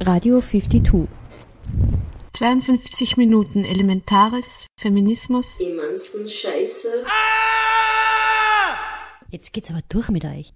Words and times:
Radio 0.00 0.42
52. 0.42 1.08
52 2.34 3.16
Minuten 3.16 3.64
Elementares, 3.64 4.66
Feminismus. 4.78 5.58
Emanzen 5.58 6.28
Scheiße. 6.28 7.04
Jetzt 9.30 9.54
geht's 9.54 9.70
aber 9.70 9.80
durch 9.88 10.10
mit 10.10 10.24
euch. 10.26 10.52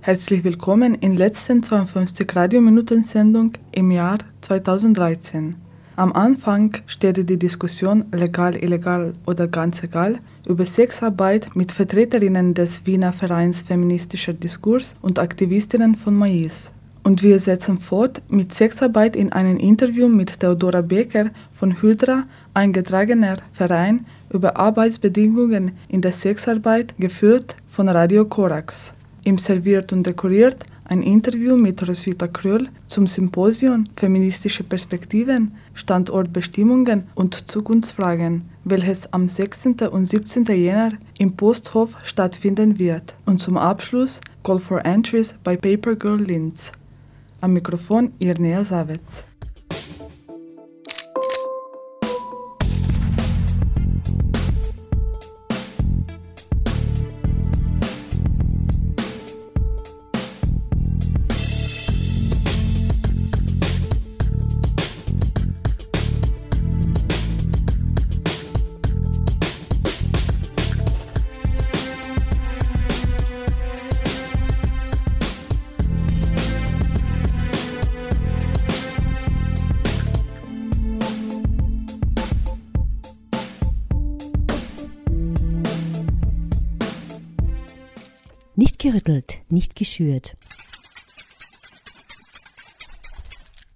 Herzlich 0.00 0.44
willkommen 0.44 0.94
in 0.94 1.16
letzten 1.16 1.62
52 1.62 2.34
Radiominuten-Sendung 2.34 3.52
im 3.72 3.90
Jahr 3.90 4.18
2013. 4.40 5.69
Am 6.00 6.14
Anfang 6.14 6.78
steht 6.86 7.18
die 7.28 7.38
Diskussion 7.38 8.06
legal, 8.12 8.56
illegal 8.56 9.12
oder 9.26 9.46
ganz 9.46 9.82
egal 9.82 10.18
über 10.46 10.64
Sexarbeit 10.64 11.54
mit 11.54 11.72
Vertreterinnen 11.72 12.54
des 12.54 12.86
Wiener 12.86 13.12
Vereins 13.12 13.60
Feministischer 13.60 14.32
Diskurs 14.32 14.94
und 15.02 15.18
Aktivistinnen 15.18 15.94
von 15.94 16.14
Mais. 16.14 16.72
Und 17.02 17.22
wir 17.22 17.38
setzen 17.38 17.78
fort 17.78 18.22
mit 18.30 18.54
Sexarbeit 18.54 19.14
in 19.14 19.30
einem 19.34 19.58
Interview 19.58 20.08
mit 20.08 20.40
Theodora 20.40 20.80
Becker 20.80 21.26
von 21.52 21.82
Hydra, 21.82 22.24
eingetragener 22.54 23.36
Verein 23.52 24.06
über 24.30 24.56
Arbeitsbedingungen 24.56 25.72
in 25.88 26.00
der 26.00 26.12
Sexarbeit, 26.12 26.94
geführt 26.98 27.56
von 27.68 27.90
Radio 27.90 28.24
Korax. 28.24 28.94
Im 29.24 29.36
Serviert 29.36 29.92
und 29.92 30.06
Dekoriert 30.06 30.64
ein 30.90 31.02
Interview 31.02 31.56
mit 31.56 31.86
Roswitha 31.86 32.26
Kröll 32.26 32.68
zum 32.88 33.06
Symposium 33.06 33.84
Feministische 33.94 34.64
Perspektiven, 34.64 35.52
Standortbestimmungen 35.80 37.08
und 37.14 37.50
Zukunftsfragen, 37.50 38.44
welches 38.64 39.12
am 39.12 39.28
16. 39.28 39.80
und 39.88 40.06
17. 40.06 40.44
Jänner 40.44 40.92
im 41.18 41.36
Posthof 41.36 41.96
stattfinden 42.04 42.78
wird. 42.78 43.14
Und 43.26 43.40
zum 43.40 43.56
Abschluss 43.56 44.20
Call 44.44 44.60
for 44.60 44.84
Entries 44.84 45.34
bei 45.42 45.56
Paper 45.56 45.96
Girl 45.96 46.20
Linz. 46.20 46.72
Am 47.40 47.54
Mikrofon 47.54 48.12
Irnea 48.18 48.64
Savitz. 48.64 49.24
Nicht 88.60 88.78
gerüttelt, 88.78 89.38
nicht 89.48 89.74
geschürt. 89.74 90.36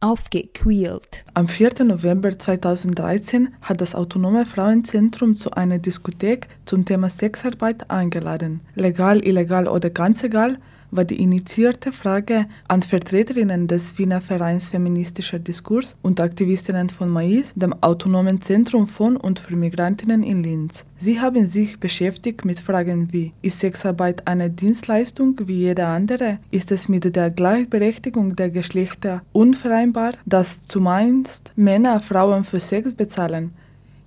Aufgequält. 0.01 1.25
Am 1.33 1.49
4. 1.49 1.85
November 1.85 2.39
2013 2.39 3.55
hat 3.63 3.81
das 3.81 3.95
Autonome 3.95 4.45
Frauenzentrum 4.45 5.37
zu 5.37 5.53
einer 5.53 5.79
Diskothek 5.79 6.49
zum 6.67 6.85
Thema 6.85 7.09
Sexarbeit 7.09 7.91
eingeladen. 7.91 8.61
Legal, 8.75 9.25
illegal 9.27 9.69
oder 9.69 9.89
ganz 9.89 10.23
egal 10.23 10.59
war 10.95 11.05
die 11.05 11.21
initiierte 11.21 11.93
Frage 11.93 12.47
an 12.69 12.83
Vertreterinnen 12.83 13.67
des 13.67 13.99
Wiener 13.99 14.21
Vereins 14.21 14.69
Feministischer 14.69 15.39
Diskurs 15.39 15.97
und 16.03 16.21
Aktivistinnen 16.21 16.89
von 16.89 17.09
Mais, 17.09 17.53
dem 17.57 17.75
Autonomen 17.83 18.41
Zentrum 18.43 18.87
von 18.87 19.17
und 19.17 19.41
für 19.41 19.57
Migrantinnen 19.57 20.23
in 20.23 20.43
Linz. 20.43 20.85
Sie 21.01 21.21
haben 21.21 21.49
sich 21.49 21.81
beschäftigt 21.81 22.45
mit 22.45 22.61
Fragen 22.61 23.13
wie, 23.13 23.33
ist 23.43 23.61
Sexarbeit 23.61 24.27
eine 24.27 24.51
Dienstleistung 24.51 25.39
wie 25.47 25.59
jede 25.59 25.87
andere? 25.87 26.39
Ist 26.51 26.71
es 26.71 26.89
mit 26.89 27.15
der 27.17 27.31
Gleichberechtigung 27.31 28.37
der 28.37 28.51
Geschlechter 28.51 29.23
unvereinbar, 29.33 30.13
dass 30.25 30.65
zumeist 30.67 31.53
Männer 31.57 32.01
Frauen 32.01 32.45
für 32.45 32.61
Sex 32.61 32.95
bezahlen? 32.95 33.53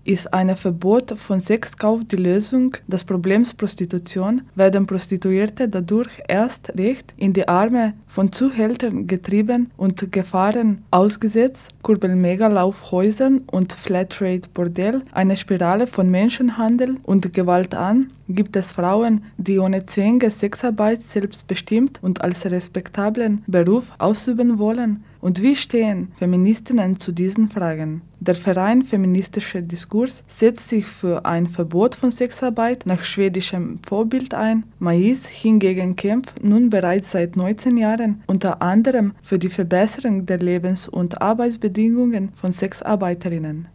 Ist 0.08 0.34
ein 0.34 0.56
Verbot 0.56 1.20
von 1.20 1.42
Sexkauf 1.42 2.06
die 2.06 2.16
Lösung 2.16 2.78
des 2.88 3.04
Problems 3.04 3.54
Prostitution? 3.54 4.44
Werden 4.56 4.88
Prostituierte 4.88 5.68
dadurch 5.68 6.24
erst 6.30 6.70
recht 6.78 7.14
in 7.18 7.34
die 7.34 7.46
Arme 7.46 7.92
von 8.08 8.32
Zuhältern 8.32 9.06
getrieben 9.06 9.70
und 9.76 10.10
Gefahren 10.14 10.86
ausgesetzt? 10.92 11.72
Kurbeln 11.82 12.22
Megalaufhäusern 12.22 13.42
und 13.52 13.74
Flatrate-Bordell 13.74 15.02
eine 15.12 15.36
Spirale 15.36 15.88
von 15.88 16.10
Menschenhandel 16.10 16.96
und 17.04 17.34
Gewalt 17.34 17.76
an? 17.76 18.14
Gibt 18.30 18.56
es 18.56 18.72
Frauen, 18.72 19.26
die 19.38 19.60
ohne 19.60 19.86
Zwänge 19.88 20.32
Sexarbeit 20.32 21.04
selbstbestimmt 21.04 22.00
und 22.02 22.22
als 22.22 22.46
respektablen 22.46 23.44
Beruf 23.46 23.92
ausüben 23.98 24.58
wollen? 24.58 25.04
Und 25.20 25.42
wie 25.42 25.58
stehen 25.58 26.14
Feministinnen 26.16 26.98
zu 26.98 27.12
diesen 27.12 27.50
Fragen? 27.50 28.04
Der 28.20 28.34
Verein 28.34 28.82
Feministischer 28.82 29.62
Diskurs 29.62 30.24
setzt 30.28 30.70
sich 30.70 30.88
für 30.88 31.26
ein 31.26 31.48
Verbot 31.48 31.94
von 31.94 32.10
Sexarbeit 32.10 32.88
nach 32.88 33.04
schwedischem 33.04 33.80
Vorbild 33.88 34.34
ein. 34.34 34.64
Mais 34.80 35.28
hingegen 35.28 35.96
kämpft 35.96 36.44
nun 36.44 36.72
bereits 36.72 37.12
seit 37.12 37.36
19 37.36 37.78
Jahren 37.78 38.24
unter 38.26 38.64
anderem 38.64 39.14
für 39.22 39.38
die 39.38 39.50
Verbesserung 39.50 40.26
der 40.26 40.40
Lebens- 40.40 40.88
und 40.88 41.22
Arbeitsbedingungen 41.22 42.32
von 42.34 42.54
Sexarbeiterinnen. 42.54 43.68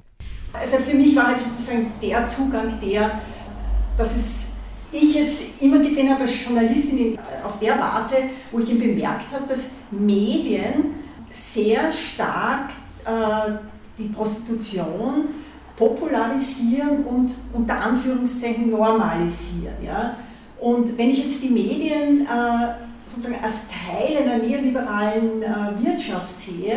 Also 0.53 0.79
für 0.79 0.97
mich 0.97 1.15
war 1.15 1.29
halt 1.29 1.39
sozusagen 1.39 1.87
der 2.03 2.27
Zugang 2.27 2.81
der, 2.85 3.21
dass 3.97 4.17
es, 4.17 4.57
ich 4.91 5.17
es 5.17 5.61
immer 5.61 5.79
gesehen 5.79 6.11
habe 6.11 6.23
als 6.23 6.45
Journalistin 6.45 7.17
auf 7.45 7.61
der 7.61 7.79
Warte, 7.79 8.17
wo 8.51 8.59
ich 8.59 8.77
bemerkt 8.77 9.33
habe, 9.33 9.47
dass 9.49 9.71
Medien 9.93 10.95
sehr 11.31 11.93
stark 11.93 12.71
äh, 13.07 13.53
die 13.99 14.09
Prostitution 14.09 15.29
popularisieren 15.77 17.05
und 17.05 17.33
unter 17.53 17.81
Anführungszeichen 17.81 18.71
normalisieren. 18.71 19.75
Ja? 19.85 20.17
Und 20.61 20.97
wenn 20.97 21.11
ich 21.11 21.25
jetzt 21.25 21.43
die 21.43 21.49
Medien 21.49 22.27
äh, 22.27 22.75
sozusagen 23.07 23.43
als 23.43 23.67
Teil 23.69 24.19
einer 24.19 24.43
neoliberalen 24.43 25.43
äh, 25.43 25.85
Wirtschaft 25.85 26.41
sehe, 26.41 26.77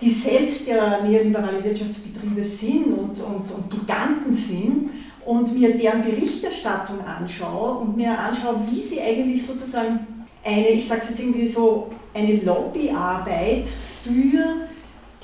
die 0.00 0.10
selbst 0.10 0.66
ja 0.66 1.00
neoliberale 1.02 1.62
Wirtschaftsbetriebe 1.62 2.44
sind 2.44 2.86
und, 2.86 3.20
und, 3.20 3.50
und 3.50 3.70
Giganten 3.70 4.34
sind, 4.34 4.90
und 5.24 5.58
mir 5.58 5.76
deren 5.76 6.02
Berichterstattung 6.02 7.00
anschaue 7.04 7.78
und 7.78 7.96
mir 7.96 8.18
anschaue, 8.18 8.60
wie 8.70 8.82
sie 8.82 9.00
eigentlich 9.00 9.44
sozusagen 9.46 10.06
eine, 10.44 10.68
ich 10.68 10.86
sage 10.86 11.00
es 11.02 11.10
jetzt 11.10 11.20
irgendwie 11.20 11.46
so, 11.46 11.90
eine 12.12 12.36
Lobbyarbeit 12.36 13.66
für 14.04 14.63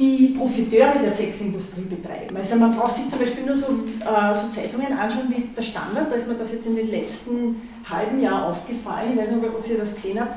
die 0.01 0.35
Profiteure 0.37 0.99
der 0.99 1.13
Sexindustrie 1.13 1.83
betreiben. 1.83 2.35
Also 2.37 2.57
man 2.57 2.73
braucht 2.73 2.97
sich 2.97 3.09
zum 3.09 3.19
Beispiel 3.19 3.45
nur 3.45 3.57
so, 3.57 3.67
äh, 3.67 4.35
so, 4.35 4.49
Zeitungen 4.49 4.99
anschauen 4.99 5.29
wie 5.29 5.43
der 5.55 5.63
Standard, 5.63 6.11
da 6.11 6.17
ist 6.17 6.27
mir 6.27 6.35
das 6.35 6.53
jetzt 6.53 6.67
in 6.67 6.77
den 6.77 6.91
letzten 6.91 7.69
halben 7.89 8.21
Jahr 8.21 8.47
aufgefallen, 8.47 9.13
ich 9.13 9.19
weiß 9.19 9.31
nicht, 9.31 9.45
ob 9.45 9.69
ihr 9.69 9.79
das 9.79 9.95
gesehen 9.95 10.19
habt, 10.19 10.35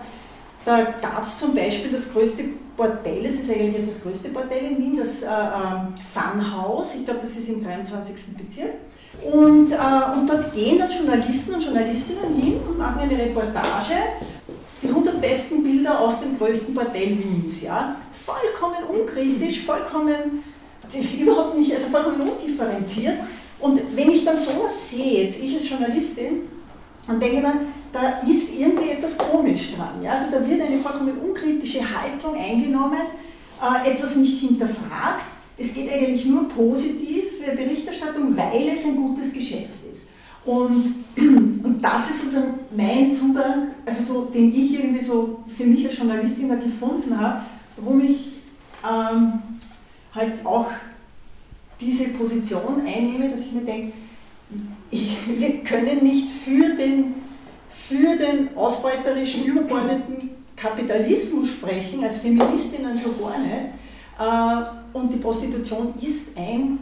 da 0.66 0.82
gab 1.02 1.24
es 1.24 1.40
zum 1.40 1.56
Beispiel 1.56 1.92
das 1.92 2.12
größte 2.12 2.44
Bordell, 2.76 3.24
das 3.24 3.36
ist 3.36 3.50
eigentlich 3.50 3.78
jetzt 3.78 3.92
das 3.92 4.04
größte 4.04 4.30
Bordell 4.30 4.66
in 4.72 4.78
Wien, 4.78 4.98
das 4.98 5.24
äh, 5.24 5.28
Funhaus, 6.14 6.96
ich 6.96 7.06
glaube 7.06 7.22
das 7.22 7.32
ist 7.32 7.50
im 7.50 7.64
23. 7.64 8.38
Bezirk. 8.38 8.74
Und, 9.32 9.72
äh, 9.72 10.18
und 10.18 10.30
dort 10.30 10.54
gehen 10.54 10.80
dann 10.80 10.90
Journalisten 10.90 11.56
und 11.56 11.64
Journalistinnen 11.64 12.36
hin 12.36 12.60
und 12.68 12.78
machen 12.78 13.00
eine 13.00 13.18
Reportage 13.18 13.94
die 14.84 14.90
100 14.90 15.22
besten 15.22 15.64
Bilder 15.64 16.00
aus 16.00 16.20
dem 16.20 16.38
größten 16.38 16.76
Bordell 16.76 17.18
Wiens. 17.18 17.62
Ja? 17.62 17.96
Vollkommen 18.26 18.84
unkritisch, 18.88 19.62
vollkommen, 19.62 20.44
überhaupt 21.20 21.58
nicht, 21.58 21.74
also 21.74 21.88
vollkommen 21.88 22.22
undifferenziert. 22.22 23.18
Und 23.60 23.80
wenn 23.96 24.12
ich 24.12 24.26
dann 24.26 24.36
sowas 24.36 24.90
sehe, 24.90 25.24
jetzt 25.24 25.42
ich 25.42 25.56
als 25.56 25.70
Journalistin, 25.70 26.42
dann 27.08 27.20
denke 27.20 27.38
ich 27.38 27.42
mir, 27.42 27.62
da 27.92 28.22
ist 28.28 28.58
irgendwie 28.58 28.90
etwas 28.90 29.18
komisch 29.18 29.76
dran. 29.76 30.02
Ja? 30.02 30.12
Also 30.12 30.32
da 30.32 30.48
wird 30.48 30.62
eine 30.62 30.80
vollkommen 30.80 31.18
unkritische 31.20 31.80
Haltung 31.80 32.36
eingenommen, 32.36 33.00
äh, 33.62 33.92
etwas 33.92 34.16
nicht 34.18 34.40
hinterfragt. 34.40 35.26
Es 35.58 35.74
geht 35.74 35.92
eigentlich 35.92 36.26
nur 36.26 36.48
positiv 36.50 37.40
für 37.42 37.56
Berichterstattung, 37.56 38.36
weil 38.36 38.70
es 38.70 38.86
ein 38.86 38.96
gutes 38.96 39.32
Geschäft 39.32 39.70
ist. 39.90 40.08
Und, 40.46 41.06
und 41.18 41.80
das 41.82 42.10
ist 42.10 42.24
sozusagen 42.24 42.60
mein 42.76 43.16
Zugang, 43.16 43.70
also 43.86 44.04
so, 44.04 44.26
den 44.26 44.54
ich 44.54 44.74
irgendwie 44.74 45.04
so 45.04 45.44
für 45.56 45.66
mich 45.66 45.86
als 45.86 45.98
Journalistin 45.98 46.50
da 46.50 46.56
gefunden 46.56 47.18
habe, 47.18 47.44
warum 47.78 48.02
ich 48.02 48.34
ähm, 48.84 49.42
halt 50.14 50.46
auch 50.46 50.68
diese 51.80 52.10
Position 52.10 52.82
einnehme, 52.86 53.30
dass 53.30 53.48
ich 53.48 53.54
mir 53.54 53.62
denke, 53.62 53.94
wir 54.92 55.64
können 55.64 56.04
nicht 56.04 56.30
für 56.30 56.76
den, 56.76 57.16
für 57.70 58.18
den 58.18 58.56
ausbeuterischen, 58.56 59.46
überbordeten 59.46 60.30
Kapitalismus 60.56 61.50
sprechen, 61.50 62.04
als 62.04 62.20
Feministinnen 62.20 62.98
schon 62.98 63.20
gar 63.20 63.38
nicht. 63.40 63.74
Äh, 64.20 64.98
und 64.98 65.12
die 65.12 65.18
Prostitution 65.18 65.94
ist 66.02 66.38
ein, 66.38 66.80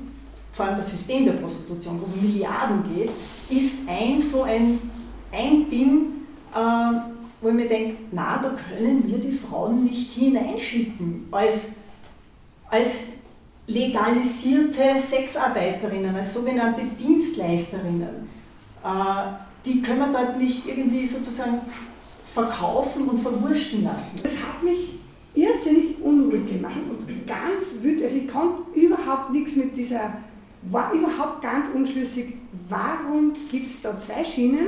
vor 0.52 0.66
allem 0.66 0.76
das 0.76 0.92
System 0.92 1.26
der 1.26 1.34
Prostitution, 1.34 2.02
wo 2.02 2.06
es 2.06 2.14
um 2.14 2.22
Milliarden 2.22 2.84
geht, 2.94 3.10
ist 3.50 3.88
ein 3.88 4.22
so 4.22 4.44
ein, 4.44 4.80
ein 5.32 5.70
Ding, 5.70 6.08
äh, 6.54 7.21
wo 7.42 7.50
ich 7.50 7.56
mir 7.56 7.68
denke, 7.68 7.96
na, 8.12 8.38
da 8.38 8.50
können 8.50 9.04
wir 9.08 9.18
die 9.18 9.32
Frauen 9.32 9.84
nicht 9.84 10.14
hineinschicken 10.14 11.28
als, 11.32 11.76
als 12.70 12.98
legalisierte 13.68 15.00
Sexarbeiterinnen, 15.00 16.16
als 16.16 16.34
sogenannte 16.34 16.82
Dienstleisterinnen. 17.00 18.30
Äh, 18.84 18.88
die 19.66 19.82
können 19.82 20.00
wir 20.00 20.12
dort 20.12 20.38
nicht 20.38 20.68
irgendwie 20.68 21.06
sozusagen 21.06 21.62
verkaufen 22.34 23.08
und 23.08 23.20
verwurschen 23.20 23.84
lassen. 23.84 24.20
Das 24.24 24.34
hat 24.34 24.64
mich 24.64 25.00
irrsinnig 25.34 26.02
unruhig 26.02 26.46
gemacht 26.48 26.78
und 26.90 27.28
ganz 27.28 27.62
wütend. 27.82 28.04
Also 28.04 28.18
ich 28.18 28.28
konnte 28.28 28.62
überhaupt 28.80 29.32
nichts 29.32 29.56
mit 29.56 29.76
dieser, 29.76 30.14
war 30.64 30.94
überhaupt 30.94 31.42
ganz 31.42 31.68
unschlüssig, 31.74 32.34
warum 32.68 33.34
gibt 33.52 33.68
es 33.68 33.82
da 33.82 33.98
zwei 33.98 34.24
Schienen, 34.24 34.68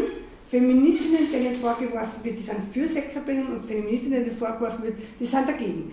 Feministinnen, 0.54 1.32
denen 1.32 1.56
vorgeworfen 1.56 2.24
wird, 2.24 2.38
die 2.38 2.44
sind 2.44 2.60
für 2.72 2.88
Sexarbeiterinnen 2.88 3.54
und 3.54 3.66
Feministinnen, 3.66 4.24
denen 4.24 4.38
vorgeworfen 4.38 4.84
wird, 4.84 4.98
die 5.20 5.26
sind 5.26 5.50
dagegen. 5.50 5.92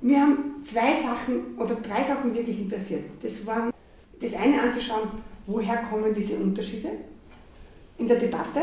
Mir 0.00 0.22
haben 0.22 0.56
zwei 0.60 0.92
Sachen 0.92 1.56
oder 1.56 1.76
drei 1.76 2.02
Sachen 2.02 2.34
wirklich 2.34 2.62
interessiert. 2.62 3.04
Das 3.22 3.46
waren 3.46 3.70
das 4.20 4.34
eine 4.34 4.60
anzuschauen, 4.60 5.08
woher 5.46 5.76
kommen 5.82 6.12
diese 6.12 6.34
Unterschiede 6.34 6.88
in 7.96 8.08
der 8.08 8.18
Debatte, 8.18 8.60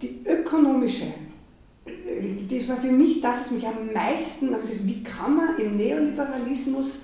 die 0.00 0.20
ökonomische, 0.24 1.08
das 1.84 2.68
war 2.70 2.78
für 2.78 2.92
mich 2.92 3.20
das, 3.20 3.40
was 3.42 3.50
mich 3.50 3.66
am 3.66 3.92
meisten, 3.92 4.54
also 4.54 4.72
wie 4.82 5.02
kann 5.02 5.36
man 5.36 5.58
im 5.58 5.76
Neoliberalismus 5.76 7.00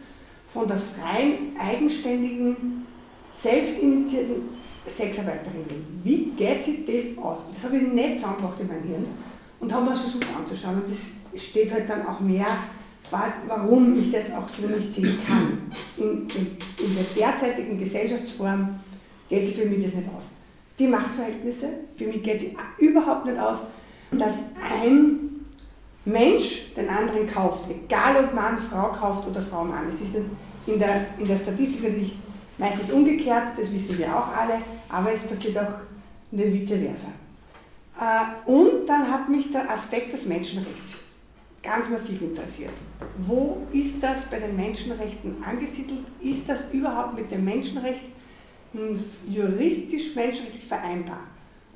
von 0.51 0.67
der 0.67 0.79
freien, 0.79 1.35
eigenständigen, 1.59 2.87
selbstinitiierten 3.35 4.62
Sexarbeiterin 4.89 5.65
Wie 6.03 6.33
geht 6.37 6.65
sich 6.65 6.85
das 6.85 7.23
aus? 7.23 7.39
Das 7.55 7.65
habe 7.65 7.77
ich 7.77 7.93
nicht 7.93 8.19
zusammengebracht 8.19 8.61
in 8.61 8.69
meinem 8.69 8.85
Hirn 8.85 9.07
und 9.61 9.73
habe 9.73 9.85
mir 9.85 9.91
das 9.91 10.01
versucht 10.01 10.27
anzuschauen. 10.37 10.83
Und 10.83 10.85
das 10.91 11.43
steht 11.43 11.73
halt 11.73 11.89
dann 11.89 12.07
auch 12.07 12.21
mehr, 12.21 12.47
warum 13.47 13.99
ich 13.99 14.11
das 14.11 14.33
auch 14.33 14.49
so 14.49 14.67
nicht 14.67 14.93
sehen 14.93 15.19
kann. 15.27 15.71
In, 15.97 16.05
in, 16.05 16.87
in 16.87 16.95
der 16.95 17.05
derzeitigen 17.17 17.79
Gesellschaftsform 17.79 18.81
geht 19.29 19.47
sich 19.47 19.57
für 19.57 19.67
mich 19.67 19.85
das 19.85 19.95
nicht 19.95 20.09
aus. 20.09 20.25
Die 20.79 20.89
Machtverhältnisse, 20.89 21.69
für 21.97 22.07
mich 22.07 22.23
geht 22.23 22.41
sie 22.41 22.57
überhaupt 22.79 23.27
nicht 23.27 23.39
aus, 23.39 23.59
dass 24.11 24.53
ein 24.71 25.33
Mensch 26.05 26.75
den 26.75 26.89
anderen 26.89 27.27
kauft, 27.27 27.67
egal 27.71 28.25
ob 28.25 28.35
Mann 28.35 28.59
Frau 28.59 28.89
kauft 28.89 29.29
oder 29.29 29.41
Frau 29.41 29.65
Mann. 29.65 29.85
Es 29.93 30.01
ist 30.01 30.17
in 30.67 30.79
der, 30.79 31.07
in 31.19 31.25
der 31.25 31.37
Statistik 31.37 31.83
natürlich 31.83 32.17
Meistens 32.63 32.93
umgekehrt, 32.93 33.59
das 33.59 33.73
wissen 33.73 33.99
wir 33.99 34.17
auch 34.17 34.29
alle, 34.29 34.55
aber 34.89 35.13
es 35.13 35.23
passiert 35.23 35.59
auch 35.59 35.81
vice 36.31 36.69
versa. 36.69 37.09
Äh, 38.01 38.49
und 38.49 38.87
dann 38.87 39.11
hat 39.11 39.29
mich 39.29 39.51
der 39.51 39.69
Aspekt 39.69 40.13
des 40.13 40.27
Menschenrechts 40.27 40.95
ganz 41.61 41.89
massiv 41.89 42.23
interessiert. 42.23 42.71
Wo 43.19 43.67
ist 43.73 44.01
das 44.01 44.27
bei 44.27 44.39
den 44.39 44.55
Menschenrechten 44.55 45.43
angesiedelt? 45.45 46.05
Ist 46.21 46.49
das 46.49 46.61
überhaupt 46.73 47.17
mit 47.17 47.33
dem 47.33 47.45
Menschenrecht 47.45 48.05
juristisch 49.29 50.15
menschenrechtlich 50.15 50.65
vereinbar? 50.65 51.19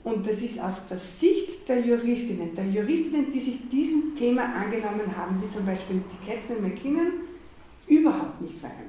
Und 0.05 0.25
das 0.25 0.41
ist 0.41 0.61
aus 0.61 0.87
der 0.89 0.99
Sicht 0.99 1.69
der 1.69 1.81
Juristinnen, 1.81 2.55
der 2.55 2.67
Juristinnen, 2.67 3.33
die 3.33 3.41
sich 3.41 3.69
diesem 3.69 4.15
Thema 4.15 4.55
angenommen 4.55 5.17
haben, 5.17 5.43
wie 5.43 5.53
zum 5.53 5.67
Beispiel 5.67 6.01
die 6.13 6.31
Catherine 6.31 6.61
McKinnon, 6.61 7.13
überhaupt 7.89 8.41
nicht 8.41 8.61
vereinbar 8.61 8.86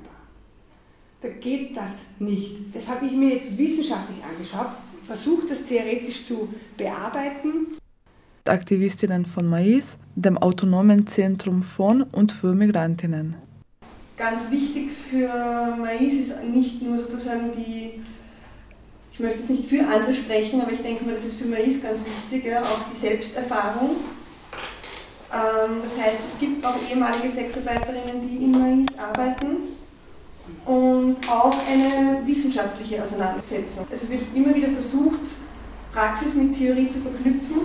da 1.22 1.30
geht 1.30 1.75
das 1.75 1.92
nicht. 2.19 2.58
Das 2.74 2.88
habe 2.88 3.06
ich 3.06 3.14
mir 3.14 3.36
jetzt 3.36 3.58
wissenschaftlich 3.58 4.19
angeschaut, 4.24 4.72
versucht 5.06 5.50
das 5.50 5.66
theoretisch 5.66 6.25
zu 6.25 6.50
bearbeiten. 6.78 7.78
Aktivistinnen 8.46 9.25
von 9.25 9.48
Mais, 9.48 9.98
dem 10.16 10.38
Autonomen 10.38 11.06
Zentrum 11.08 11.64
von 11.64 12.04
und 12.04 12.31
für 12.31 12.54
Migrantinnen. 12.54 13.36
Ganz 14.16 14.50
wichtig 14.52 14.90
für 14.92 15.75
Mais 15.80 16.14
ist 16.14 16.44
nicht 16.46 16.81
nur 16.81 16.98
sozusagen 16.98 17.52
die, 17.52 18.02
ich 19.12 19.20
möchte 19.20 19.40
jetzt 19.40 19.50
nicht 19.50 19.66
für 19.68 19.86
andere 19.86 20.13
sprechen, 20.13 20.62
aber 20.62 20.72
ich 20.72 20.81
denke 20.81 21.04
mal, 21.04 21.13
das 21.13 21.25
ist 21.25 21.42
für 21.42 21.48
Mais 21.48 21.81
ganz 21.81 22.06
wichtig, 22.06 22.50
ja, 22.50 22.62
auch 22.62 22.86
die 22.92 22.96
Selbsterfahrung. 22.96 23.98
Ähm, 25.34 25.81
das 25.84 25.98
heißt, 26.00 26.20
es 26.25 26.40
gibt 26.40 26.66
auch 26.66 26.75
ehemalige 26.90 27.30
Sexarbeiterinnen, 27.30 28.22
die 28.25 28.46
in 28.46 28.52
Mais 28.52 28.88
arbeiten 28.98 29.76
und 30.66 31.18
auch 31.30 31.56
eine 31.72 32.26
wissenschaftliche 32.26 33.02
Auseinandersetzung. 33.02 33.86
Also 33.90 34.06
es 34.06 34.10
wird 34.10 34.24
immer 34.34 34.54
wieder 34.54 34.70
versucht, 34.70 35.22
Praxis 35.94 36.34
mit 36.36 36.58
Theorie 36.58 36.90
zu 36.90 37.00
verknüpfen. 37.00 37.58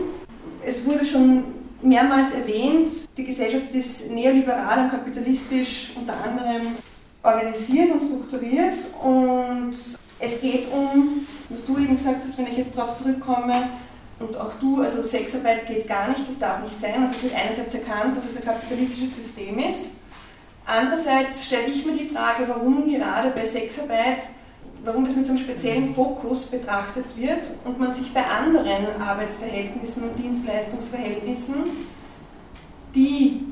Es 0.65 0.85
wurde 0.87 1.05
schon 1.05 1.45
mehrmals 1.83 2.33
erwähnt, 2.33 2.91
die 3.17 3.25
Gesellschaft 3.25 3.75
ist 3.75 4.11
neoliberal 4.11 4.85
und 4.85 4.91
kapitalistisch 4.91 5.93
unter 5.97 6.15
anderem 6.23 6.77
organisiert 7.23 7.91
und 7.91 8.01
strukturiert 8.01 8.79
und 9.03 9.75
es 10.21 10.41
geht 10.41 10.73
um, 10.73 11.27
was 11.49 11.65
du 11.65 11.77
eben 11.79 11.97
gesagt 11.97 12.23
hast, 12.27 12.39
wenn 12.39 12.47
ich 12.47 12.59
jetzt 12.59 12.79
darauf 12.79 12.95
zurückkomme, 12.95 13.71
und 14.21 14.37
auch 14.37 14.55
du, 14.61 14.81
also 14.81 15.03
Sexarbeit 15.03 15.67
geht 15.67 15.89
gar 15.89 16.09
nicht, 16.09 16.29
das 16.29 16.39
darf 16.39 16.63
nicht 16.63 16.81
sein. 16.81 17.03
Also 17.03 17.17
es 17.17 17.23
wird 17.25 17.35
einerseits 17.35 17.75
erkannt, 17.75 18.17
dass 18.17 18.25
es 18.25 18.37
ein 18.37 18.45
kapitalistisches 18.45 19.17
System 19.17 19.59
ist 19.59 19.91
Andererseits 20.73 21.45
stelle 21.45 21.67
ich 21.67 21.85
mir 21.85 21.93
die 21.93 22.07
Frage, 22.07 22.49
warum 22.49 22.89
gerade 22.89 23.29
bei 23.33 23.45
Sexarbeit, 23.45 24.23
warum 24.83 25.05
das 25.05 25.15
mit 25.15 25.23
so 25.23 25.33
einem 25.33 25.39
speziellen 25.39 25.95
Fokus 25.95 26.47
betrachtet 26.47 27.15
wird 27.15 27.43
und 27.67 27.79
man 27.79 27.93
sich 27.93 28.15
bei 28.15 28.25
anderen 28.25 28.99
Arbeitsverhältnissen 28.99 30.05
und 30.05 30.19
Dienstleistungsverhältnissen, 30.19 31.57
die 32.95 33.49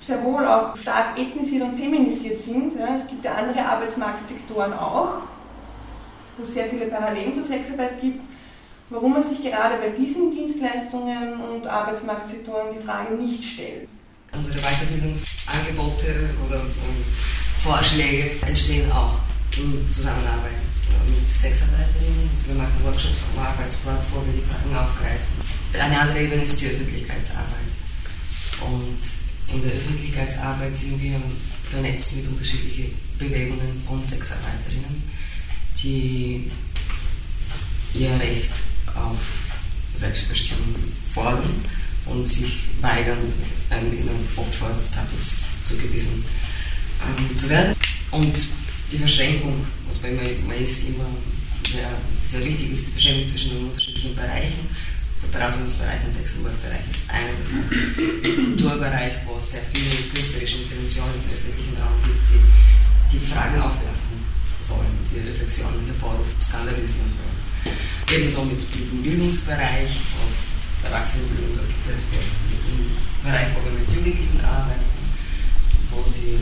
sehr 0.00 0.22
wohl 0.22 0.44
auch 0.44 0.76
stark 0.76 1.18
ethnisiert 1.18 1.62
und 1.62 1.74
feminisiert 1.80 2.38
sind, 2.38 2.74
ja, 2.78 2.94
es 2.94 3.06
gibt 3.06 3.24
ja 3.24 3.32
andere 3.32 3.64
Arbeitsmarktsektoren 3.64 4.74
auch, 4.74 5.22
wo 6.36 6.42
es 6.42 6.52
sehr 6.52 6.66
viele 6.66 6.86
Parallelen 6.86 7.32
zur 7.32 7.42
Sexarbeit 7.42 8.02
gibt, 8.02 8.20
warum 8.90 9.14
man 9.14 9.22
sich 9.22 9.42
gerade 9.42 9.76
bei 9.78 9.88
diesen 9.88 10.30
Dienstleistungen 10.30 11.40
und 11.40 11.66
Arbeitsmarktsektoren 11.66 12.76
die 12.78 12.86
Frage 12.86 13.14
nicht 13.14 13.42
stellt. 13.42 13.88
Unsere 14.34 14.58
Weiterbildungsangebote 15.48 16.30
oder 16.46 16.62
Vorschläge 17.62 18.30
entstehen 18.46 18.90
auch 18.92 19.18
in 19.56 19.90
Zusammenarbeit 19.90 20.58
mit 21.08 21.28
Sexarbeiterinnen. 21.28 22.30
Also 22.32 22.48
wir 22.48 22.54
machen 22.56 22.84
Workshops 22.84 23.26
am 23.34 23.44
Arbeitsplatz, 23.44 24.10
wo 24.12 24.24
wir 24.26 24.32
die 24.32 24.46
Fragen 24.46 24.76
aufgreifen. 24.76 25.26
Eine 25.78 26.00
andere 26.00 26.22
Ebene 26.22 26.42
ist 26.42 26.60
die 26.60 26.66
Öffentlichkeitsarbeit. 26.66 27.46
Und 28.60 29.54
in 29.54 29.62
der 29.62 29.72
Öffentlichkeitsarbeit 29.72 30.76
sind 30.76 31.02
wir 31.02 31.20
vernetzt 31.70 32.16
mit 32.16 32.28
unterschiedlichen 32.28 32.94
Bewegungen 33.18 33.82
von 33.86 34.04
Sexarbeiterinnen, 34.04 35.02
die 35.82 36.50
ihr 37.94 38.20
Recht 38.20 38.52
auf 38.94 39.16
Selbstbestimmung 39.94 40.74
fordern 41.12 41.64
und 42.10 42.26
sich 42.26 42.64
weigern, 42.80 43.18
einen, 43.70 43.92
in 43.92 44.08
einen 44.08 44.28
Opferstatus 44.36 45.38
zugewiesen 45.64 46.24
ähm, 47.04 47.36
zu 47.36 47.48
werden. 47.48 47.74
Und 48.10 48.38
die 48.92 48.98
Verschränkung, 48.98 49.66
was 49.86 49.98
bei 49.98 50.10
Mais 50.46 50.84
immer 50.88 51.06
sehr, 51.66 51.90
sehr 52.26 52.44
wichtig 52.44 52.72
ist, 52.72 52.86
die 52.86 52.92
Verschränkung 52.92 53.28
zwischen 53.28 53.50
den 53.50 53.64
unterschiedlichen 53.66 54.16
Bereichen. 54.16 54.64
Der 55.20 55.38
Beratungsbereich 55.38 56.04
und 56.06 56.14
Sexualbereich 56.14 56.86
ist 56.88 57.10
einer 57.10 57.28
davon. 57.28 57.66
Es 57.98 58.22
gibt 58.22 58.38
einen 58.38 58.46
Kulturbereich, 58.54 59.12
wo 59.26 59.36
es 59.36 59.50
sehr 59.50 59.62
viele 59.74 59.90
künstlerische 60.14 60.62
Interventionen 60.62 61.14
im 61.20 61.26
öffentlichen 61.34 61.76
Raum 61.76 61.98
gibt, 62.06 62.22
die, 62.30 63.18
die 63.18 63.26
Fragen 63.26 63.60
aufwerfen 63.60 63.98
sollen, 64.62 64.94
die 65.10 65.18
Reflexionen 65.28 65.84
hervorrufen, 65.86 66.38
skandalisieren 66.40 67.10
wollen. 67.18 67.38
Ebenso 68.08 68.44
mit 68.44 68.62
dem 68.62 69.02
Bildungsbereich, 69.02 69.90
wo 70.16 70.22
Erwachsenenbildung 70.84 71.56
durchgeführt 71.56 72.04
wird, 72.12 72.26
im 72.68 73.24
Bereich, 73.24 73.48
wo 73.54 73.64
wir 73.64 73.78
mit 73.78 73.88
Jugendlichen 73.88 74.40
arbeiten, 74.44 74.84
wo 75.90 76.02
sie 76.04 76.38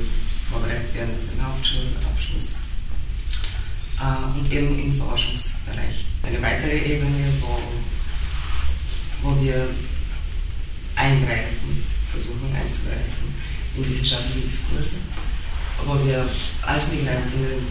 vorbereitet 0.51 0.95
werden 0.95 1.15
für 1.21 1.35
den 1.35 1.47
Hauptschulabschluss. 1.47 2.67
Äh, 3.99 4.39
und 4.39 4.53
eben 4.53 4.79
im 4.79 4.93
Forschungsbereich. 4.93 6.07
Eine 6.23 6.43
weitere 6.43 6.77
Ebene, 6.79 7.25
wo, 7.41 7.59
wo 9.23 9.43
wir 9.43 9.69
eingreifen, 10.97 11.83
versuchen 12.11 12.55
einzugreifen 12.55 13.35
in 13.77 13.91
wissenschaftliche 13.91 14.47
Diskurse, 14.47 14.97
wo 15.85 15.95
wir 16.07 16.29
als 16.63 16.93
Migrantinnen 16.93 17.67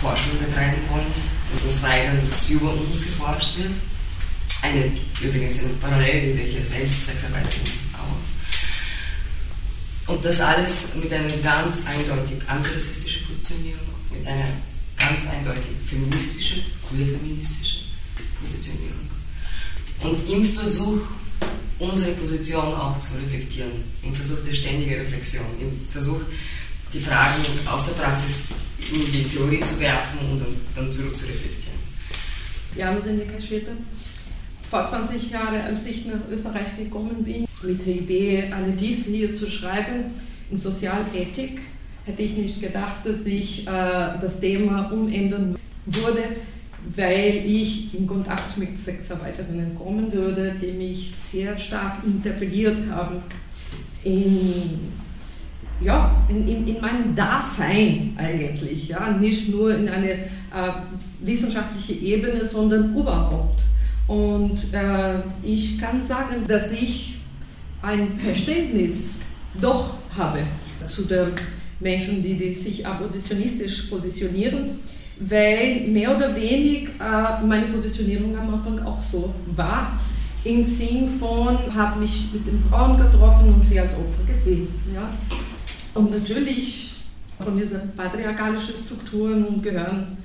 Forschung 0.00 0.38
betreiben 0.38 0.80
wollen 0.88 1.12
und 1.52 1.64
uns 1.64 1.82
weigern, 1.82 2.18
dass 2.24 2.48
über 2.48 2.72
uns 2.72 3.04
geforscht 3.04 3.58
wird. 3.58 3.76
Eine, 4.62 4.92
übrigens 5.22 5.60
eine 5.60 5.74
Parallele, 5.74 6.34
die 6.34 6.42
ich 6.42 6.68
Sexarbeiterin 6.68 7.72
auch. 7.94 8.20
Und 10.12 10.24
das 10.24 10.40
alles 10.40 10.96
mit 10.96 11.12
einer 11.12 11.28
ganz 11.42 11.86
eindeutig 11.86 12.38
antirassistischen 12.46 13.26
Positionierung, 13.26 13.86
mit 14.12 14.26
einer 14.26 14.48
ganz 14.98 15.28
eindeutig 15.28 15.76
feministischen, 15.88 16.64
queer-feministischen 16.88 17.86
Positionierung. 18.40 19.08
Und 20.00 20.28
im 20.30 20.44
Versuch, 20.52 21.00
unsere 21.78 22.12
Position 22.12 22.74
auch 22.74 22.98
zu 22.98 23.16
reflektieren, 23.18 23.72
im 24.02 24.14
Versuch 24.14 24.44
der 24.46 24.54
ständigen 24.54 24.94
Reflexion, 24.94 25.46
im 25.60 25.72
Versuch, 25.92 26.20
die 26.92 27.00
Fragen 27.00 27.42
aus 27.66 27.86
der 27.86 27.92
Praxis 27.92 28.50
in 28.92 29.12
die 29.12 29.24
Theorie 29.24 29.62
zu 29.62 29.78
werfen 29.78 30.18
und 30.30 30.44
dann 30.74 30.92
zurück 30.92 31.16
zu 31.16 31.26
reflektieren. 31.26 31.78
Ja, 32.76 32.92
Lusenika 32.92 33.40
Schwede. 33.40 33.76
Vor 34.70 34.86
20 34.86 35.32
Jahren, 35.32 35.60
als 35.60 35.84
ich 35.84 36.06
nach 36.06 36.20
Österreich 36.30 36.76
gekommen 36.78 37.24
bin, 37.24 37.44
mit 37.64 37.84
der 37.84 37.92
Idee, 37.92 38.44
alle 38.54 38.70
dies 38.70 39.06
hier 39.06 39.34
zu 39.34 39.50
schreiben, 39.50 40.12
in 40.48 40.60
Sozialethik, 40.60 41.60
hätte 42.04 42.22
ich 42.22 42.36
nicht 42.36 42.60
gedacht, 42.60 43.04
dass 43.04 43.26
ich 43.26 43.66
äh, 43.66 43.70
das 44.20 44.38
Thema 44.38 44.92
umändern 44.92 45.56
würde, 45.86 46.22
weil 46.94 47.42
ich 47.46 47.98
in 47.98 48.06
Kontakt 48.06 48.58
mit 48.58 48.78
Sexarbeiterinnen 48.78 49.74
kommen 49.76 50.12
würde, 50.12 50.54
die 50.62 50.70
mich 50.70 51.14
sehr 51.16 51.58
stark 51.58 52.04
interpelliert 52.04 52.78
haben 52.92 53.22
in, 54.04 54.92
ja, 55.80 56.14
in, 56.28 56.46
in, 56.46 56.68
in 56.68 56.80
meinem 56.80 57.12
Dasein 57.12 58.14
eigentlich, 58.16 58.88
ja, 58.88 59.10
nicht 59.10 59.48
nur 59.48 59.76
in 59.76 59.88
eine 59.88 60.12
äh, 60.12 60.26
wissenschaftliche 61.22 61.94
Ebene, 61.94 62.46
sondern 62.46 62.94
überhaupt. 62.96 63.64
Und 64.10 64.74
äh, 64.74 65.20
ich 65.42 65.78
kann 65.78 66.02
sagen, 66.02 66.44
dass 66.48 66.72
ich 66.72 67.18
ein 67.80 68.18
Verständnis 68.18 69.20
doch 69.60 69.94
habe 70.16 70.40
zu 70.84 71.04
den 71.04 71.28
Menschen, 71.78 72.22
die, 72.22 72.36
die 72.36 72.52
sich 72.52 72.84
abolitionistisch 72.84 73.82
positionieren 73.82 74.70
weil 75.20 75.82
mehr 75.88 76.16
oder 76.16 76.34
weniger 76.34 76.90
äh, 76.98 77.44
meine 77.44 77.66
Positionierung 77.66 78.36
am 78.36 78.54
Anfang 78.54 78.78
auch 78.80 79.00
so 79.02 79.34
war. 79.54 80.00
Im 80.42 80.64
Sinn 80.64 81.08
von, 81.08 81.58
habe 81.74 82.00
mich 82.00 82.30
mit 82.32 82.46
den 82.46 82.62
Frauen 82.68 82.96
getroffen 82.96 83.52
und 83.52 83.64
sie 83.64 83.78
als 83.78 83.92
Opfer 83.92 84.24
gesehen. 84.26 84.66
Ja? 84.94 85.10
Und 85.94 86.10
natürlich 86.10 86.94
von 87.38 87.56
diesen 87.58 87.94
patriarchalischen 87.94 88.74
Strukturen 88.74 89.60
gehören 89.60 90.16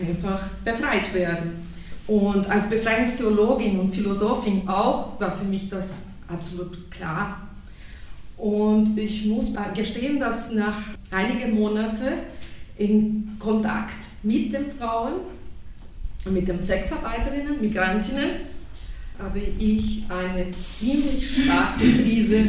einfach 0.00 0.40
befreit 0.64 1.12
werden. 1.12 1.73
Und 2.06 2.50
als 2.50 2.68
Befreiungstheologin 2.68 3.80
und 3.80 3.94
Philosophin 3.94 4.68
auch 4.68 5.18
war 5.18 5.32
für 5.32 5.46
mich 5.46 5.70
das 5.70 6.06
absolut 6.28 6.90
klar. 6.90 7.40
Und 8.36 8.98
ich 8.98 9.26
muss 9.26 9.54
gestehen, 9.74 10.20
dass 10.20 10.52
nach 10.52 10.76
einigen 11.10 11.54
Monaten 11.54 12.24
in 12.76 13.36
Kontakt 13.38 13.94
mit 14.22 14.52
den 14.52 14.72
Frauen, 14.72 15.12
mit 16.26 16.48
den 16.48 16.62
Sexarbeiterinnen, 16.62 17.60
Migrantinnen, 17.60 18.30
habe 19.18 19.40
ich 19.40 20.04
eine 20.08 20.50
ziemlich 20.50 21.44
starke 21.44 21.84
Krise 21.84 22.44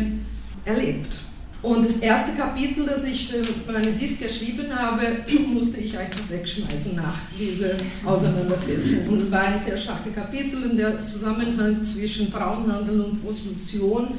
erlebt. 0.66 1.20
Und 1.66 1.84
das 1.84 1.98
erste 1.98 2.34
Kapitel, 2.34 2.86
das 2.86 3.06
ich 3.06 3.28
für 3.28 3.42
meine 3.72 3.92
Disk 3.92 4.22
geschrieben 4.22 4.68
habe, 4.74 5.02
musste 5.48 5.78
ich 5.78 5.98
einfach 5.98 6.30
wegschmeißen 6.30 6.96
nach 6.96 7.18
dieser 7.40 7.72
Auseinandersetzung. 8.06 9.08
Und 9.10 9.24
es 9.24 9.32
war 9.32 9.46
ein 9.46 9.60
sehr 9.60 9.76
starkes 9.76 10.14
Kapitel 10.14 10.62
in 10.70 10.78
der 10.78 11.02
Zusammenhang 11.02 11.84
zwischen 11.84 12.32
Frauenhandel 12.32 13.02
und 13.02 13.26
Prostitution, 13.26 14.10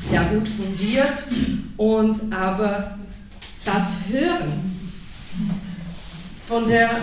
sehr 0.00 0.24
gut 0.24 0.48
fundiert. 0.48 1.24
Und 1.76 2.32
aber 2.32 2.96
das 3.62 3.98
Hören 4.08 4.52
von 6.48 6.66
der 6.66 7.02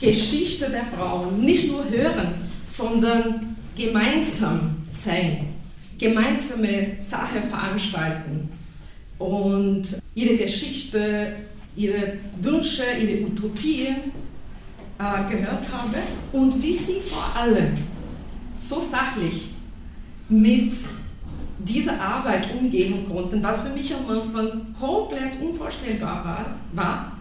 Geschichte 0.00 0.70
der 0.70 0.84
Frauen 0.86 1.40
nicht 1.40 1.68
nur 1.68 1.88
hören, 1.88 2.34
sondern 2.64 3.56
gemeinsam 3.76 4.78
sein, 4.90 5.50
gemeinsame 5.98 6.96
Sache 6.98 7.42
veranstalten 7.48 8.59
und 9.20 9.84
ihre 10.14 10.36
Geschichte, 10.36 11.36
ihre 11.76 12.14
Wünsche, 12.40 12.82
ihre 13.00 13.26
Utopien 13.26 13.96
äh, 14.98 15.30
gehört 15.30 15.64
habe 15.72 15.98
und 16.32 16.60
wie 16.62 16.74
sie 16.74 17.00
vor 17.00 17.36
allem 17.36 17.72
so 18.56 18.80
sachlich 18.80 19.50
mit 20.28 20.72
dieser 21.58 22.00
Arbeit 22.00 22.46
umgehen 22.58 23.06
konnten, 23.08 23.42
was 23.42 23.62
für 23.62 23.74
mich 23.74 23.94
am 23.94 24.08
Anfang 24.08 24.74
komplett 24.78 25.40
unvorstellbar 25.40 26.24
war, 26.24 26.56
war 26.72 27.12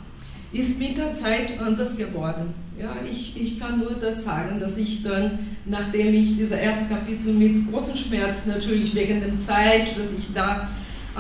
ist 0.52 0.80
mit 0.80 0.98
der 0.98 1.14
Zeit 1.14 1.60
anders 1.60 1.96
geworden. 1.96 2.54
Ja, 2.80 2.96
ich, 3.10 3.40
ich 3.40 3.60
kann 3.60 3.78
nur 3.80 3.92
das 4.00 4.24
sagen, 4.24 4.60
dass 4.60 4.78
ich 4.78 5.04
dann, 5.04 5.38
nachdem 5.66 6.14
ich 6.16 6.38
dieses 6.38 6.52
erste 6.52 6.86
Kapitel 6.86 7.34
mit 7.34 7.70
großem 7.70 7.96
Schmerz 7.96 8.46
natürlich 8.46 8.96
wegen 8.96 9.20
der 9.20 9.38
Zeit, 9.38 9.90
dass 9.98 10.18
ich 10.18 10.34
da 10.34 10.70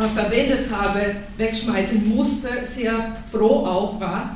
verwendet 0.08 0.72
habe, 0.72 1.16
wegschmeißen 1.38 2.16
musste, 2.16 2.50
sehr 2.64 3.18
froh 3.32 3.66
auch 3.66 4.00
war 4.00 4.36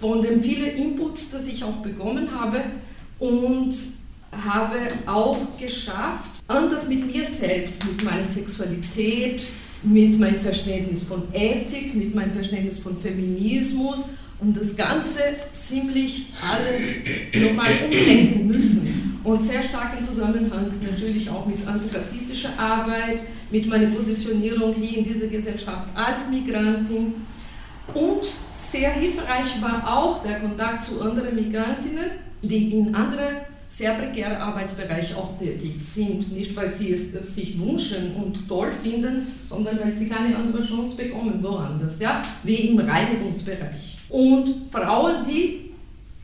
von 0.00 0.22
den 0.22 0.42
vielen 0.42 0.76
Inputs, 0.76 1.30
die 1.44 1.52
ich 1.52 1.64
auch 1.64 1.76
bekommen 1.76 2.28
habe 2.38 2.62
und 3.18 3.74
habe 4.46 4.76
auch 5.06 5.38
geschafft, 5.58 6.42
anders 6.46 6.88
mit 6.88 7.12
mir 7.12 7.24
selbst, 7.24 7.84
mit 7.84 8.04
meiner 8.04 8.24
Sexualität, 8.24 9.42
mit 9.82 10.18
meinem 10.18 10.40
Verständnis 10.40 11.04
von 11.04 11.22
Ethik, 11.32 11.94
mit 11.94 12.14
meinem 12.14 12.32
Verständnis 12.32 12.78
von 12.78 12.96
Feminismus 12.96 14.10
und 14.40 14.56
das 14.56 14.76
Ganze 14.76 15.20
ziemlich 15.52 16.26
alles 16.40 16.82
nochmal 17.34 17.70
umdenken 17.84 18.46
müssen. 18.46 18.87
Und 19.28 19.44
sehr 19.44 19.62
stark 19.62 19.92
im 19.98 20.02
Zusammenhang 20.02 20.72
natürlich 20.80 21.28
auch 21.28 21.44
mit 21.44 21.58
antirassistischer 21.66 22.58
Arbeit, 22.58 23.20
mit 23.50 23.66
meiner 23.66 23.88
Positionierung 23.88 24.72
hier 24.72 24.98
in 24.98 25.04
dieser 25.04 25.26
Gesellschaft 25.26 25.86
als 25.94 26.30
Migrantin. 26.30 27.12
Und 27.92 28.22
sehr 28.54 28.90
hilfreich 28.90 29.60
war 29.60 29.86
auch 29.86 30.22
der 30.22 30.40
Kontakt 30.40 30.82
zu 30.82 31.02
anderen 31.02 31.34
Migrantinnen, 31.34 32.06
die 32.42 32.72
in 32.72 32.94
anderen 32.94 33.36
sehr 33.68 33.92
prekären 33.96 34.36
Arbeitsbereichen 34.36 35.16
auch 35.16 35.38
tätig 35.38 35.74
sind. 35.78 36.32
Nicht, 36.32 36.56
weil 36.56 36.74
sie 36.74 36.94
es 36.94 37.12
sich 37.12 37.60
wünschen 37.60 38.16
und 38.16 38.48
toll 38.48 38.70
finden, 38.82 39.26
sondern 39.46 39.78
weil 39.78 39.92
sie 39.92 40.08
keine 40.08 40.34
andere 40.36 40.62
Chance 40.62 40.96
bekommen 40.96 41.42
woanders, 41.42 42.00
ja? 42.00 42.22
wie 42.44 42.54
im 42.54 42.78
Reinigungsbereich 42.78 43.98
und 44.08 44.72
Frauen, 44.72 45.16
die 45.28 45.72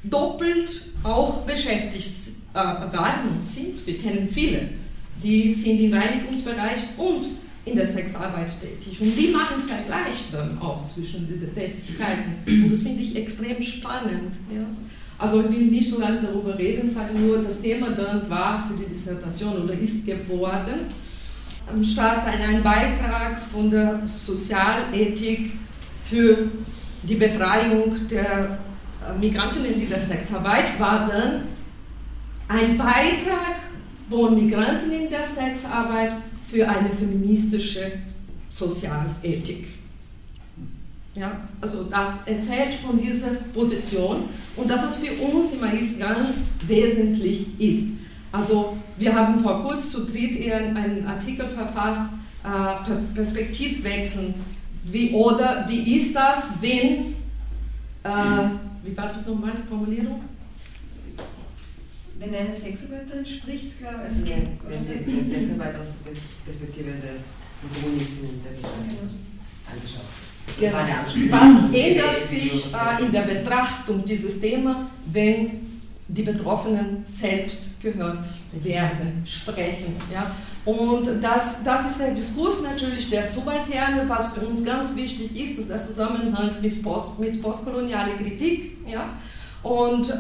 doppelt 0.04 0.86
auch 1.02 1.42
beschäftigt 1.42 2.23
äh, 2.54 2.56
waren 2.56 3.28
und 3.36 3.44
sind. 3.44 3.86
Wir 3.86 3.98
kennen 3.98 4.28
viele, 4.30 4.70
die 5.22 5.52
sind 5.52 5.80
im 5.80 5.92
Reinigungsbereich 5.92 6.78
und 6.96 7.26
in 7.64 7.76
der 7.76 7.86
Sexarbeit 7.86 8.50
tätig. 8.60 9.00
Und 9.00 9.18
die 9.18 9.32
machen 9.32 9.62
Vergleich 9.66 10.26
dann 10.32 10.58
auch 10.58 10.84
zwischen 10.86 11.26
diesen 11.26 11.54
Tätigkeiten. 11.54 12.34
Und 12.46 12.70
das 12.70 12.82
finde 12.82 13.02
ich 13.02 13.16
extrem 13.16 13.62
spannend. 13.62 14.34
Ja. 14.54 14.64
Also 15.18 15.40
ich 15.42 15.50
will 15.50 15.66
nicht 15.66 15.90
so 15.90 16.00
lange 16.00 16.20
darüber 16.20 16.58
reden, 16.58 16.90
sage 16.90 17.18
nur, 17.18 17.38
das 17.38 17.62
Thema 17.62 17.90
dann 17.90 18.28
war 18.28 18.66
für 18.66 18.74
die 18.74 18.92
Dissertation 18.92 19.62
oder 19.62 19.74
ist 19.74 20.06
geworden. 20.06 20.80
Statt 21.82 22.26
ein 22.26 22.62
Beitrag 22.62 23.40
von 23.40 23.70
der 23.70 24.02
Sozialethik 24.06 25.52
für 26.04 26.50
die 27.02 27.14
Befreiung 27.14 28.06
der 28.10 28.58
äh, 29.08 29.18
Migrantinnen 29.18 29.80
in 29.80 29.88
der 29.88 30.00
Sexarbeit 30.00 30.78
war 30.78 31.06
dann 31.06 31.53
ein 32.48 32.76
Beitrag 32.76 33.56
von 34.10 34.34
Migranten 34.34 34.92
in 34.92 35.10
der 35.10 35.24
Sexarbeit 35.24 36.12
für 36.46 36.68
eine 36.68 36.90
feministische 36.90 37.92
Sozialethik. 38.50 39.68
Ja, 41.14 41.48
also 41.60 41.84
das 41.84 42.26
erzählt 42.26 42.74
von 42.74 42.98
dieser 42.98 43.30
Position 43.54 44.28
und 44.56 44.68
dass 44.68 44.84
es 44.84 44.96
für 44.96 45.12
uns 45.24 45.52
immer 45.52 45.72
ist, 45.72 46.00
ganz 46.00 46.18
wesentlich 46.66 47.60
ist. 47.60 47.90
Also 48.32 48.76
wir 48.98 49.14
haben 49.14 49.40
vor 49.40 49.62
kurzem 49.62 49.90
zu 49.90 50.04
dritt 50.06 50.50
einen 50.52 51.06
Artikel 51.06 51.46
verfasst, 51.46 52.10
äh, 52.42 53.14
Perspektivwechsel 53.14 54.34
wie, 54.84 55.12
oder 55.12 55.66
wie 55.68 55.96
ist 55.96 56.14
das, 56.14 56.50
wenn, 56.60 57.14
äh, 58.02 58.48
wie 58.82 58.96
war 58.96 59.12
das 59.12 59.26
nochmal 59.28 59.52
die 59.62 59.68
Formulierung? 59.68 60.20
Wenn 62.18 62.34
eine 62.34 62.54
Sexarbeiterin 62.54 63.26
spricht, 63.26 63.78
glaube 63.78 63.96
ich. 64.02 64.10
Also 64.10 64.26
wenn, 64.26 64.86
wenn 64.86 65.04
die 65.04 65.28
Sexarbeit 65.28 65.76
aus 65.80 65.94
der 66.06 66.12
Perspektive 66.44 66.90
der 66.90 67.80
Kommunisten 67.82 68.28
in 68.30 68.42
der 68.42 68.52
Welt 68.52 68.64
angeschaut 69.70 70.02
wird. 70.02 70.34
Genau. 70.58 70.76
Was 71.30 71.74
ändert 71.74 72.28
sich 72.28 72.72
äh, 72.72 73.04
in 73.04 73.12
der 73.12 73.22
Betrachtung 73.22 74.04
dieses 74.04 74.40
Themas, 74.40 74.76
wenn 75.06 75.80
die 76.06 76.22
Betroffenen 76.22 77.04
selbst 77.06 77.80
gehört 77.80 78.24
werden, 78.52 79.22
sprechen? 79.24 79.96
Ja? 80.12 80.30
Und 80.64 81.22
das, 81.22 81.64
das 81.64 81.90
ist 81.90 82.00
ein 82.00 82.14
Diskurs 82.14 82.62
natürlich 82.62 83.10
der 83.10 83.24
Subalterne, 83.24 84.08
was 84.08 84.32
für 84.32 84.46
uns 84.46 84.64
ganz 84.64 84.96
wichtig 84.96 85.36
ist, 85.36 85.58
ist 85.58 85.70
der 85.70 85.82
Zusammenhang 85.82 86.50
mit, 86.62 86.82
Post, 86.82 87.18
mit 87.18 87.42
postkolonialer 87.42 88.14
Kritik. 88.14 88.78
Ja? 88.86 89.10
Und 89.62 90.10
äh, 90.10 90.14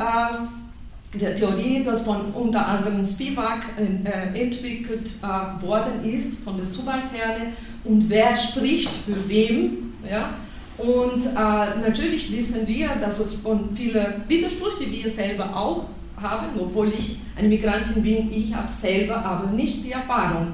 der 1.20 1.36
Theorie, 1.36 1.82
das 1.84 2.04
von 2.04 2.32
unter 2.34 2.66
anderem 2.66 3.06
Spivak 3.06 3.64
äh, 3.76 4.38
entwickelt 4.38 5.10
äh, 5.22 5.62
worden 5.62 6.04
ist, 6.04 6.42
von 6.44 6.56
der 6.56 6.66
Subalterne, 6.66 7.52
und 7.84 8.08
wer 8.08 8.34
spricht 8.36 8.90
für 8.90 9.28
wem. 9.28 9.92
Ja? 10.08 10.30
Und 10.78 11.24
äh, 11.24 11.88
natürlich 11.88 12.32
wissen 12.36 12.66
wir, 12.66 12.88
dass 13.00 13.20
es 13.20 13.34
von 13.36 13.76
vielen 13.76 14.24
Widersprüchen, 14.26 14.90
die 14.90 15.04
wir 15.04 15.10
selber 15.10 15.54
auch 15.54 15.86
haben, 16.20 16.58
obwohl 16.58 16.88
ich 16.88 17.18
eine 17.36 17.48
Migrantin 17.48 18.02
bin, 18.02 18.32
ich 18.32 18.54
habe 18.54 18.70
selber 18.70 19.16
aber 19.16 19.50
nicht 19.50 19.84
die 19.84 19.92
Erfahrung 19.92 20.48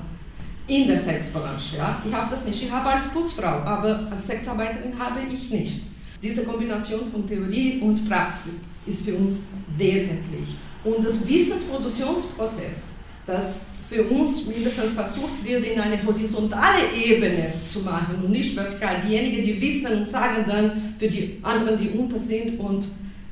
in 0.67 0.88
der 0.88 1.00
Sexbranche. 1.00 1.79
Ja? 1.79 2.02
Ich 2.07 2.12
habe 2.12 2.31
das 2.31 2.45
nicht. 2.45 2.62
Ich 2.62 2.71
habe 2.71 2.88
als 2.90 3.09
Putzfrau, 3.12 3.62
aber 3.64 4.09
als 4.11 4.26
Sexarbeiterin 4.26 4.99
habe 4.99 5.21
ich 5.33 5.50
nicht. 5.50 5.83
Diese 6.23 6.45
Kombination 6.45 7.11
von 7.11 7.26
Theorie 7.26 7.81
und 7.81 8.09
Praxis 8.09 8.64
ist 8.87 9.04
für 9.04 9.14
uns 9.14 9.40
wesentlich. 9.76 10.56
Und 10.84 11.04
das 11.04 11.26
Wissensproduktionsprozess, 11.26 12.99
das 13.26 13.66
für 13.88 14.04
uns 14.04 14.46
mindestens 14.46 14.92
versucht 14.92 15.44
wird, 15.44 15.64
in 15.64 15.80
eine 15.80 16.04
horizontale 16.06 16.92
Ebene 16.94 17.52
zu 17.68 17.80
machen 17.80 18.22
und 18.22 18.30
nicht 18.30 18.56
vertikal. 18.56 19.02
Diejenigen, 19.06 19.44
die 19.44 19.60
wissen 19.60 19.99
und 19.99 20.08
sagen 20.08 20.44
dann 20.46 20.94
für 20.99 21.08
die 21.08 21.38
anderen, 21.42 21.76
die 21.76 21.90
unter 21.90 22.18
sind 22.18 22.60
und 22.60 22.84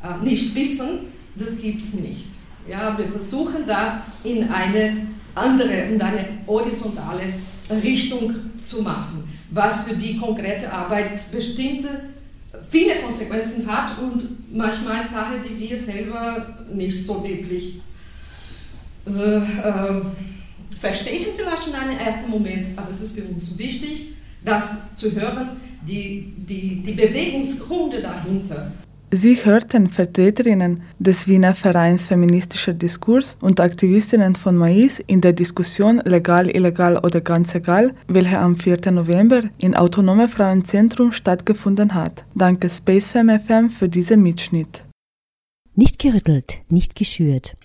äh, 0.03 0.25
nicht 0.25 0.55
wissen, 0.55 1.07
das 1.37 1.59
gibt 1.59 1.83
es 1.83 1.95
nicht. 1.95 2.27
Ja, 2.69 2.99
wir 2.99 3.07
versuchen 3.07 3.67
das 3.67 4.01
in 4.25 4.51
eine 4.51 5.07
andere 5.35 5.89
und 5.93 6.03
eine 6.03 6.25
horizontale 6.47 7.23
Richtung 7.83 8.35
zu 8.63 8.83
machen, 8.83 9.25
was 9.51 9.85
für 9.85 9.95
die 9.95 10.19
konkrete 10.19 10.73
Arbeit 10.73 11.21
bestimmte 11.31 11.89
viele 12.69 12.97
Konsequenzen 12.97 13.67
hat 13.67 13.99
und 13.99 14.55
manchmal 14.55 15.03
Sachen, 15.03 15.37
die 15.43 15.59
wir 15.59 15.79
selber 15.79 16.57
nicht 16.73 17.07
so 17.07 17.23
wirklich 17.23 17.81
äh, 19.07 19.37
äh, 19.37 20.03
verstehen, 20.79 21.29
vielleicht 21.37 21.69
in 21.69 21.75
einem 21.75 21.99
ersten 21.99 22.31
Moment, 22.31 22.79
aber 22.79 22.91
es 22.91 23.03
ist 23.03 23.19
für 23.19 23.25
uns 23.25 23.59
wichtig, 23.59 24.15
das 24.45 24.95
zu 24.95 25.13
hören, 25.13 25.51
die, 25.87 26.33
die, 26.37 26.83
die 26.83 26.93
Bewegungsgründe 26.93 28.01
dahinter. 28.01 28.73
Sie 29.11 29.43
hörten 29.43 29.89
Vertreterinnen 29.89 30.83
des 30.99 31.27
Wiener 31.27 31.55
Vereins 31.55 32.07
Feministischer 32.07 32.75
Diskurs 32.75 33.39
und 33.41 33.59
Aktivistinnen 33.59 34.35
von 34.35 34.55
Mais 34.55 34.99
in 35.07 35.23
der 35.23 35.33
Diskussion 35.33 36.03
Legal, 36.05 36.51
Illegal 36.55 36.99
oder 36.99 37.23
ganz 37.23 37.55
egal, 37.55 37.95
welche 38.07 38.39
am 38.39 38.57
4. 38.57 38.91
November 38.91 39.45
in 39.57 39.75
Autonome 39.75 40.29
Frauenzentrum 40.29 41.13
stattgefunden 41.13 41.95
hat. 41.95 42.27
Danke 42.35 42.69
Spacefam 42.69 43.31
FM 43.31 43.71
für 43.71 43.89
diesen 43.89 44.23
Mitschnitt. 44.23 44.85
Nicht 45.75 45.99
gerüttelt, 45.99 46.59
nicht 46.69 46.95
geschürt. 46.95 47.57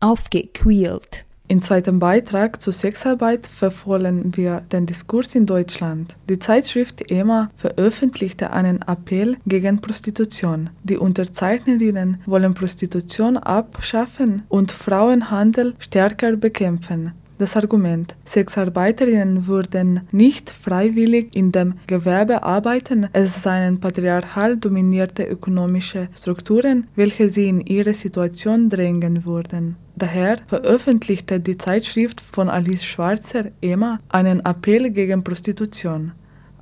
Aufgequält. 0.00 1.11
Im 1.52 1.60
zweiten 1.60 1.98
Beitrag 1.98 2.62
zur 2.62 2.72
Sexarbeit 2.72 3.46
verfolgen 3.46 4.34
wir 4.34 4.62
den 4.72 4.86
Diskurs 4.86 5.34
in 5.34 5.44
Deutschland. 5.44 6.16
Die 6.26 6.38
Zeitschrift 6.38 7.10
EMA 7.10 7.50
veröffentlichte 7.58 8.52
einen 8.52 8.80
Appell 8.80 9.36
gegen 9.46 9.78
Prostitution. 9.82 10.70
Die 10.82 10.96
Unterzeichnerinnen 10.96 12.22
wollen 12.24 12.54
Prostitution 12.54 13.36
abschaffen 13.36 14.44
und 14.48 14.72
Frauenhandel 14.72 15.74
stärker 15.78 16.36
bekämpfen. 16.36 17.12
Das 17.42 17.56
Argument, 17.56 18.14
Sexarbeiterinnen 18.24 19.48
würden 19.48 20.02
nicht 20.12 20.48
freiwillig 20.48 21.34
in 21.34 21.50
dem 21.50 21.74
Gewerbe 21.88 22.44
arbeiten, 22.44 23.08
es 23.12 23.42
seien 23.42 23.80
patriarchal 23.80 24.56
dominierte 24.58 25.24
ökonomische 25.24 26.06
Strukturen, 26.16 26.86
welche 26.94 27.30
sie 27.30 27.48
in 27.48 27.60
ihre 27.60 27.94
Situation 27.94 28.70
drängen 28.70 29.24
würden. 29.24 29.74
Daher 29.96 30.36
veröffentlichte 30.46 31.40
die 31.40 31.58
Zeitschrift 31.58 32.20
von 32.20 32.48
Alice 32.48 32.84
Schwarzer, 32.84 33.46
Emma, 33.60 33.98
einen 34.08 34.38
Appell 34.46 34.90
gegen 34.90 35.24
Prostitution. 35.24 36.12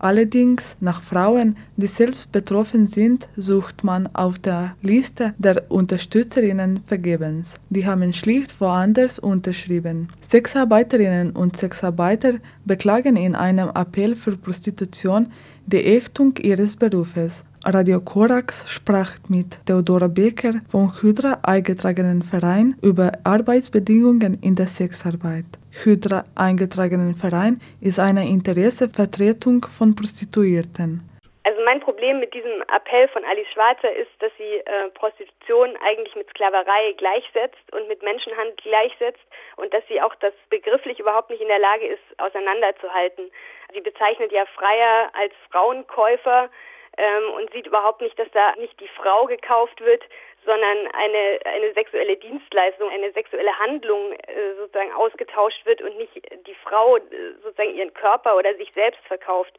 Allerdings 0.02 0.76
nach 0.80 1.02
Frauen, 1.02 1.58
die 1.76 1.86
selbst 1.86 2.32
betroffen 2.32 2.86
sind, 2.86 3.28
sucht 3.36 3.84
man 3.84 4.08
auf 4.14 4.38
der 4.38 4.74
Liste 4.80 5.34
der 5.36 5.70
Unterstützerinnen 5.70 6.80
vergebens. 6.86 7.56
Die 7.68 7.84
haben 7.86 8.14
schlicht 8.14 8.58
woanders 8.62 9.18
unterschrieben. 9.18 10.08
Sexarbeiterinnen 10.26 11.32
und 11.32 11.58
Sexarbeiter 11.58 12.38
beklagen 12.64 13.16
in 13.16 13.34
einem 13.34 13.68
Appell 13.68 14.16
für 14.16 14.38
Prostitution 14.38 15.26
die 15.66 15.84
Ächtung 15.84 16.34
ihres 16.38 16.76
Berufes. 16.76 17.44
Radio 17.66 18.00
Korax 18.00 18.64
sprach 18.68 19.16
mit 19.28 19.58
Theodora 19.66 20.08
Becker 20.08 20.54
vom 20.70 20.90
Hydra 21.02 21.40
eingetragenen 21.42 22.22
Verein 22.22 22.74
über 22.80 23.12
Arbeitsbedingungen 23.24 24.38
in 24.40 24.54
der 24.54 24.66
Sexarbeit. 24.66 25.59
Hydra 25.72 26.24
eingetragenen 26.36 27.14
Verein 27.14 27.60
ist 27.80 27.98
eine 27.98 28.28
Interessevertretung 28.28 29.64
von 29.64 29.94
Prostituierten. 29.94 31.06
Also 31.44 31.58
mein 31.64 31.80
Problem 31.80 32.20
mit 32.20 32.34
diesem 32.34 32.62
Appell 32.68 33.08
von 33.08 33.24
Alice 33.24 33.48
Schwarzer 33.54 33.90
ist, 33.94 34.10
dass 34.20 34.30
sie 34.36 34.60
äh, 34.60 34.90
Prostitution 34.94 35.74
eigentlich 35.80 36.14
mit 36.14 36.28
Sklaverei 36.30 36.92
gleichsetzt 36.98 37.64
und 37.72 37.88
mit 37.88 38.02
Menschenhandel 38.02 38.54
gleichsetzt 38.56 39.24
und 39.56 39.72
dass 39.72 39.82
sie 39.88 40.02
auch 40.02 40.14
das 40.16 40.34
begrifflich 40.50 40.98
überhaupt 41.00 41.30
nicht 41.30 41.40
in 41.40 41.48
der 41.48 41.58
Lage 41.58 41.86
ist, 41.86 42.02
auseinanderzuhalten. 42.18 43.30
Sie 43.72 43.80
bezeichnet 43.80 44.32
ja 44.32 44.44
Freier 44.54 45.10
als 45.14 45.32
Frauenkäufer, 45.50 46.50
ähm, 47.00 47.34
und 47.36 47.52
sieht 47.52 47.66
überhaupt 47.66 48.00
nicht, 48.00 48.18
dass 48.18 48.30
da 48.32 48.54
nicht 48.56 48.78
die 48.80 48.88
Frau 48.88 49.26
gekauft 49.26 49.80
wird, 49.80 50.02
sondern 50.44 50.86
eine, 50.92 51.40
eine 51.44 51.72
sexuelle 51.74 52.16
Dienstleistung, 52.16 52.88
eine 52.90 53.12
sexuelle 53.12 53.58
Handlung 53.58 54.12
äh, 54.12 54.54
sozusagen 54.56 54.92
ausgetauscht 54.92 55.64
wird 55.66 55.82
und 55.82 55.96
nicht 55.98 56.14
die 56.46 56.54
Frau 56.54 56.96
äh, 56.96 57.00
sozusagen 57.42 57.74
ihren 57.74 57.94
Körper 57.94 58.36
oder 58.36 58.54
sich 58.54 58.72
selbst 58.74 59.04
verkauft. 59.06 59.52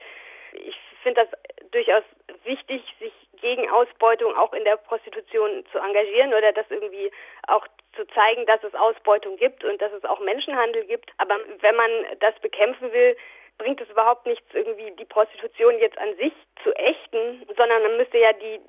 Ich 0.53 0.75
finde 1.03 1.25
das 1.25 1.71
durchaus 1.71 2.03
wichtig, 2.43 2.83
sich 2.99 3.13
gegen 3.41 3.69
Ausbeutung 3.69 4.35
auch 4.35 4.53
in 4.53 4.63
der 4.63 4.77
Prostitution 4.77 5.65
zu 5.71 5.79
engagieren 5.79 6.33
oder 6.33 6.53
das 6.53 6.65
irgendwie 6.69 7.11
auch 7.47 7.65
zu 7.95 8.05
zeigen, 8.07 8.45
dass 8.45 8.63
es 8.63 8.73
Ausbeutung 8.75 9.37
gibt 9.37 9.63
und 9.63 9.81
dass 9.81 9.91
es 9.93 10.05
auch 10.05 10.19
Menschenhandel 10.19 10.85
gibt. 10.85 11.11
Aber 11.17 11.37
wenn 11.59 11.75
man 11.75 11.91
das 12.19 12.37
bekämpfen 12.39 12.91
will, 12.93 13.17
bringt 13.57 13.81
es 13.81 13.89
überhaupt 13.89 14.25
nichts, 14.25 14.45
irgendwie 14.53 14.91
die 14.91 15.05
Prostitution 15.05 15.77
jetzt 15.79 15.97
an 15.97 16.15
sich 16.17 16.33
zu 16.63 16.73
ächten, 16.73 17.45
sondern 17.57 17.83
man 17.83 17.97
müsste 17.97 18.17
ja 18.17 18.33
die, 18.33 18.59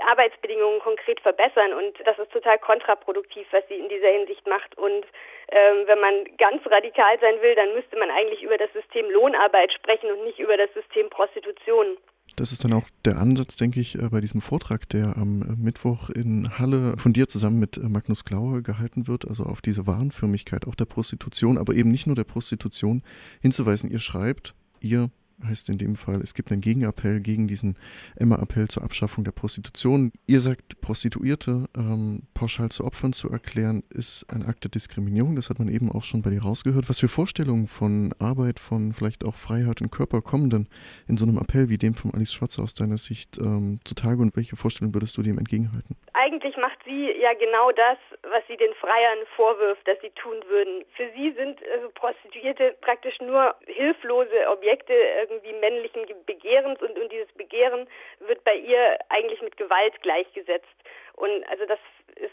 die 0.00 0.06
Arbeitsbedingungen 0.06 0.80
konkret 0.80 1.20
verbessern 1.20 1.72
und 1.74 1.94
das 2.06 2.18
ist 2.18 2.32
total 2.32 2.58
kontraproduktiv, 2.58 3.46
was 3.50 3.66
sie 3.68 3.76
in 3.76 3.88
dieser 3.88 4.08
Hinsicht 4.08 4.46
macht. 4.46 4.76
Und 4.78 5.04
ähm, 5.48 5.84
wenn 5.86 6.00
man 6.00 6.24
ganz 6.38 6.64
radikal 6.66 7.18
sein 7.20 7.40
will, 7.42 7.54
dann 7.54 7.74
müsste 7.74 7.98
man 7.98 8.10
eigentlich 8.10 8.42
über 8.42 8.56
das 8.56 8.72
System 8.72 9.10
Lohnarbeit 9.10 9.72
sprechen 9.72 10.10
und 10.10 10.24
nicht 10.24 10.38
über 10.38 10.56
das 10.56 10.72
System 10.72 11.10
Prostitution. 11.10 11.98
Das 12.36 12.52
ist 12.52 12.64
dann 12.64 12.72
auch 12.72 12.88
der 13.04 13.18
Ansatz, 13.18 13.56
denke 13.56 13.80
ich, 13.80 13.96
äh, 13.96 14.08
bei 14.08 14.20
diesem 14.20 14.40
Vortrag, 14.40 14.88
der 14.88 15.16
am 15.16 15.42
äh, 15.42 15.62
Mittwoch 15.62 16.08
in 16.10 16.58
Halle 16.58 16.96
von 16.96 17.12
dir 17.12 17.28
zusammen 17.28 17.58
mit 17.58 17.76
äh, 17.76 17.80
Magnus 17.82 18.24
Klaue 18.24 18.62
gehalten 18.62 19.08
wird, 19.08 19.28
also 19.28 19.44
auf 19.44 19.60
diese 19.60 19.86
Warenförmigkeit 19.86 20.66
auch 20.66 20.74
der 20.74 20.86
Prostitution, 20.86 21.58
aber 21.58 21.74
eben 21.74 21.90
nicht 21.90 22.06
nur 22.06 22.16
der 22.16 22.24
Prostitution 22.24 23.02
hinzuweisen. 23.42 23.90
Ihr 23.90 24.00
schreibt, 24.00 24.54
ihr 24.80 25.10
heißt 25.46 25.68
in 25.68 25.78
dem 25.78 25.96
Fall, 25.96 26.20
es 26.22 26.34
gibt 26.34 26.50
einen 26.52 26.60
Gegenappell 26.60 27.20
gegen 27.20 27.48
diesen 27.48 27.76
Emma-Appell 28.16 28.68
zur 28.68 28.82
Abschaffung 28.82 29.24
der 29.24 29.32
Prostitution. 29.32 30.12
Ihr 30.26 30.40
sagt, 30.40 30.80
Prostituierte 30.80 31.66
ähm, 31.76 32.22
pauschal 32.34 32.70
zu 32.70 32.84
Opfern 32.84 33.12
zu 33.12 33.30
erklären, 33.30 33.82
ist 33.90 34.26
ein 34.32 34.42
Akt 34.42 34.64
der 34.64 34.70
Diskriminierung. 34.70 35.36
Das 35.36 35.50
hat 35.50 35.58
man 35.58 35.68
eben 35.68 35.90
auch 35.90 36.04
schon 36.04 36.22
bei 36.22 36.30
dir 36.30 36.42
rausgehört. 36.42 36.88
Was 36.88 37.00
für 37.00 37.08
Vorstellungen 37.08 37.68
von 37.68 38.14
Arbeit, 38.18 38.58
von 38.58 38.92
vielleicht 38.92 39.24
auch 39.24 39.34
Freiheit 39.34 39.80
und 39.80 39.90
Körper 39.90 40.22
kommen 40.22 40.50
denn 40.50 40.68
in 41.08 41.16
so 41.16 41.26
einem 41.26 41.38
Appell 41.38 41.68
wie 41.68 41.78
dem 41.78 41.94
von 41.94 42.12
Alice 42.14 42.32
Schwarzer 42.32 42.62
aus 42.62 42.74
deiner 42.74 42.98
Sicht 42.98 43.38
ähm, 43.38 43.80
zutage 43.84 44.20
und 44.22 44.36
welche 44.36 44.56
Vorstellungen 44.56 44.94
würdest 44.94 45.16
du 45.16 45.22
dem 45.22 45.38
entgegenhalten? 45.38 45.96
Eigentlich 46.12 46.56
macht 46.56 46.78
sie 46.84 47.12
ja 47.20 47.32
genau 47.34 47.72
das, 47.72 47.98
was 48.22 48.42
sie 48.48 48.56
den 48.56 48.74
Freiern 48.74 49.18
vorwirft, 49.36 49.86
dass 49.86 50.00
sie 50.00 50.10
tun 50.10 50.36
würden. 50.48 50.84
Für 50.96 51.08
sie 51.16 51.32
sind 51.32 51.58
also 51.74 51.88
Prostituierte 51.94 52.76
praktisch 52.80 53.18
nur 53.20 53.54
hilflose 53.66 54.48
Objekte 54.50 54.92
irgendwie 55.30 55.52
männlichen 55.52 56.04
Begehrens 56.26 56.80
und, 56.82 56.98
und 56.98 57.12
dieses 57.12 57.32
Begehren 57.32 57.88
wird 58.20 58.42
bei 58.44 58.54
ihr 58.54 58.98
eigentlich 59.08 59.40
mit 59.40 59.56
Gewalt 59.56 60.00
gleichgesetzt. 60.02 60.66
Und 61.14 61.44
also 61.48 61.64
das 61.66 61.78
ist 62.16 62.32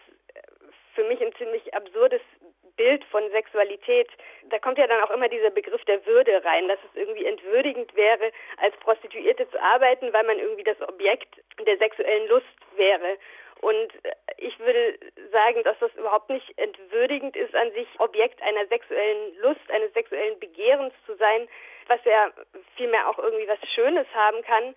für 0.96 1.04
mich 1.04 1.22
ein 1.22 1.34
ziemlich 1.36 1.74
absurdes 1.74 2.22
Bild 2.78 3.04
von 3.06 3.30
Sexualität, 3.32 4.08
da 4.50 4.60
kommt 4.60 4.78
ja 4.78 4.88
dann 4.88 5.02
auch 5.04 5.12
immer 5.12 5.28
dieser 5.28 5.50
Begriff 5.50 5.84
der 5.86 6.06
Würde 6.06 6.44
rein, 6.46 6.68
dass 6.68 6.80
es 6.90 6.96
irgendwie 6.96 7.26
entwürdigend 7.26 7.94
wäre, 7.96 8.32
als 8.58 8.76
Prostituierte 8.78 9.50
zu 9.50 9.62
arbeiten, 9.62 10.14
weil 10.14 10.24
man 10.24 10.40
irgendwie 10.40 10.64
das 10.64 10.80
Objekt 10.82 11.42
der 11.66 11.78
sexuellen 11.78 12.28
Lust 12.28 12.46
wäre. 12.78 13.18
Und 13.62 13.92
ich 14.38 14.58
würde 14.60 15.00
sagen, 15.32 15.64
dass 15.64 15.78
das 15.80 15.94
überhaupt 15.96 16.30
nicht 16.30 16.58
entwürdigend 16.58 17.36
ist, 17.36 17.56
an 17.56 17.72
sich 17.72 17.88
Objekt 18.00 18.42
einer 18.42 18.66
sexuellen 18.68 19.36
Lust, 19.42 19.70
eines 19.70 19.94
sexuellen 19.94 20.40
Begehrens 20.40 20.94
zu 21.06 21.16
sein, 21.16 21.48
was 21.88 22.04
ja 22.06 22.32
vielmehr 22.76 23.10
auch 23.10 23.18
irgendwie 23.18 23.48
was 23.48 23.60
Schönes 23.74 24.08
haben 24.14 24.42
kann. 24.44 24.76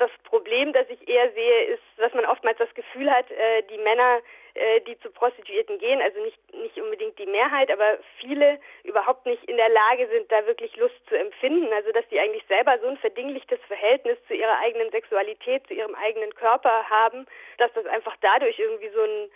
Das 0.00 0.10
Problem, 0.24 0.72
das 0.72 0.88
ich 0.88 1.06
eher 1.06 1.30
sehe, 1.32 1.64
ist, 1.64 1.82
dass 1.98 2.14
man 2.14 2.24
oftmals 2.24 2.56
das 2.56 2.72
Gefühl 2.72 3.10
hat, 3.10 3.30
äh, 3.30 3.62
die 3.64 3.76
Männer 3.76 4.20
äh, 4.54 4.80
die 4.80 4.98
zu 5.00 5.10
Prostituierten 5.10 5.78
gehen, 5.78 6.00
also 6.02 6.20
nicht, 6.22 6.38
nicht 6.54 6.76
unbedingt 6.80 7.18
die 7.18 7.26
Mehrheit, 7.26 7.70
aber 7.70 7.98
viele 8.18 8.58
überhaupt 8.82 9.26
nicht 9.26 9.44
in 9.44 9.56
der 9.56 9.68
Lage 9.68 10.08
sind, 10.08 10.32
da 10.32 10.44
wirklich 10.46 10.74
Lust 10.76 10.96
zu 11.08 11.16
empfinden. 11.16 11.72
Also 11.72 11.92
dass 11.92 12.08
die 12.08 12.18
eigentlich 12.18 12.44
selber 12.48 12.78
so 12.80 12.88
ein 12.88 12.96
verdinglichtes 12.96 13.60
Verhältnis 13.68 14.18
zu 14.26 14.34
ihrer 14.34 14.58
eigenen 14.58 14.90
Sexualität, 14.90 15.66
zu 15.66 15.74
ihrem 15.74 15.94
eigenen 15.94 16.34
Körper 16.34 16.88
haben, 16.88 17.26
dass 17.58 17.72
das 17.74 17.86
einfach 17.86 18.16
dadurch 18.22 18.58
irgendwie 18.58 18.88
so 18.88 19.02
ein 19.02 19.30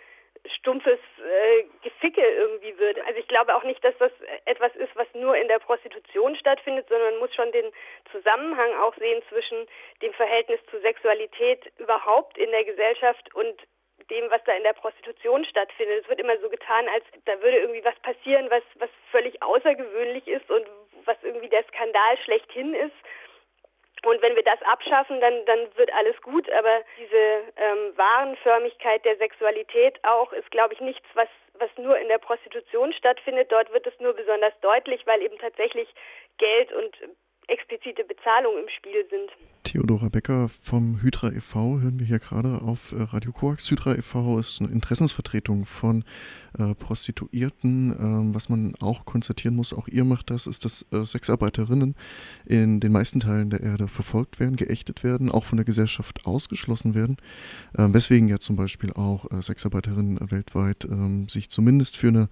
stumpfes 0.57 0.99
äh, 1.19 1.63
Geficke 1.81 2.21
irgendwie 2.21 2.77
wird. 2.77 2.99
Also 3.07 3.19
ich 3.19 3.27
glaube 3.27 3.55
auch 3.55 3.63
nicht, 3.63 3.83
dass 3.83 3.97
das 3.97 4.11
etwas 4.45 4.75
ist, 4.75 4.95
was 4.95 5.07
nur 5.13 5.35
in 5.35 5.47
der 5.47 5.59
Prostitution 5.59 6.35
stattfindet, 6.35 6.87
sondern 6.89 7.11
man 7.11 7.19
muss 7.19 7.33
schon 7.33 7.51
den 7.51 7.71
Zusammenhang 8.15 8.73
auch 8.81 8.95
sehen 8.95 9.21
zwischen 9.29 9.67
dem 10.01 10.13
Verhältnis 10.13 10.59
zu 10.71 10.79
Sexualität 10.79 11.71
überhaupt 11.77 12.37
in 12.37 12.49
der 12.51 12.63
Gesellschaft 12.63 13.33
und 13.35 13.55
dem, 14.09 14.29
was 14.29 14.43
da 14.45 14.53
in 14.53 14.63
der 14.63 14.73
Prostitution 14.73 15.45
stattfindet. 15.45 16.03
Es 16.03 16.09
wird 16.09 16.19
immer 16.19 16.37
so 16.39 16.49
getan, 16.49 16.87
als 16.89 17.03
da 17.25 17.41
würde 17.41 17.57
irgendwie 17.57 17.83
was 17.83 17.99
passieren, 18.01 18.49
was, 18.49 18.63
was 18.75 18.89
völlig 19.11 19.41
außergewöhnlich 19.41 20.27
ist 20.27 20.49
und 20.49 20.65
was 21.05 21.17
irgendwie 21.23 21.49
der 21.49 21.63
Skandal 21.63 22.17
schlechthin 22.23 22.73
ist. 22.73 22.95
Und 24.03 24.21
wenn 24.21 24.35
wir 24.35 24.43
das 24.43 24.61
abschaffen, 24.61 25.19
dann, 25.19 25.45
dann 25.45 25.75
wird 25.77 25.91
alles 25.93 26.21
gut. 26.21 26.49
Aber 26.51 26.83
diese 26.99 27.53
ähm, 27.57 27.97
Warenförmigkeit 27.97 29.03
der 29.03 29.17
Sexualität 29.17 29.97
auch 30.03 30.31
ist, 30.33 30.51
glaube 30.51 30.75
ich, 30.75 30.79
nichts, 30.79 31.07
was, 31.15 31.29
was 31.53 31.69
nur 31.77 31.97
in 31.97 32.07
der 32.07 32.19
Prostitution 32.19 32.93
stattfindet. 32.93 33.51
Dort 33.51 33.73
wird 33.73 33.87
es 33.87 33.99
nur 33.99 34.13
besonders 34.13 34.53
deutlich, 34.61 35.07
weil 35.07 35.23
eben 35.23 35.39
tatsächlich 35.39 35.89
Geld 36.37 36.71
und 36.71 36.95
explizite 37.47 38.03
Bezahlung 38.03 38.57
im 38.57 38.69
Spiel 38.69 39.05
sind. 39.09 39.31
Theodora 39.63 40.09
Becker 40.09 40.47
vom 40.47 41.01
Hydra 41.01 41.31
e.V. 41.31 41.79
hören 41.79 41.99
wir 41.99 42.05
hier 42.05 42.19
gerade 42.19 42.61
auf 42.61 42.91
äh, 42.91 43.01
Radio 43.01 43.31
Koax. 43.31 43.69
Hydra 43.71 43.95
e.V. 43.95 44.37
ist 44.37 44.61
eine 44.61 44.71
Interessensvertretung 44.71 45.65
von 45.65 46.03
äh, 46.57 46.75
Prostituierten. 46.75 47.95
Ähm, 47.99 48.35
was 48.35 48.47
man 48.47 48.73
auch 48.79 49.05
konstatieren 49.05 49.55
muss, 49.55 49.73
auch 49.73 49.87
ihr 49.87 50.03
macht 50.03 50.29
das, 50.29 50.45
ist, 50.45 50.65
dass 50.65 50.85
äh, 50.91 51.03
Sexarbeiterinnen 51.03 51.95
in 52.45 52.79
den 52.79 52.91
meisten 52.91 53.19
Teilen 53.19 53.49
der 53.49 53.61
Erde 53.61 53.87
verfolgt 53.87 54.39
werden, 54.39 54.55
geächtet 54.55 55.03
werden, 55.03 55.31
auch 55.31 55.45
von 55.45 55.57
der 55.57 55.65
Gesellschaft 55.65 56.25
ausgeschlossen 56.25 56.93
werden. 56.93 57.17
Ähm, 57.77 57.93
weswegen 57.93 58.27
ja 58.27 58.37
zum 58.39 58.55
Beispiel 58.55 58.93
auch 58.93 59.25
Sexarbeiterinnen 59.41 60.31
weltweit 60.31 60.85
ähm, 60.85 61.27
sich 61.27 61.49
zumindest 61.49 61.97
für 61.97 62.09
eine 62.09 62.29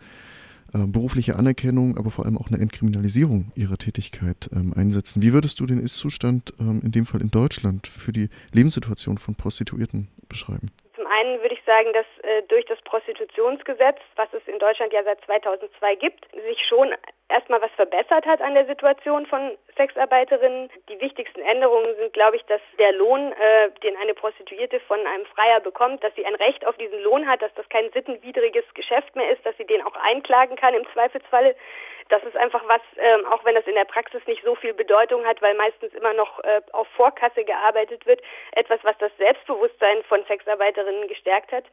äh, 0.73 0.85
berufliche 0.87 1.35
Anerkennung, 1.35 1.97
aber 1.97 2.11
vor 2.11 2.25
allem 2.25 2.37
auch 2.37 2.49
eine 2.49 2.59
Entkriminalisierung 2.59 3.51
ihrer 3.55 3.77
Tätigkeit 3.77 4.49
ähm, 4.53 4.73
einsetzen. 4.75 5.21
Wie 5.21 5.33
würdest 5.33 5.59
du 5.59 5.65
den 5.65 5.79
Ist-Zustand 5.79 6.53
ähm, 6.59 6.81
in 6.83 6.91
dem 6.91 7.05
Fall 7.05 7.21
in 7.21 7.31
Deutschland 7.31 7.87
für 7.87 8.11
die 8.11 8.29
Lebenssituation 8.53 9.17
von 9.17 9.35
Prostituierten 9.35 10.07
beschreiben? 10.29 10.71
Zum 10.95 11.05
einen 11.07 11.41
würde 11.41 11.55
ich 11.55 11.62
sagen, 11.65 11.93
dass 11.93 12.05
äh, 12.23 12.43
durch 12.43 12.65
das 12.65 12.81
Prostitutionsgesetz, 12.81 13.99
was 14.15 14.31
es 14.33 14.47
in 14.47 14.59
Deutschland 14.59 14.93
ja 14.93 15.03
seit 15.03 15.21
2002 15.25 15.95
gibt, 15.95 16.25
sich 16.31 16.65
schon 16.67 16.93
erstmal 17.29 17.61
was 17.61 17.71
verbessert 17.71 18.25
hat 18.25 18.41
an 18.41 18.53
der 18.53 18.65
Situation 18.65 19.25
von 19.25 19.57
Sexarbeiterinnen. 19.75 20.69
Die 20.89 20.99
wichtigsten 20.99 21.41
Änderungen 21.41 21.95
sind, 21.95 22.13
glaube 22.13 22.37
ich, 22.37 22.43
dass 22.45 22.61
der 22.77 22.91
Lohn, 22.93 23.31
äh, 23.33 23.71
den 23.83 23.97
eine 23.97 24.13
Prostituierte 24.13 24.79
von 24.81 24.99
einem 25.05 25.25
Freier 25.27 25.59
bekommt, 25.59 26.03
dass 26.03 26.13
sie 26.15 26.25
ein 26.25 26.35
Recht 26.35 26.65
auf 26.65 26.77
diesen 26.77 27.01
Lohn 27.01 27.27
hat, 27.27 27.41
dass 27.41 27.53
das 27.55 27.67
kein 27.69 27.91
sittenwidriges 27.91 28.65
Geschäft 28.73 29.15
mehr 29.15 29.31
ist, 29.31 29.45
dass 29.45 29.57
sie 29.57 29.65
den 29.65 29.81
auch 29.81 29.95
einklagen 29.95 30.55
kann 30.55 30.73
im 30.73 30.87
Zweifelsfalle. 30.93 31.55
Das 32.09 32.23
ist 32.23 32.35
einfach 32.35 32.61
was, 32.67 32.81
ähm, 32.97 33.25
auch 33.27 33.45
wenn 33.45 33.55
das 33.55 33.65
in 33.65 33.75
der 33.75 33.85
Praxis 33.85 34.25
nicht 34.27 34.43
so 34.43 34.55
viel 34.55 34.73
Bedeutung 34.73 35.25
hat, 35.25 35.41
weil 35.41 35.55
meistens 35.55 35.93
immer 35.93 36.13
noch 36.13 36.39
äh, 36.43 36.61
auf 36.71 36.87
Vorkasse 36.89 37.43
gearbeitet 37.43 38.05
wird, 38.05 38.21
etwas, 38.51 38.79
was 38.83 38.97
das 38.97 39.15
Selbstbewusstsein 39.17 40.03
von 40.03 40.23
Sexarbeiterinnen 40.25 41.07
gestärkt 41.07 41.51
hat. 41.53 41.65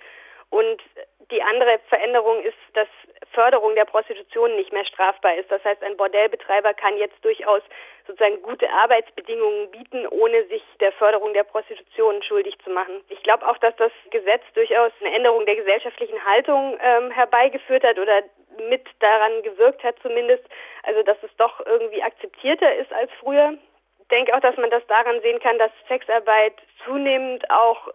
Und 0.51 0.83
die 1.31 1.43
andere 1.43 1.79
Veränderung 1.88 2.43
ist, 2.43 2.59
dass 2.75 2.88
Förderung 3.33 3.77
der 3.77 3.85
Prostitution 3.85 4.57
nicht 4.57 4.73
mehr 4.73 4.85
strafbar 4.85 5.37
ist. 5.37 5.51
Das 5.51 5.64
heißt, 5.64 5.83
ein 5.85 5.97
Bordellbetreiber 5.97 6.75
kann 6.75 6.97
jetzt 6.97 7.25
durchaus 7.25 7.62
sozusagen 8.07 8.43
gute 8.43 8.69
Arbeitsbedingungen 8.69 9.71
bieten, 9.71 10.09
ohne 10.09 10.45
sich 10.47 10.62
der 10.81 10.90
Förderung 10.93 11.33
der 11.35 11.45
Prostitution 11.45 12.21
schuldig 12.25 12.59
zu 12.64 12.71
machen. 12.71 13.01
Ich 13.09 13.23
glaube 13.23 13.47
auch, 13.49 13.59
dass 13.59 13.77
das 13.77 13.93
Gesetz 14.11 14.43
durchaus 14.55 14.90
eine 15.01 15.14
Änderung 15.14 15.47
der 15.47 15.55
gesellschaftlichen 15.55 16.25
Haltung 16.25 16.77
ähm, 16.83 17.12
herbeigeführt 17.12 17.85
hat 17.85 17.99
oder 18.01 18.25
mit 18.69 18.85
daran 18.99 19.43
gewirkt 19.43 19.85
hat 19.85 19.95
zumindest. 20.03 20.43
Also 20.83 21.05
dass 21.05 21.23
es 21.23 21.31
doch 21.37 21.64
irgendwie 21.64 22.03
akzeptierter 22.03 22.75
ist 22.75 22.93
als 22.93 23.12
früher. 23.21 23.55
Ich 24.01 24.09
denke 24.09 24.35
auch, 24.35 24.40
dass 24.40 24.57
man 24.57 24.71
das 24.71 24.85
daran 24.88 25.21
sehen 25.21 25.38
kann, 25.38 25.59
dass 25.59 25.71
Sexarbeit 25.87 26.55
zunehmend 26.85 27.49
auch 27.49 27.88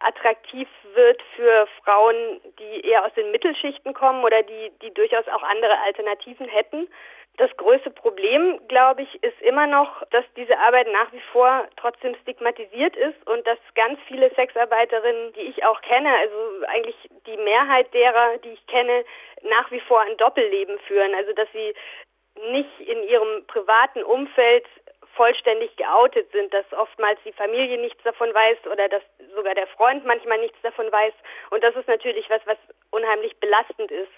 attraktiv 0.00 0.68
wird 0.94 1.22
für 1.36 1.66
Frauen, 1.84 2.40
die 2.58 2.86
eher 2.86 3.04
aus 3.04 3.14
den 3.14 3.30
Mittelschichten 3.30 3.94
kommen 3.94 4.24
oder 4.24 4.42
die, 4.42 4.72
die 4.82 4.92
durchaus 4.92 5.28
auch 5.28 5.42
andere 5.42 5.78
Alternativen 5.84 6.48
hätten. 6.48 6.88
Das 7.36 7.56
größte 7.56 7.90
Problem, 7.90 8.60
glaube 8.68 9.02
ich, 9.02 9.22
ist 9.22 9.40
immer 9.40 9.66
noch, 9.66 10.02
dass 10.10 10.24
diese 10.36 10.58
Arbeit 10.58 10.88
nach 10.92 11.12
wie 11.12 11.22
vor 11.32 11.66
trotzdem 11.76 12.14
stigmatisiert 12.22 12.96
ist 12.96 13.26
und 13.26 13.46
dass 13.46 13.58
ganz 13.74 13.98
viele 14.08 14.30
Sexarbeiterinnen, 14.34 15.32
die 15.34 15.42
ich 15.42 15.64
auch 15.64 15.80
kenne, 15.80 16.10
also 16.18 16.66
eigentlich 16.66 16.96
die 17.26 17.36
Mehrheit 17.38 17.92
derer, 17.94 18.36
die 18.38 18.50
ich 18.50 18.66
kenne, 18.66 19.04
nach 19.42 19.70
wie 19.70 19.80
vor 19.80 20.00
ein 20.00 20.16
Doppelleben 20.18 20.78
führen. 20.80 21.14
Also 21.14 21.32
dass 21.32 21.48
sie 21.52 21.72
nicht 22.50 22.80
in 22.80 23.02
ihrem 23.04 23.46
privaten 23.46 24.02
Umfeld 24.02 24.66
vollständig 25.14 25.76
geoutet 25.76 26.30
sind, 26.32 26.52
dass 26.52 26.64
oftmals 26.72 27.18
die 27.24 27.32
Familie 27.32 27.78
nichts 27.78 28.02
davon 28.02 28.32
weiß 28.32 28.58
oder 28.70 28.88
dass 28.88 29.02
sogar 29.34 29.54
der 29.54 29.66
Freund 29.68 30.04
manchmal 30.04 30.38
nichts 30.38 30.58
davon 30.62 30.90
weiß. 30.90 31.12
Und 31.50 31.62
das 31.62 31.74
ist 31.76 31.88
natürlich 31.88 32.28
was, 32.30 32.40
was 32.46 32.58
unheimlich 32.90 33.36
belastend 33.38 33.90
ist. 33.90 34.12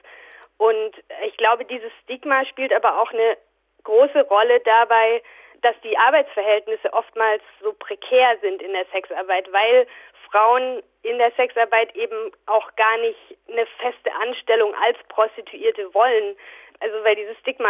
Und 0.59 0.92
ich 1.24 1.37
glaube, 1.37 1.64
dieses 1.64 1.92
Stigma 2.02 2.44
spielt 2.46 2.72
aber 2.72 3.00
auch 3.00 3.11
eine 3.12 3.37
große 3.85 4.22
Rolle 4.22 4.61
dabei, 4.61 5.22
dass 5.62 5.74
die 5.83 5.96
Arbeitsverhältnisse 5.96 6.92
oftmals 6.92 7.42
so 7.61 7.72
prekär 7.72 8.37
sind 8.40 8.62
in 8.62 8.72
der 8.72 8.85
Sexarbeit, 8.92 9.52
weil 9.52 9.87
Frauen 10.31 10.83
in 11.02 11.18
der 11.18 11.31
Sexarbeit 11.33 11.94
eben 11.94 12.33
auch 12.46 12.74
gar 12.76 12.98
nicht 12.98 13.38
eine 13.48 13.66
feste 13.78 14.12
Anstellung 14.22 14.74
als 14.74 14.98
Prostituierte 15.09 15.92
wollen 15.94 16.37
also 16.80 17.04
weil 17.04 17.16
dieses 17.16 17.38
Stigma 17.38 17.68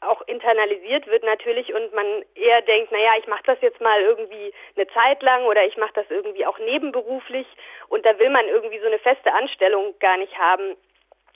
auch 0.00 0.22
internalisiert 0.26 1.06
wird 1.06 1.24
natürlich 1.24 1.72
und 1.74 1.92
man 1.94 2.24
eher 2.34 2.62
denkt, 2.62 2.92
naja, 2.92 3.12
ich 3.18 3.26
mache 3.26 3.44
das 3.46 3.60
jetzt 3.60 3.80
mal 3.80 4.00
irgendwie 4.00 4.52
eine 4.76 4.86
Zeit 4.88 5.22
lang 5.22 5.44
oder 5.44 5.64
ich 5.64 5.76
mache 5.76 5.92
das 5.94 6.06
irgendwie 6.10 6.46
auch 6.46 6.58
nebenberuflich 6.58 7.46
und 7.88 8.04
da 8.04 8.18
will 8.18 8.30
man 8.30 8.46
irgendwie 8.46 8.78
so 8.78 8.86
eine 8.86 8.98
feste 8.98 9.32
Anstellung 9.32 9.94
gar 9.98 10.16
nicht 10.16 10.36
haben. 10.38 10.76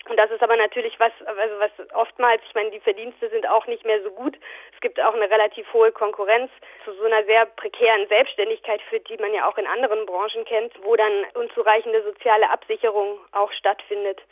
Und 0.09 0.17
das 0.17 0.31
ist 0.31 0.43
aber 0.43 0.57
natürlich 0.57 0.99
was, 0.99 1.13
also 1.27 1.59
was 1.59 1.71
oftmals, 1.93 2.41
ich 2.47 2.55
meine, 2.55 2.71
die 2.71 2.81
Verdienste 2.81 3.29
sind 3.29 3.49
auch 3.49 3.67
nicht 3.67 3.85
mehr 3.85 4.03
so 4.03 4.11
gut. 4.11 4.39
Es 4.75 4.81
gibt 4.81 5.01
auch 5.01 5.15
eine 5.15 5.29
relativ 5.29 5.71
hohe 5.73 5.93
Konkurrenz 5.93 6.51
zu 6.85 6.95
so 6.95 7.05
einer 7.05 7.25
sehr 7.25 7.45
prekären 7.47 8.07
Selbstständigkeit, 8.09 8.81
für 8.89 9.01
die 9.01 9.19
man 9.19 9.35
ja 9.35 9.47
auch 9.49 9.59
in 9.59 9.67
anderen 9.67 10.07
Branchen 10.07 10.45
kennt, 10.47 10.73
wo 10.83 10.97
dann 10.97 11.27
unzureichende 11.35 12.03
soziale 12.05 12.49
Absicherung 12.49 13.19
auch 13.33 13.53
stattfindet. 13.53 14.23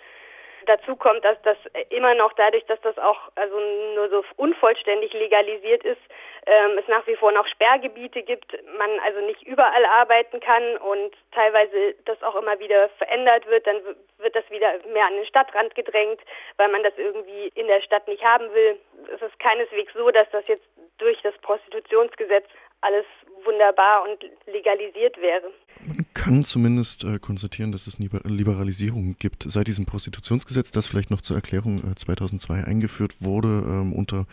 Dazu 0.66 0.96
kommt, 0.96 1.24
dass 1.24 1.40
das 1.42 1.57
immer 1.90 2.14
noch 2.14 2.33
dadurch, 2.35 2.64
dass 2.66 2.81
das 2.81 2.98
auch 2.98 3.31
also 3.37 3.59
nur 3.94 4.09
so 4.09 4.24
unvollständig 4.37 5.12
legalisiert 5.12 5.85
ist, 5.85 6.00
ähm, 6.46 6.79
es 6.79 6.87
nach 6.88 7.07
wie 7.07 7.16
vor 7.16 7.33
noch 7.33 7.46
Sperrgebiete 7.46 8.22
gibt, 8.22 8.52
man 8.79 8.98
also 9.00 9.20
nicht 9.20 9.42
überall 9.42 9.85
arbeiten 9.85 10.40
kann 10.40 10.76
und 10.79 11.12
teilweise 11.33 11.94
das 12.05 12.22
auch 12.22 12.37
immer 12.37 12.59
wieder 12.59 12.88
verändert 12.98 13.46
wird, 13.46 13.66
dann 13.66 13.81
wird 14.18 14.35
das 14.35 14.48
wieder 14.50 14.72
mehr 14.92 15.07
an 15.07 15.14
den 15.14 15.26
Stadtrand 15.26 15.74
gedrängt, 15.74 16.20
weil 16.57 16.68
man 16.68 16.83
das 16.83 16.94
irgendwie 16.96 17.48
in 17.55 17.66
der 17.66 17.81
Stadt 17.81 18.07
nicht 18.09 18.24
haben 18.24 18.52
will. 18.52 18.79
Es 19.14 19.22
ist 19.22 19.38
keineswegs 19.38 19.92
so, 19.94 20.11
dass 20.11 20.29
das 20.31 20.46
jetzt 20.48 20.66
durch 20.98 21.20
das 21.22 21.37
Prostitutionsgesetz 21.38 22.46
alles 22.81 23.05
wunderbar 23.45 24.05
und 24.05 24.23
legalisiert 24.53 25.17
wäre. 25.19 25.53
Man 25.87 26.07
kann 26.15 26.45
zumindest 26.45 27.05
äh, 27.05 27.19
konstatieren, 27.19 27.71
dass 27.73 27.87
es 27.87 27.99
Liberalisierung 27.99 29.17
gibt. 29.19 29.45
Seit 29.47 29.69
diesem 29.69 29.87
Prostitutionsgesetz, 29.87 30.71
das 30.71 30.87
vielleicht 30.87 31.11
noch 31.11 31.21
zur 31.21 31.37
Erklärung 31.37 31.93
äh, 31.93 31.95
2002 31.95 32.65
eingeführt 32.65 33.15
wurde, 33.21 33.65
ähm, 33.67 33.93
unter 33.93 34.27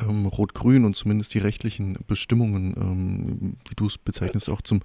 ähm, 0.00 0.26
Rot-Grün 0.26 0.84
und 0.84 0.94
zumindest 0.94 1.34
die 1.34 1.38
rechtlichen 1.38 1.98
Bestimmungen, 2.06 2.74
ähm, 2.76 3.56
wie 3.68 3.74
du 3.74 3.86
es 3.86 3.98
bezeichnest, 3.98 4.48
auch 4.50 4.62
zum 4.62 4.80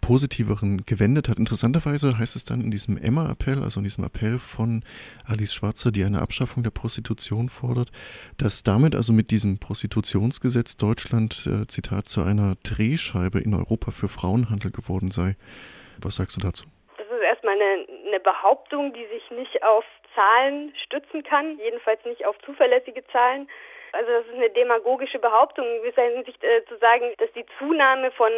positiveren 0.00 0.84
gewendet 0.86 1.28
hat. 1.28 1.38
Interessanterweise 1.38 2.18
heißt 2.18 2.36
es 2.36 2.44
dann 2.44 2.60
in 2.60 2.70
diesem 2.70 2.96
Emma-Appell, 2.96 3.62
also 3.62 3.80
in 3.80 3.84
diesem 3.84 4.04
Appell 4.04 4.38
von 4.38 4.84
Alice 5.26 5.54
Schwarzer, 5.54 5.90
die 5.90 6.04
eine 6.04 6.20
Abschaffung 6.20 6.62
der 6.62 6.70
Prostitution 6.70 7.48
fordert, 7.48 7.90
dass 8.38 8.62
damit 8.62 8.94
also 8.94 9.12
mit 9.12 9.30
diesem 9.30 9.58
Prostitutionsgesetz 9.58 10.76
Deutschland, 10.76 11.46
äh, 11.46 11.66
Zitat, 11.66 12.06
zu 12.06 12.22
einer 12.22 12.54
Drehscheibe 12.62 13.40
in 13.40 13.54
Europa 13.54 13.90
für 13.90 14.08
Frauenhandel 14.08 14.70
geworden 14.70 15.10
sei. 15.10 15.36
Was 16.02 16.16
sagst 16.16 16.36
du 16.36 16.40
dazu? 16.40 16.64
Das 16.98 17.06
ist 17.06 17.22
erstmal 17.22 17.54
eine, 17.54 17.86
eine 18.08 18.20
Behauptung, 18.20 18.92
die 18.92 19.06
sich 19.06 19.30
nicht 19.30 19.62
auf 19.62 19.84
Zahlen 20.14 20.72
stützen 20.84 21.22
kann, 21.22 21.58
jedenfalls 21.58 22.04
nicht 22.04 22.26
auf 22.26 22.36
zuverlässige 22.44 23.04
Zahlen. 23.08 23.48
Also 23.92 24.10
das 24.10 24.26
ist 24.26 24.34
eine 24.34 24.50
demagogische 24.50 25.18
Behauptung 25.18 25.64
in 25.64 25.82
gewisser 25.82 26.02
Hinsicht 26.02 26.42
äh, 26.42 26.64
zu 26.66 26.76
sagen, 26.78 27.14
dass 27.18 27.30
die 27.32 27.46
Zunahme 27.58 28.10
von 28.12 28.30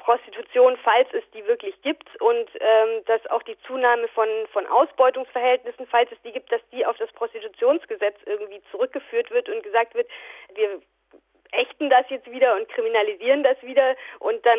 Prostitution, 0.00 0.76
falls 0.82 1.08
es 1.12 1.22
die 1.32 1.46
wirklich 1.46 1.80
gibt, 1.82 2.08
und 2.20 2.50
ähm, 2.58 3.04
dass 3.06 3.24
auch 3.28 3.42
die 3.42 3.58
Zunahme 3.66 4.08
von, 4.08 4.28
von 4.52 4.66
Ausbeutungsverhältnissen, 4.66 5.86
falls 5.86 6.10
es 6.10 6.20
die 6.22 6.32
gibt, 6.32 6.50
dass 6.50 6.60
die 6.72 6.84
auf 6.84 6.96
das 6.96 7.12
Prostitutionsgesetz 7.12 8.16
irgendwie 8.26 8.62
zurückgeführt 8.70 9.30
wird 9.30 9.48
und 9.48 9.62
gesagt 9.62 9.94
wird, 9.94 10.08
wir 10.54 10.80
ächten 11.52 11.90
das 11.90 12.08
jetzt 12.08 12.30
wieder 12.30 12.56
und 12.56 12.68
kriminalisieren 12.68 13.42
das 13.42 13.60
wieder 13.62 13.96
und 14.20 14.44
dann 14.46 14.58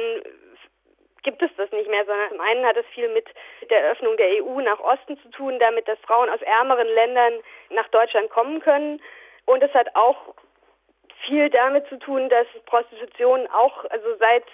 gibt 1.24 1.42
es 1.42 1.52
das 1.56 1.72
nicht 1.72 1.90
mehr, 1.90 2.06
sondern 2.06 2.30
zum 2.30 2.42
einen 2.42 2.66
hat 2.66 2.78
es 2.78 2.86
viel 2.94 3.10
mit 3.10 3.28
der 3.70 3.92
Öffnung 3.92 4.18
der 4.18 4.44
EU 4.44 4.60
nach 4.62 4.80
Osten 4.80 5.18
zu 5.22 5.30
tun, 5.30 5.60
damit 5.60 5.88
dass 5.88 6.00
Frauen 6.00 6.30
aus 6.30 6.42
ärmeren 6.42 6.88
Ländern 6.88 7.34
nach 7.70 7.88
Deutschland 7.90 8.30
kommen 8.30 8.60
können. 8.60 9.02
Und 9.46 9.64
es 9.64 9.74
hat 9.74 9.96
auch 9.96 10.34
viel 11.26 11.50
damit 11.50 11.88
zu 11.88 12.00
tun, 12.00 12.30
dass 12.30 12.48
Prostitution 12.66 13.48
auch, 13.48 13.86
also 13.86 14.16
seit 14.18 14.46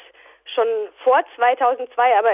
schon 0.54 0.68
vor 1.04 1.22
2002, 1.36 2.18
aber 2.18 2.32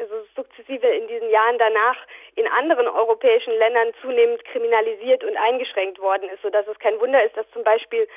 also 0.00 0.26
sukzessive 0.34 0.86
in 0.86 1.08
diesen 1.08 1.30
Jahren 1.30 1.58
danach 1.58 1.96
in 2.36 2.46
anderen 2.46 2.88
europäischen 2.88 3.52
Ländern 3.58 3.92
zunehmend 4.00 4.44
kriminalisiert 4.44 5.24
und 5.24 5.36
eingeschränkt 5.36 5.98
worden 5.98 6.28
ist, 6.30 6.42
sodass 6.42 6.66
es 6.66 6.78
kein 6.78 6.98
Wunder 7.00 7.22
ist, 7.24 7.36
dass 7.36 7.50
zum 7.50 7.64
Beispiel 7.64 8.08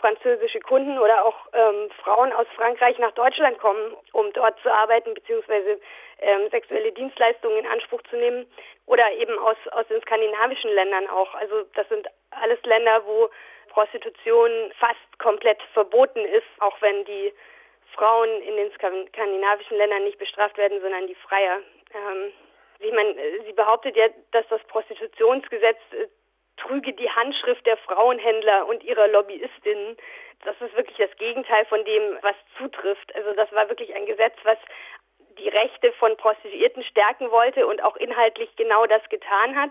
französische 0.00 0.60
Kunden 0.60 0.98
oder 0.98 1.24
auch 1.24 1.36
ähm, 1.52 1.90
Frauen 2.02 2.32
aus 2.32 2.46
Frankreich 2.54 2.98
nach 2.98 3.12
Deutschland 3.12 3.58
kommen, 3.58 3.96
um 4.12 4.32
dort 4.32 4.60
zu 4.60 4.72
arbeiten 4.72 5.14
bzw. 5.14 5.78
Ähm, 6.20 6.50
sexuelle 6.50 6.92
Dienstleistungen 6.92 7.58
in 7.58 7.66
Anspruch 7.66 8.02
zu 8.10 8.16
nehmen 8.16 8.46
oder 8.86 9.10
eben 9.12 9.38
aus, 9.38 9.56
aus 9.72 9.86
den 9.88 10.00
skandinavischen 10.02 10.70
Ländern 10.72 11.08
auch. 11.08 11.34
Also 11.34 11.62
das 11.74 11.88
sind 11.88 12.06
alles 12.30 12.60
Länder, 12.64 13.02
wo 13.06 13.30
Prostitution 13.68 14.72
fast 14.78 15.18
komplett 15.18 15.60
verboten 15.72 16.24
ist, 16.24 16.46
auch 16.60 16.80
wenn 16.80 17.04
die 17.04 17.32
Frauen 17.94 18.42
in 18.42 18.56
den 18.56 18.70
skandinavischen 18.72 19.76
Ländern 19.76 20.04
nicht 20.04 20.18
bestraft 20.18 20.56
werden, 20.56 20.80
sondern 20.80 21.06
die 21.06 21.14
Freier. 21.16 21.60
Ähm, 21.94 22.32
ich 22.80 22.92
meine, 22.92 23.14
sie 23.44 23.52
behauptet 23.52 23.96
ja, 23.96 24.08
dass 24.30 24.46
das 24.48 24.62
Prostitutionsgesetz 24.64 25.78
äh, 25.92 26.06
trüge 26.58 26.92
die 26.92 27.10
Handschrift 27.10 27.64
der 27.66 27.76
Frauenhändler 27.78 28.66
und 28.66 28.82
ihrer 28.82 29.08
Lobbyistinnen. 29.08 29.96
Das 30.44 30.60
ist 30.60 30.76
wirklich 30.76 30.96
das 30.98 31.16
Gegenteil 31.16 31.64
von 31.66 31.84
dem, 31.84 32.18
was 32.22 32.36
zutrifft. 32.56 33.14
Also 33.14 33.32
das 33.34 33.50
war 33.52 33.68
wirklich 33.68 33.94
ein 33.94 34.06
Gesetz, 34.06 34.34
was 34.44 34.58
die 35.38 35.48
Rechte 35.48 35.92
von 35.92 36.16
Prostituierten 36.16 36.82
stärken 36.84 37.30
wollte 37.30 37.66
und 37.66 37.82
auch 37.82 37.96
inhaltlich 37.96 38.54
genau 38.56 38.86
das 38.86 39.02
getan 39.08 39.56
hat. 39.56 39.70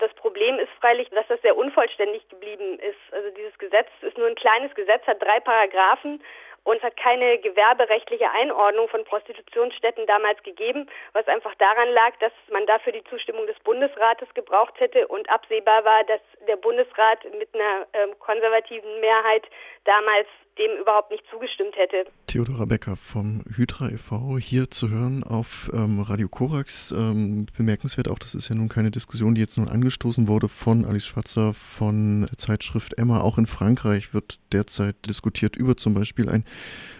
Das 0.00 0.12
Problem 0.14 0.58
ist 0.58 0.70
freilich, 0.80 1.08
dass 1.10 1.26
das 1.26 1.40
sehr 1.42 1.56
unvollständig 1.56 2.28
geblieben 2.28 2.78
ist. 2.78 3.12
Also 3.12 3.30
dieses 3.30 3.56
Gesetz 3.58 3.88
ist 4.02 4.16
nur 4.16 4.28
ein 4.28 4.36
kleines 4.36 4.74
Gesetz, 4.74 5.06
hat 5.06 5.20
drei 5.20 5.40
Paragraphen 5.40 6.22
und 6.68 6.76
es 6.76 6.82
hat 6.82 6.98
keine 6.98 7.38
gewerberechtliche 7.38 8.30
Einordnung 8.30 8.88
von 8.88 9.02
Prostitutionsstätten 9.04 10.06
damals 10.06 10.42
gegeben, 10.42 10.86
was 11.14 11.26
einfach 11.26 11.54
daran 11.54 11.88
lag, 11.88 12.14
dass 12.20 12.32
man 12.52 12.66
dafür 12.66 12.92
die 12.92 13.04
Zustimmung 13.04 13.46
des 13.46 13.58
Bundesrates 13.60 14.28
gebraucht 14.34 14.78
hätte 14.78 15.08
und 15.08 15.30
absehbar 15.30 15.82
war, 15.86 16.04
dass 16.04 16.20
der 16.46 16.56
Bundesrat 16.56 17.24
mit 17.38 17.48
einer 17.54 17.86
ähm, 17.94 18.18
konservativen 18.18 19.00
Mehrheit 19.00 19.46
damals 19.84 20.28
dem 20.58 20.80
überhaupt 20.80 21.10
nicht 21.10 21.24
zugestimmt 21.30 21.76
hätte. 21.76 22.10
Theodora 22.26 22.64
Becker 22.64 22.96
vom 22.96 23.42
Hydra 23.54 23.90
e.V. 23.90 24.38
hier 24.38 24.70
zu 24.70 24.90
hören 24.90 25.22
auf 25.22 25.70
ähm, 25.72 26.00
Radio 26.00 26.28
Korax. 26.28 26.92
Ähm, 26.92 27.46
bemerkenswert 27.56 28.08
auch, 28.08 28.18
das 28.18 28.34
ist 28.34 28.48
ja 28.48 28.54
nun 28.54 28.68
keine 28.68 28.90
Diskussion, 28.90 29.34
die 29.34 29.40
jetzt 29.40 29.56
nun 29.56 29.68
angestoßen 29.68 30.28
wurde 30.28 30.48
von 30.48 30.84
Alice 30.84 31.06
Schwarzer 31.06 31.54
von 31.54 32.26
der 32.28 32.38
Zeitschrift 32.38 32.98
Emma. 32.98 33.20
Auch 33.20 33.38
in 33.38 33.46
Frankreich 33.46 34.12
wird 34.12 34.40
derzeit 34.52 34.96
diskutiert 35.06 35.56
über 35.56 35.76
zum 35.76 35.94
Beispiel 35.94 36.28
ein 36.28 36.44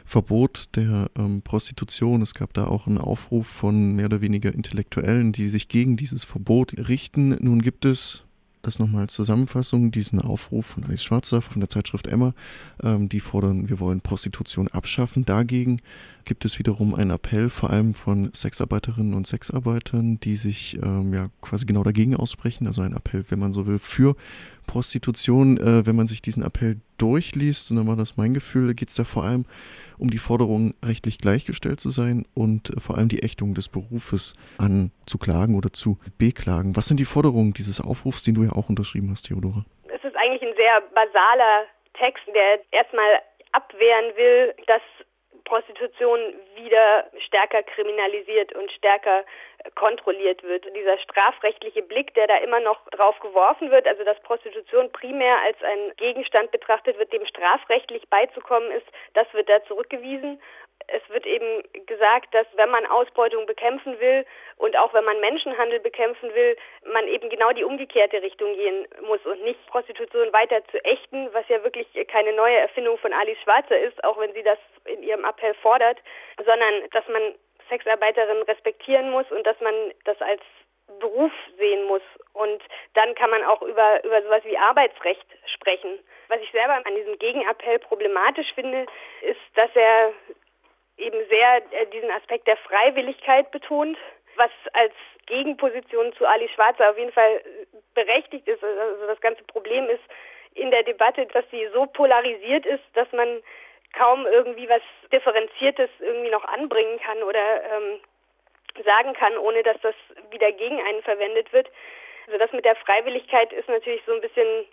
Verbot 0.04 0.68
der 0.76 1.10
ähm, 1.18 1.42
Prostitution. 1.42 2.22
Es 2.22 2.34
gab 2.34 2.54
da 2.54 2.66
auch 2.66 2.86
einen 2.86 2.98
Aufruf 2.98 3.46
von 3.46 3.92
mehr 3.92 4.06
oder 4.06 4.20
weniger 4.20 4.54
Intellektuellen, 4.54 5.32
die 5.32 5.50
sich 5.50 5.68
gegen 5.68 5.96
dieses 5.96 6.24
Verbot 6.24 6.74
richten. 6.88 7.36
Nun 7.40 7.60
gibt 7.60 7.84
es 7.84 8.24
das 8.62 8.78
nochmal 8.78 9.02
als 9.02 9.14
Zusammenfassung, 9.14 9.90
diesen 9.90 10.20
Aufruf 10.20 10.66
von 10.66 10.84
Alice 10.84 11.02
Schwarzer 11.02 11.40
von 11.40 11.60
der 11.60 11.68
Zeitschrift 11.68 12.06
Emma, 12.06 12.34
ähm, 12.82 13.08
die 13.08 13.20
fordern, 13.20 13.68
wir 13.68 13.80
wollen 13.80 14.00
Prostitution 14.00 14.68
abschaffen. 14.68 15.24
Dagegen 15.24 15.80
gibt 16.24 16.44
es 16.44 16.58
wiederum 16.58 16.94
einen 16.94 17.10
Appell, 17.10 17.48
vor 17.48 17.70
allem 17.70 17.94
von 17.94 18.30
Sexarbeiterinnen 18.34 19.14
und 19.14 19.26
Sexarbeitern, 19.26 20.20
die 20.20 20.36
sich 20.36 20.78
ähm, 20.82 21.14
ja 21.14 21.28
quasi 21.40 21.66
genau 21.66 21.82
dagegen 21.82 22.14
aussprechen. 22.14 22.66
Also 22.66 22.82
ein 22.82 22.92
Appell, 22.92 23.24
wenn 23.28 23.38
man 23.38 23.52
so 23.52 23.66
will, 23.66 23.78
für 23.78 24.14
Prostitution. 24.68 25.56
Äh, 25.58 25.84
wenn 25.84 25.96
man 25.96 26.06
sich 26.06 26.22
diesen 26.22 26.44
Appell 26.44 26.76
durchliest, 26.98 27.72
und 27.72 27.78
dann 27.78 27.88
war 27.88 27.96
das 27.96 28.16
mein 28.16 28.34
Gefühl, 28.34 28.74
geht 28.74 28.90
es 28.90 28.94
da 28.94 29.02
vor 29.02 29.24
allem 29.24 29.46
um 29.98 30.10
die 30.10 30.18
Forderung, 30.18 30.74
rechtlich 30.84 31.18
gleichgestellt 31.18 31.80
zu 31.80 31.90
sein 31.90 32.24
und 32.34 32.70
äh, 32.70 32.80
vor 32.80 32.96
allem 32.96 33.08
die 33.08 33.24
Ächtung 33.24 33.54
des 33.54 33.68
Berufes 33.68 34.34
anzuklagen 34.58 35.56
oder 35.56 35.72
zu 35.72 35.98
beklagen. 36.18 36.76
Was 36.76 36.86
sind 36.86 37.00
die 37.00 37.04
Forderungen 37.04 37.52
dieses 37.52 37.80
Aufrufs, 37.80 38.22
den 38.22 38.36
du 38.36 38.44
ja 38.44 38.52
auch 38.52 38.68
unterschrieben 38.68 39.10
hast, 39.10 39.26
Theodora? 39.26 39.64
Es 39.88 40.04
ist 40.04 40.14
eigentlich 40.14 40.42
ein 40.42 40.54
sehr 40.56 40.80
basaler 40.94 41.66
Text, 41.98 42.22
der 42.28 42.60
erstmal 42.70 43.18
abwehren 43.50 44.14
will, 44.16 44.54
dass 44.66 44.82
Prostitution 45.48 46.20
wieder 46.56 47.10
stärker 47.26 47.62
kriminalisiert 47.62 48.52
und 48.54 48.70
stärker 48.72 49.24
kontrolliert 49.74 50.42
wird. 50.42 50.64
Dieser 50.76 50.98
strafrechtliche 50.98 51.82
Blick, 51.82 52.12
der 52.14 52.26
da 52.26 52.36
immer 52.36 52.60
noch 52.60 52.86
drauf 52.90 53.18
geworfen 53.20 53.70
wird, 53.70 53.86
also 53.86 54.04
dass 54.04 54.20
Prostitution 54.20 54.92
primär 54.92 55.38
als 55.38 55.56
ein 55.62 55.96
Gegenstand 55.96 56.50
betrachtet 56.50 56.98
wird, 56.98 57.12
dem 57.12 57.26
strafrechtlich 57.26 58.08
beizukommen 58.08 58.70
ist, 58.72 58.86
das 59.14 59.26
wird 59.32 59.48
da 59.48 59.64
zurückgewiesen 59.64 60.40
es 60.88 61.02
wird 61.10 61.26
eben 61.26 61.62
gesagt, 61.86 62.34
dass 62.34 62.46
wenn 62.56 62.70
man 62.70 62.86
Ausbeutung 62.86 63.46
bekämpfen 63.46 64.00
will 64.00 64.24
und 64.56 64.76
auch 64.76 64.92
wenn 64.94 65.04
man 65.04 65.20
Menschenhandel 65.20 65.80
bekämpfen 65.80 66.34
will, 66.34 66.56
man 66.92 67.06
eben 67.08 67.28
genau 67.28 67.52
die 67.52 67.64
umgekehrte 67.64 68.22
Richtung 68.22 68.54
gehen 68.54 68.88
muss 69.06 69.24
und 69.24 69.42
nicht 69.44 69.64
Prostitution 69.66 70.32
weiter 70.32 70.64
zu 70.70 70.82
ächten, 70.84 71.28
was 71.32 71.46
ja 71.48 71.62
wirklich 71.62 71.86
keine 72.08 72.32
neue 72.32 72.56
Erfindung 72.56 72.98
von 72.98 73.12
Alice 73.12 73.38
Schwarzer 73.42 73.78
ist, 73.78 74.02
auch 74.02 74.18
wenn 74.18 74.32
sie 74.32 74.42
das 74.42 74.58
in 74.86 75.02
ihrem 75.02 75.24
Appell 75.24 75.54
fordert, 75.54 75.98
sondern 76.44 76.88
dass 76.90 77.06
man 77.08 77.34
Sexarbeiterinnen 77.68 78.44
respektieren 78.44 79.10
muss 79.10 79.30
und 79.30 79.46
dass 79.46 79.60
man 79.60 79.74
das 80.04 80.20
als 80.22 80.40
Beruf 81.00 81.32
sehen 81.58 81.84
muss. 81.84 82.02
Und 82.32 82.62
dann 82.94 83.14
kann 83.14 83.30
man 83.30 83.44
auch 83.44 83.60
über, 83.60 84.02
über 84.04 84.22
sowas 84.22 84.42
wie 84.44 84.56
Arbeitsrecht 84.56 85.26
sprechen. 85.54 85.98
Was 86.28 86.40
ich 86.40 86.50
selber 86.50 86.74
an 86.74 86.94
diesem 86.94 87.18
Gegenappell 87.18 87.78
problematisch 87.78 88.52
finde, 88.54 88.86
ist, 89.20 89.40
dass 89.54 89.70
er 89.74 90.12
eben 90.98 91.18
sehr 91.28 91.62
äh, 91.70 91.86
diesen 91.86 92.10
Aspekt 92.10 92.46
der 92.46 92.56
Freiwilligkeit 92.58 93.50
betont, 93.50 93.96
was 94.36 94.50
als 94.72 94.92
Gegenposition 95.26 96.12
zu 96.14 96.26
Ali 96.26 96.48
Schwarzer 96.54 96.90
auf 96.90 96.98
jeden 96.98 97.12
Fall 97.12 97.42
berechtigt 97.94 98.46
ist. 98.46 98.62
Also 98.62 99.06
das 99.06 99.20
ganze 99.20 99.42
Problem 99.44 99.88
ist 99.88 100.02
in 100.54 100.70
der 100.70 100.82
Debatte, 100.82 101.26
dass 101.26 101.44
sie 101.50 101.68
so 101.72 101.86
polarisiert 101.86 102.66
ist, 102.66 102.82
dass 102.94 103.10
man 103.12 103.42
kaum 103.92 104.26
irgendwie 104.26 104.68
was 104.68 104.82
Differenziertes 105.12 105.90
irgendwie 106.00 106.30
noch 106.30 106.44
anbringen 106.44 106.98
kann 107.00 107.22
oder 107.22 107.62
ähm, 107.64 108.00
sagen 108.84 109.12
kann, 109.14 109.36
ohne 109.38 109.62
dass 109.62 109.80
das 109.80 109.94
wieder 110.30 110.52
gegen 110.52 110.80
einen 110.80 111.02
verwendet 111.02 111.52
wird. 111.52 111.68
Also 112.26 112.38
das 112.38 112.52
mit 112.52 112.64
der 112.64 112.76
Freiwilligkeit 112.76 113.52
ist 113.52 113.68
natürlich 113.68 114.02
so 114.06 114.12
ein 114.12 114.20
bisschen 114.20 114.66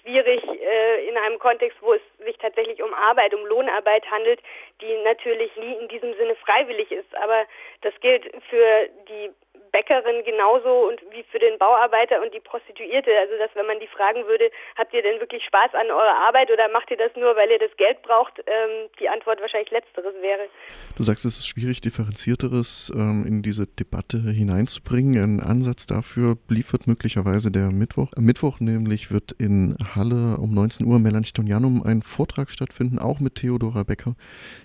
schwierig 0.00 0.42
äh, 0.44 1.08
in 1.08 1.16
einem 1.16 1.38
Kontext, 1.38 1.78
wo 1.80 1.94
es 1.94 2.02
sich 2.24 2.36
tatsächlich 2.38 2.82
um 2.82 2.92
Arbeit, 2.94 3.34
um 3.34 3.44
Lohnarbeit 3.46 4.08
handelt, 4.10 4.40
die 4.80 4.96
natürlich 5.04 5.54
nie 5.56 5.74
in 5.74 5.88
diesem 5.88 6.14
Sinne 6.14 6.34
freiwillig 6.36 6.90
ist. 6.90 7.14
Aber 7.16 7.44
das 7.82 7.94
gilt 8.00 8.24
für 8.48 8.88
die 9.08 9.30
Bäckerin 9.72 10.22
genauso 10.24 10.88
und 10.88 11.00
wie 11.10 11.24
für 11.24 11.38
den 11.38 11.58
Bauarbeiter 11.58 12.20
und 12.22 12.32
die 12.34 12.40
Prostituierte. 12.40 13.10
Also 13.18 13.34
dass 13.38 13.50
wenn 13.54 13.66
man 13.66 13.80
die 13.80 13.88
fragen 13.88 14.26
würde, 14.26 14.50
habt 14.76 14.92
ihr 14.92 15.02
denn 15.02 15.18
wirklich 15.18 15.42
Spaß 15.44 15.74
an 15.74 15.90
eurer 15.90 16.28
Arbeit 16.28 16.50
oder 16.50 16.68
macht 16.68 16.90
ihr 16.90 16.98
das 16.98 17.10
nur, 17.16 17.34
weil 17.36 17.50
ihr 17.50 17.58
das 17.58 17.74
Geld 17.76 18.02
braucht, 18.02 18.38
ähm, 18.46 18.88
die 19.00 19.08
Antwort 19.08 19.40
wahrscheinlich 19.40 19.70
letzteres 19.70 20.14
wäre. 20.20 20.48
Du 20.96 21.02
sagst, 21.02 21.24
es 21.24 21.38
ist 21.38 21.48
schwierig, 21.48 21.80
differenzierteres 21.80 22.92
ähm, 22.94 23.24
in 23.26 23.42
diese 23.42 23.66
Debatte 23.66 24.18
hineinzubringen. 24.18 25.16
Ein 25.22 25.40
Ansatz 25.40 25.86
dafür 25.86 26.36
liefert 26.48 26.86
möglicherweise 26.86 27.50
der 27.50 27.72
Mittwoch. 27.72 28.12
Am 28.16 28.24
Mittwoch 28.24 28.60
nämlich 28.60 29.10
wird 29.10 29.32
in 29.32 29.76
Halle 29.96 30.36
um 30.38 30.54
19 30.54 30.86
Uhr 30.86 30.98
Melanchthonianum 30.98 31.82
ein 31.82 32.02
Vortrag 32.02 32.50
stattfinden, 32.50 32.98
auch 32.98 33.20
mit 33.20 33.36
Theodora 33.36 33.84
Becker, 33.84 34.14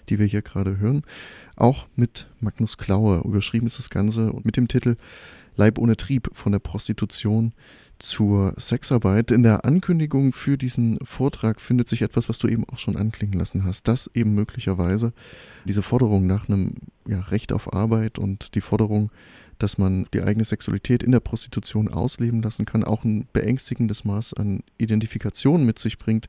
die 0.09 0.19
wir 0.19 0.25
hier 0.25 0.41
gerade 0.41 0.79
hören. 0.79 1.03
Auch 1.57 1.87
mit 1.95 2.27
Magnus 2.39 2.77
Klaue. 2.77 3.21
Überschrieben 3.25 3.65
ist 3.65 3.79
das 3.79 3.89
Ganze 3.89 4.31
mit 4.43 4.55
dem 4.55 4.67
Titel 4.67 4.95
Leib 5.55 5.79
ohne 5.79 5.97
Trieb 5.97 6.29
von 6.33 6.51
der 6.51 6.59
Prostitution 6.59 7.51
zur 7.97 8.53
Sexarbeit. 8.57 9.31
In 9.31 9.41
der 9.41 9.65
Ankündigung 9.65 10.33
für 10.33 10.55
diesen 10.55 10.99
Vortrag 11.03 11.59
findet 11.59 11.89
sich 11.89 12.03
etwas, 12.03 12.29
was 12.29 12.37
du 12.37 12.47
eben 12.47 12.63
auch 12.69 12.77
schon 12.77 12.95
anklingen 12.95 13.39
lassen 13.39 13.63
hast, 13.63 13.87
dass 13.87 14.07
eben 14.13 14.35
möglicherweise 14.35 15.13
diese 15.65 15.81
Forderung 15.81 16.27
nach 16.27 16.47
einem 16.47 16.69
ja, 17.07 17.21
Recht 17.21 17.51
auf 17.51 17.73
Arbeit 17.73 18.19
und 18.19 18.53
die 18.53 18.61
Forderung, 18.61 19.09
dass 19.57 19.79
man 19.79 20.05
die 20.13 20.21
eigene 20.21 20.45
Sexualität 20.45 21.01
in 21.01 21.11
der 21.11 21.21
Prostitution 21.21 21.87
ausleben 21.87 22.43
lassen 22.43 22.65
kann, 22.65 22.83
auch 22.83 23.03
ein 23.03 23.27
beängstigendes 23.33 24.05
Maß 24.05 24.35
an 24.35 24.61
Identifikation 24.77 25.65
mit 25.65 25.79
sich 25.79 25.97
bringt, 25.97 26.27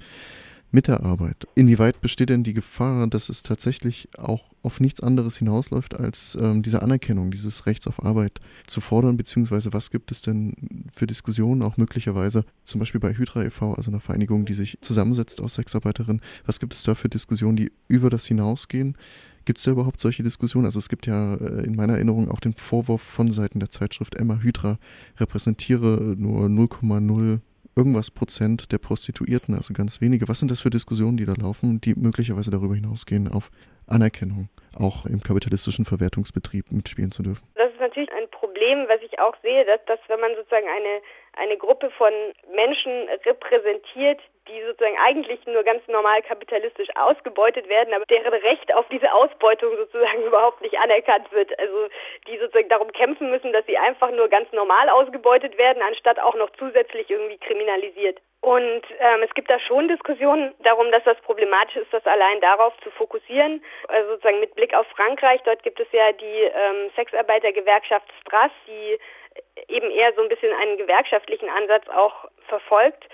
mit 0.71 0.87
der 0.87 1.03
Arbeit. 1.03 1.47
Inwieweit 1.55 2.01
besteht 2.01 2.29
denn 2.29 2.45
die 2.45 2.55
Gefahr, 2.55 3.07
dass 3.07 3.29
es 3.29 3.43
tatsächlich 3.43 4.09
auch 4.19 4.45
auf 4.63 4.81
nichts 4.81 5.01
anderes 5.01 5.39
hinausläuft, 5.39 5.95
als 5.95 6.37
ähm, 6.41 6.63
diese 6.63 6.83
Anerkennung 6.83 7.31
dieses 7.31 7.67
Rechts 7.67 7.87
auf 7.87 8.05
Arbeit 8.05 8.41
zu 8.67 8.81
fordern, 8.81 9.17
beziehungsweise 9.17 9.73
was 9.73 9.91
gibt 9.91 10.11
es 10.11 10.21
denn 10.21 10.55
für 10.93 11.07
Diskussionen 11.07 11.63
auch 11.63 11.77
möglicherweise, 11.77 12.45
zum 12.65 12.81
Beispiel 12.81 13.01
bei 13.01 13.15
Hydra 13.15 13.45
e.V., 13.45 13.75
also 13.75 13.91
einer 13.91 14.01
Vereinigung, 14.01 14.45
die 14.45 14.55
sich 14.55 14.79
zusammensetzt 14.83 15.41
aus 15.41 15.55
Sexarbeiterinnen, 15.55 16.21
was 16.45 16.61
gibt 16.61 16.75
es 16.75 16.83
da 16.83 16.95
für 16.95 17.09
Diskussionen, 17.09 17.57
die 17.57 17.73
über 17.87 18.11
das 18.11 18.27
hinausgehen? 18.27 18.97
Gibt 19.45 19.61
es 19.61 19.65
da 19.65 19.71
überhaupt 19.71 20.01
solche 20.01 20.23
Diskussionen? 20.23 20.67
Also 20.67 20.79
es 20.79 20.91
gibt 20.91 21.07
ja 21.07 21.37
äh, 21.37 21.65
in 21.65 21.75
meiner 21.75 21.95
Erinnerung 21.95 22.31
auch 22.31 22.41
den 22.41 22.53
Vorwurf 22.53 23.01
von 23.01 23.33
Seiten 23.33 23.61
der 23.61 23.71
Zeitschrift 23.71 24.15
Emma 24.15 24.41
Hydra 24.43 24.79
repräsentiere 25.19 26.15
nur 26.19 26.47
0,0 26.49 27.41
irgendwas 27.79 28.11
Prozent 28.11 28.73
der 28.73 28.79
Prostituierten, 28.79 29.55
also 29.55 29.73
ganz 29.73 30.01
wenige. 30.01 30.27
Was 30.29 30.41
sind 30.41 30.51
das 30.51 30.61
für 30.61 30.71
Diskussionen, 30.71 31.17
die 31.17 31.27
da 31.27 31.35
laufen, 31.39 31.81
die 31.81 31.95
möglicherweise 31.95 32.51
darüber 32.51 32.75
hinausgehen, 32.75 33.31
auf 33.31 33.51
Anerkennung 33.87 34.51
auch 34.77 35.07
im 35.07 35.23
kapitalistischen 35.23 35.85
Verwertungsbetrieb 35.85 36.73
mitspielen 36.73 37.13
zu 37.13 37.23
dürfen? 37.23 37.47
Das 37.55 37.71
ist 37.73 37.81
natürlich 37.81 38.11
ein 38.13 38.29
Problem, 38.31 38.87
was 38.89 39.01
ich 39.03 39.19
auch 39.21 39.35
sehe, 39.43 39.65
dass, 39.65 39.79
dass 39.87 40.01
wenn 40.09 40.19
man 40.19 40.35
sozusagen 40.35 40.67
eine, 40.67 41.01
eine 41.39 41.57
Gruppe 41.57 41.91
von 41.97 42.13
Menschen 42.53 43.09
repräsentiert, 43.25 44.21
die 44.49 44.63
sozusagen 44.63 44.99
eigentlich 44.99 45.45
nur 45.47 45.63
ganz 45.63 45.87
normal 45.89 46.23
kapitalistisch 46.23 46.89
ausgebeutet 46.97 47.69
werden, 47.69 47.95
aber 47.95 48.05
deren 48.07 48.33
Recht 48.33 48.75
auf 48.75 48.87
diese 48.91 49.13
Ausbeutung 49.13 49.77
sozusagen 49.77 50.23
überhaupt 50.27 50.61
nicht 50.61 50.79
anerkannt 50.79 51.31
wird. 51.33 51.57
Also 51.59 51.89
die 52.27 52.39
sozusagen 52.39 52.69
darum 52.69 52.93
kämpfen 52.93 53.31
müssen, 53.31 53.53
dass 53.53 53.67
sie 53.67 53.79
einfach 53.79 54.11
nur 54.11 54.29
ganz 54.29 54.51
normal 54.53 54.89
ausgebeutet 54.89 55.57
werden, 55.59 55.83
anstatt 55.83 56.19
auch 56.19 56.35
noch 56.35 56.51
zusätzlich 56.59 57.11
irgendwie 57.11 57.39
kriminalisiert. 57.39 58.19
Und 58.41 58.83
ähm, 59.01 59.23
es 59.23 59.35
gibt 59.35 59.51
da 59.51 59.59
schon 59.59 59.89
Diskussionen 59.89 60.55
darum, 60.63 60.93
dass 60.93 61.03
das 61.05 61.21
problematisch 61.23 61.77
ist, 61.77 61.93
das 61.93 62.07
allein 62.07 62.41
darauf 62.41 62.73
zu 62.83 62.91
fokussieren. 62.93 63.65
Also 63.89 64.11
sozusagen 64.11 64.41
mit 64.41 64.55
Blick 64.55 64.75
auf 64.75 64.87
Frankreich, 64.89 65.41
dort 65.45 65.63
gibt 65.65 65.81
es 65.81 65.89
ja 65.91 66.13
die 66.13 66.43
ähm, 66.45 66.91
Sexarbeitergewerkschaft 66.95 68.07
Strass, 68.21 68.53
die 68.69 68.99
eben 69.69 69.91
eher 69.91 70.13
so 70.15 70.23
ein 70.23 70.29
bisschen 70.29 70.53
einen 70.53 70.77
gewerkschaftlichen 70.77 71.49
Ansatz 71.49 71.89
auch 71.89 72.29
verfolgt. 72.47 73.05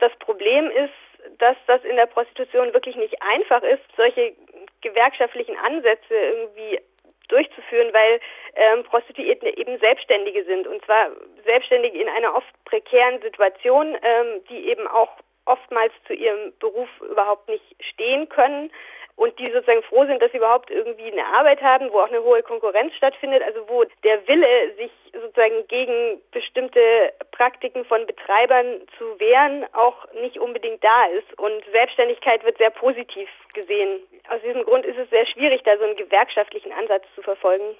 Das 0.00 0.12
Problem 0.18 0.70
ist, 0.70 1.38
dass 1.38 1.56
das 1.66 1.82
in 1.84 1.96
der 1.96 2.06
Prostitution 2.06 2.72
wirklich 2.74 2.96
nicht 2.96 3.20
einfach 3.22 3.62
ist, 3.62 3.82
solche 3.96 4.34
gewerkschaftlichen 4.82 5.56
Ansätze 5.56 6.14
irgendwie 6.14 6.80
durchzuführen, 7.28 7.92
weil 7.92 8.20
ähm, 8.54 8.84
Prostituierte 8.84 9.56
eben 9.56 9.78
Selbstständige 9.78 10.44
sind. 10.44 10.66
Und 10.66 10.84
zwar 10.84 11.10
Selbstständige 11.44 11.98
in 11.98 12.08
einer 12.08 12.34
oft 12.34 12.52
prekären 12.64 13.20
Situation, 13.22 13.96
ähm, 14.02 14.44
die 14.50 14.68
eben 14.68 14.86
auch 14.86 15.10
oftmals 15.46 15.92
zu 16.06 16.14
ihrem 16.14 16.52
Beruf 16.58 16.88
überhaupt 17.00 17.48
nicht 17.48 17.64
stehen 17.80 18.28
können 18.28 18.70
und 19.16 19.38
die 19.38 19.50
sozusagen 19.52 19.82
froh 19.84 20.04
sind, 20.06 20.20
dass 20.20 20.32
sie 20.32 20.38
überhaupt 20.38 20.70
irgendwie 20.70 21.10
eine 21.10 21.24
Arbeit 21.24 21.62
haben, 21.62 21.92
wo 21.92 22.00
auch 22.00 22.08
eine 22.08 22.22
hohe 22.22 22.42
Konkurrenz 22.42 22.94
stattfindet, 22.94 23.42
also 23.42 23.68
wo 23.68 23.84
der 24.02 24.26
Wille, 24.26 24.74
sich 24.76 24.90
sozusagen 25.12 25.66
gegen 25.68 26.20
bestimmte 26.32 27.12
Praktiken 27.30 27.84
von 27.84 28.06
Betreibern 28.06 28.80
zu 28.98 29.18
wehren, 29.20 29.66
auch 29.72 30.12
nicht 30.14 30.38
unbedingt 30.38 30.82
da 30.82 31.06
ist. 31.06 31.38
Und 31.38 31.64
Selbstständigkeit 31.70 32.44
wird 32.44 32.58
sehr 32.58 32.70
positiv 32.70 33.28
gesehen. 33.52 34.00
Aus 34.28 34.42
diesem 34.42 34.64
Grund 34.64 34.84
ist 34.84 34.98
es 34.98 35.08
sehr 35.10 35.26
schwierig, 35.26 35.62
da 35.62 35.76
so 35.78 35.84
einen 35.84 35.96
gewerkschaftlichen 35.96 36.72
Ansatz 36.72 37.04
zu 37.14 37.22
verfolgen. 37.22 37.76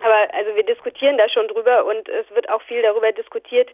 Aber 0.00 0.34
also 0.34 0.54
wir 0.54 0.64
diskutieren 0.64 1.18
da 1.18 1.28
schon 1.28 1.48
drüber 1.48 1.84
und 1.86 2.08
es 2.08 2.30
wird 2.34 2.48
auch 2.50 2.62
viel 2.62 2.82
darüber 2.82 3.10
diskutiert, 3.12 3.70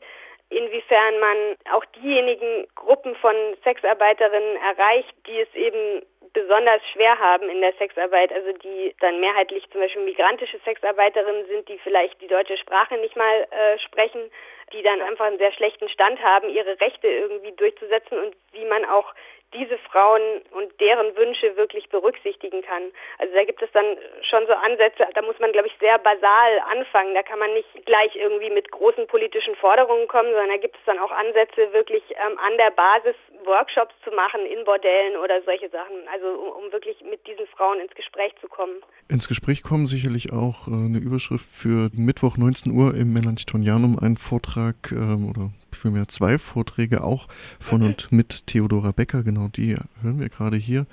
inwiefern 0.49 1.21
man 1.21 1.37
auch 1.73 1.85
diejenigen 1.97 2.67
Gruppen 2.75 3.15
von 3.17 3.35
Sexarbeiterinnen 3.63 4.57
erreicht, 4.57 5.15
die 5.27 5.41
es 5.41 5.55
eben 5.55 6.03
besonders 6.33 6.81
schwer 6.93 7.19
haben 7.19 7.49
in 7.49 7.61
der 7.61 7.73
Sexarbeit, 7.75 8.33
also 8.33 8.53
die 8.53 8.95
dann 9.01 9.21
mehrheitlich 9.21 9.69
zum 9.71 9.81
Beispiel 9.81 10.03
migrantische 10.03 10.59
Sexarbeiterinnen 10.65 11.47
sind, 11.47 11.69
die 11.69 11.79
vielleicht 11.79 12.21
die 12.21 12.29
deutsche 12.29 12.57
Sprache 12.59 12.97
nicht 12.99 13.17
mal 13.17 13.47
äh, 13.51 13.79
sprechen, 13.79 14.31
die 14.73 14.83
dann 14.83 15.01
einfach 15.03 15.27
einen 15.27 15.39
sehr 15.39 15.53
schlechten 15.53 15.89
Stand 15.89 16.23
haben, 16.23 16.49
ihre 16.49 16.81
Rechte 16.81 17.09
irgendwie 17.09 17.53
durchzusetzen 17.53 18.19
und 18.19 18.37
wie 18.53 18.65
man 18.65 18.85
auch 18.85 19.13
diese 19.55 19.79
Frauen 19.79 20.23
und 20.53 20.69
deren 20.81 21.17
Wünsche 21.17 21.57
wirklich 21.57 21.89
berücksichtigen 21.89 22.63
kann. 22.63 22.93
Also 23.19 23.35
da 23.35 23.45
gibt 23.45 23.63
es 23.63 23.71
dann 23.73 23.97
schon 24.23 24.47
so 24.47 24.53
Ansätze, 24.53 25.07
da 25.15 25.23
muss 25.23 25.39
man, 25.41 25.53
glaube 25.53 25.69
ich, 25.69 25.75
sehr 25.81 25.99
basal 25.99 26.61
anfangen. 26.71 27.15
Da 27.15 27.23
kann 27.23 27.39
man 27.39 27.53
nicht 27.55 27.69
gleich 27.85 28.15
irgendwie 28.15 28.51
mit 28.51 28.71
großen 28.71 29.07
politischen 29.07 29.57
Forderungen 29.57 30.07
kommen, 30.09 30.31
sondern 30.31 30.51
da 30.51 30.57
gibt 30.57 30.77
es 30.77 30.85
dann 30.87 30.99
auch 30.99 31.11
Ansätze, 31.11 31.73
wirklich 31.73 32.03
ähm, 32.11 32.39
an 32.39 32.57
der 32.59 32.71
Basis 32.71 33.17
Workshops 33.45 33.95
zu 34.05 34.11
machen 34.11 34.47
in 34.47 34.65
Bordellen 34.65 35.17
oder 35.17 35.43
solche 35.43 35.69
Sachen. 35.71 35.97
Also 36.13 36.29
um, 36.29 36.65
um, 36.65 36.73
wirklich 36.73 37.01
mit 37.03 37.27
diesen 37.27 37.47
Frauen 37.49 37.81
ins 37.81 37.95
Gespräch 37.95 38.33
zu 38.41 38.49
kommen. 38.49 38.77
Ins 39.09 39.29
Gespräch 39.29 39.63
kommen 39.63 39.87
sicherlich 39.87 40.33
auch 40.33 40.69
äh, 40.69 40.73
eine 40.73 40.99
Überschrift 40.99 41.47
für 41.47 41.91
Mittwoch 41.93 42.37
19 42.37 42.73
Uhr 42.73 42.95
im 42.95 43.13
Melanchthonianum, 43.13 43.99
ein 44.01 44.17
Vortrag 44.17 44.93
ähm, 44.93 45.31
oder 45.31 45.51
vielmehr 45.81 46.09
zwei 46.09 46.39
Vorträge 46.39 47.03
auch 47.03 47.27
von 47.59 47.83
und 47.83 48.13
mit 48.13 48.47
Theodora 48.47 48.93
Becker, 48.93 49.23
genau 49.23 49.49
die 49.49 49.77
hören 50.03 50.21
wir 50.21 50.29
gerade 50.29 50.57
hier 50.57 50.87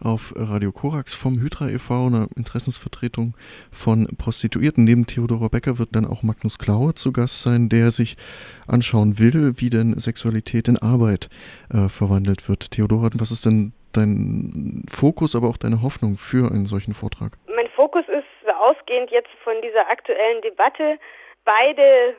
auf 0.00 0.32
Radio 0.36 0.70
Korax 0.70 1.14
vom 1.14 1.40
Hydra 1.40 1.68
e.V., 1.68 2.06
eine 2.06 2.28
Interessensvertretung 2.36 3.34
von 3.72 4.06
Prostituierten. 4.16 4.84
Neben 4.84 5.06
Theodora 5.06 5.48
Becker 5.48 5.78
wird 5.78 5.94
dann 5.94 6.06
auch 6.06 6.22
Magnus 6.22 6.58
Klaue 6.58 6.94
zu 6.94 7.12
Gast 7.12 7.42
sein, 7.42 7.68
der 7.68 7.90
sich 7.90 8.16
anschauen 8.66 9.18
will, 9.18 9.54
wie 9.56 9.70
denn 9.70 9.98
Sexualität 9.98 10.68
in 10.68 10.78
Arbeit 10.78 11.28
äh, 11.70 11.88
verwandelt 11.88 12.48
wird. 12.48 12.70
Theodora, 12.70 13.10
was 13.14 13.32
ist 13.32 13.44
denn 13.44 13.72
dein 13.92 14.84
Fokus, 14.88 15.34
aber 15.34 15.48
auch 15.48 15.56
deine 15.56 15.82
Hoffnung 15.82 16.16
für 16.16 16.50
einen 16.52 16.66
solchen 16.66 16.94
Vortrag? 16.94 17.32
Mein 17.48 17.68
Fokus 17.74 18.04
ist 18.06 18.48
ausgehend 18.60 19.10
jetzt 19.10 19.30
von 19.42 19.54
dieser 19.62 19.88
aktuellen 19.90 20.42
Debatte, 20.42 20.98
beide 21.44 22.14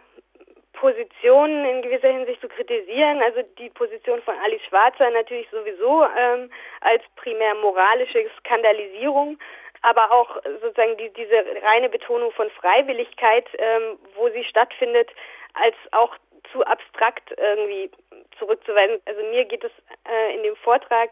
Positionen 0.79 1.65
in 1.65 1.81
gewisser 1.81 2.07
Hinsicht 2.07 2.39
zu 2.39 2.47
kritisieren. 2.47 3.21
Also 3.21 3.41
die 3.57 3.69
Position 3.69 4.21
von 4.21 4.35
Alice 4.43 4.61
Schwarzer 4.67 5.09
natürlich 5.09 5.49
sowieso 5.49 6.05
ähm, 6.17 6.49
als 6.81 7.03
primär 7.17 7.53
moralische 7.55 8.25
Skandalisierung, 8.39 9.37
aber 9.81 10.11
auch 10.11 10.37
sozusagen 10.61 10.95
die, 10.97 11.09
diese 11.13 11.45
reine 11.63 11.89
Betonung 11.89 12.31
von 12.31 12.49
Freiwilligkeit, 12.51 13.45
ähm, 13.57 13.99
wo 14.15 14.29
sie 14.29 14.43
stattfindet, 14.45 15.09
als 15.53 15.75
auch 15.91 16.15
zu 16.51 16.65
abstrakt 16.65 17.33
irgendwie 17.37 17.91
zurückzuweisen. 18.37 19.01
Also 19.05 19.21
mir 19.23 19.45
geht 19.45 19.63
es 19.63 19.71
äh, 20.09 20.35
in 20.35 20.43
dem 20.43 20.55
Vortrag 20.55 21.11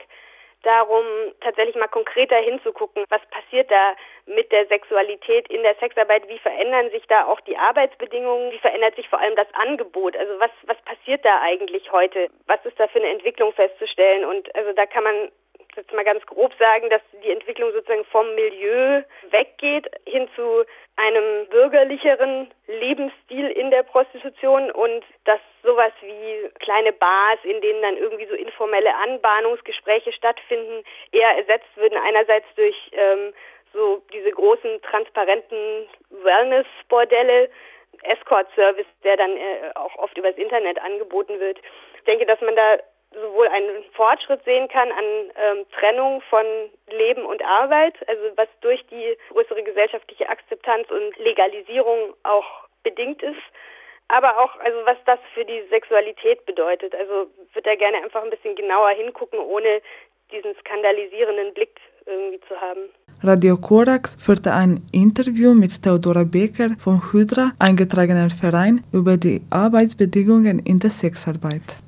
darum, 0.63 1.05
tatsächlich 1.41 1.75
mal 1.75 1.87
konkreter 1.87 2.37
hinzugucken, 2.37 3.05
was 3.09 3.21
passiert 3.27 3.69
da 3.69 3.95
mit 4.27 4.51
der 4.51 4.65
Sexualität 4.67 5.47
in 5.49 5.63
der 5.63 5.75
Sexarbeit, 5.75 6.27
wie 6.27 6.37
verändern 6.39 6.89
sich 6.91 7.05
da 7.07 7.25
auch 7.25 7.39
die 7.41 7.57
Arbeitsbedingungen, 7.57 8.51
wie 8.51 8.59
verändert 8.59 8.95
sich 8.95 9.07
vor 9.09 9.19
allem 9.19 9.35
das 9.35 9.47
Angebot, 9.53 10.15
also 10.17 10.39
was, 10.39 10.51
was 10.63 10.77
passiert 10.81 11.23
da 11.23 11.41
eigentlich 11.41 11.91
heute, 11.91 12.29
was 12.45 12.63
ist 12.65 12.79
da 12.79 12.87
für 12.87 12.99
eine 12.99 13.09
Entwicklung 13.09 13.53
festzustellen? 13.53 14.25
Und 14.25 14.53
also 14.55 14.73
da 14.73 14.85
kann 14.85 15.03
man 15.03 15.31
jetzt 15.77 15.93
mal 15.93 16.03
ganz 16.03 16.25
grob 16.25 16.53
sagen, 16.59 16.89
dass 16.89 17.01
die 17.23 17.31
Entwicklung 17.31 17.71
sozusagen 17.71 18.03
vom 18.05 18.35
Milieu 18.35 19.03
weggeht 19.29 19.87
hin 20.05 20.27
zu 20.35 20.65
einem 20.95 21.47
bürgerlicheren 21.49 22.51
Lebensstil 22.67 23.47
in 23.51 23.69
der 23.69 23.83
Prostitution 23.83 24.71
und 24.71 25.03
dass 25.25 25.39
sowas 25.63 25.93
wie 26.01 26.49
kleine 26.59 26.91
Bars, 26.91 27.39
in 27.43 27.61
denen 27.61 27.81
dann 27.81 27.97
irgendwie 27.97 28.25
so 28.25 28.33
informelle 28.33 28.93
Anbahnungsgespräche 28.95 30.11
stattfinden, 30.11 30.83
eher 31.11 31.37
ersetzt 31.37 31.69
würden 31.75 31.97
einerseits 31.99 32.47
durch 32.55 32.75
ähm, 32.93 33.33
so 33.73 34.01
diese 34.13 34.31
großen 34.31 34.81
transparenten 34.81 35.87
Wellness-Bordelle, 36.09 37.49
Escort-Service, 38.03 38.85
der 39.03 39.17
dann 39.17 39.35
äh, 39.35 39.71
auch 39.75 39.95
oft 39.97 40.17
übers 40.17 40.35
Internet 40.35 40.79
angeboten 40.79 41.39
wird. 41.39 41.59
Ich 41.95 42.03
denke, 42.03 42.25
dass 42.25 42.39
man 42.41 42.55
da 42.55 42.77
sowohl 43.11 43.47
einen 43.47 43.83
Fortschritt 43.93 44.43
sehen 44.43 44.67
kann 44.67 44.91
an 44.91 45.05
ähm, 45.35 45.65
Trennung 45.71 46.21
von 46.29 46.45
Leben 46.89 47.25
und 47.25 47.43
Arbeit, 47.43 47.95
also 48.07 48.23
was 48.35 48.49
durch 48.61 48.85
die 48.87 49.17
größere 49.29 49.63
gesellschaftliche 49.63 50.29
Akzeptanz 50.29 50.89
und 50.91 51.17
Legalisierung 51.17 52.13
auch 52.23 52.67
bedingt 52.83 53.23
ist, 53.23 53.41
aber 54.09 54.37
auch, 54.39 54.57
also 54.59 54.85
was 54.85 54.97
das 55.05 55.19
für 55.33 55.45
die 55.45 55.63
Sexualität 55.69 56.45
bedeutet. 56.45 56.95
Also 56.95 57.27
würde 57.53 57.69
da 57.69 57.75
gerne 57.75 57.97
einfach 57.97 58.23
ein 58.23 58.29
bisschen 58.29 58.55
genauer 58.55 58.89
hingucken, 58.89 59.39
ohne 59.39 59.81
diesen 60.31 60.55
skandalisierenden 60.57 61.53
Blick 61.53 61.79
irgendwie 62.07 62.39
zu 62.47 62.55
haben. 62.55 62.89
Radio 63.21 63.57
Korax 63.57 64.15
führte 64.19 64.53
ein 64.53 64.81
Interview 64.91 65.53
mit 65.53 65.81
Theodora 65.81 66.23
Becker 66.23 66.69
vom 66.77 67.01
Hydra, 67.11 67.51
eingetragener 67.59 68.29
Verein, 68.29 68.83
über 68.91 69.17
die 69.17 69.41
Arbeitsbedingungen 69.49 70.59
in 70.59 70.79
der 70.79 70.91
Sexarbeit. 70.91 71.86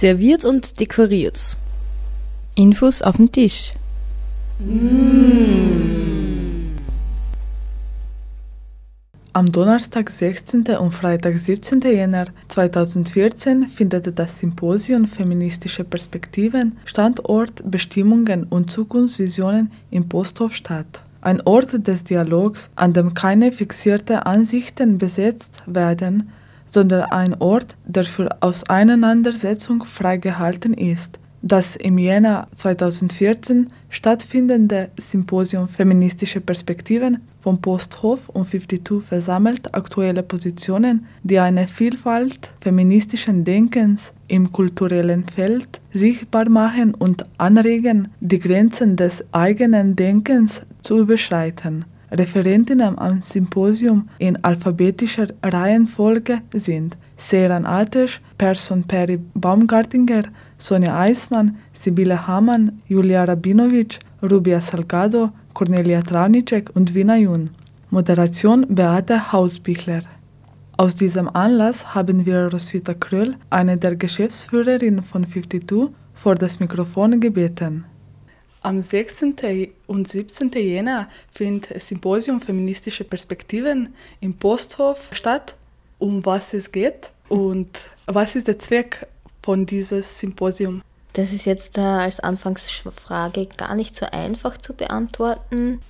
Serviert 0.00 0.44
und 0.44 0.78
dekoriert. 0.78 1.56
Infos 2.54 3.02
auf 3.02 3.16
dem 3.16 3.32
Tisch. 3.32 3.72
Am 9.32 9.50
Donnerstag 9.50 10.10
16. 10.10 10.66
und 10.78 10.92
Freitag 10.92 11.36
17. 11.36 11.80
Jänner 11.80 12.26
2014 12.46 13.66
findet 13.66 14.16
das 14.16 14.38
Symposium 14.38 15.08
Feministische 15.08 15.82
Perspektiven, 15.82 16.78
Standortbestimmungen 16.84 18.44
und 18.44 18.70
Zukunftsvisionen 18.70 19.72
im 19.90 20.08
Posthof 20.08 20.54
statt. 20.54 21.02
Ein 21.22 21.40
Ort 21.44 21.88
des 21.88 22.04
Dialogs, 22.04 22.70
an 22.76 22.92
dem 22.92 23.14
keine 23.14 23.50
fixierten 23.50 24.18
Ansichten 24.18 24.98
besetzt 24.98 25.64
werden, 25.66 26.30
sondern 26.68 27.10
ein 27.10 27.34
Ort, 27.40 27.76
der 27.84 28.04
für 28.04 28.42
Auseinandersetzung 28.42 29.84
freigehalten 29.84 30.74
ist. 30.74 31.18
Das 31.40 31.76
im 31.76 31.98
Jänner 31.98 32.48
2014 32.56 33.68
stattfindende 33.90 34.90
Symposium 34.98 35.68
Feministische 35.68 36.40
Perspektiven 36.40 37.18
vom 37.38 37.60
Posthof 37.60 38.28
und 38.28 38.46
52 38.46 39.02
versammelt 39.02 39.72
aktuelle 39.72 40.24
Positionen, 40.24 41.06
die 41.22 41.38
eine 41.38 41.68
Vielfalt 41.68 42.50
feministischen 42.60 43.44
Denkens 43.44 44.12
im 44.26 44.50
kulturellen 44.50 45.26
Feld 45.28 45.80
sichtbar 45.92 46.48
machen 46.48 46.94
und 46.94 47.24
anregen, 47.38 48.08
die 48.20 48.40
Grenzen 48.40 48.96
des 48.96 49.24
eigenen 49.30 49.94
Denkens 49.94 50.62
zu 50.82 50.98
überschreiten. 50.98 51.84
Referentinnen 52.10 52.98
am 52.98 53.22
Symposium 53.22 54.08
in 54.18 54.42
alphabetischer 54.42 55.28
Reihenfolge 55.42 56.40
sind 56.54 56.96
Seran 57.18 57.66
Atesh, 57.66 58.20
Person 58.38 58.84
Perry 58.84 59.18
Baumgartinger, 59.34 60.22
Sonja 60.56 60.98
Eismann, 60.98 61.56
Sibylle 61.78 62.26
Hamann, 62.26 62.80
Julia 62.88 63.24
Rabinovic, 63.24 63.98
Rubia 64.22 64.60
Salgado, 64.60 65.30
Cornelia 65.52 66.02
Traunicek 66.02 66.70
und 66.74 66.94
Wina 66.94 67.16
Jun. 67.16 67.50
Moderation 67.90 68.66
Beate 68.68 69.32
Hausbichler. 69.32 70.02
Aus 70.76 70.94
diesem 70.94 71.28
Anlass 71.28 71.94
haben 71.94 72.24
wir 72.24 72.48
Roswitha 72.52 72.94
Kröll, 72.94 73.34
eine 73.50 73.76
der 73.76 73.96
Geschäftsführerinnen 73.96 75.02
von 75.02 75.26
52, 75.26 75.90
vor 76.14 76.34
das 76.36 76.60
Mikrofon 76.60 77.20
gebeten. 77.20 77.84
Am 78.62 78.82
16. 78.82 79.72
und 79.86 80.08
17. 80.08 80.50
Jänner 80.52 81.08
findet 81.32 81.74
das 81.74 81.88
Symposium 81.88 82.40
Feministische 82.40 83.04
Perspektiven 83.04 83.94
im 84.20 84.34
Posthof 84.34 85.08
statt. 85.12 85.54
Um 85.98 86.24
was 86.24 86.54
es 86.54 86.70
geht 86.70 87.10
und 87.28 87.68
was 88.06 88.36
ist 88.36 88.46
der 88.46 88.58
Zweck 88.60 89.06
von 89.42 89.66
diesem 89.66 90.02
Symposium? 90.02 90.82
Das 91.14 91.32
ist 91.32 91.44
jetzt 91.44 91.76
äh, 91.76 91.80
als 91.80 92.20
Anfangsfrage 92.20 93.46
gar 93.56 93.74
nicht 93.74 93.96
so 93.96 94.06
einfach 94.06 94.58
zu 94.58 94.74
beantworten. 94.74 95.80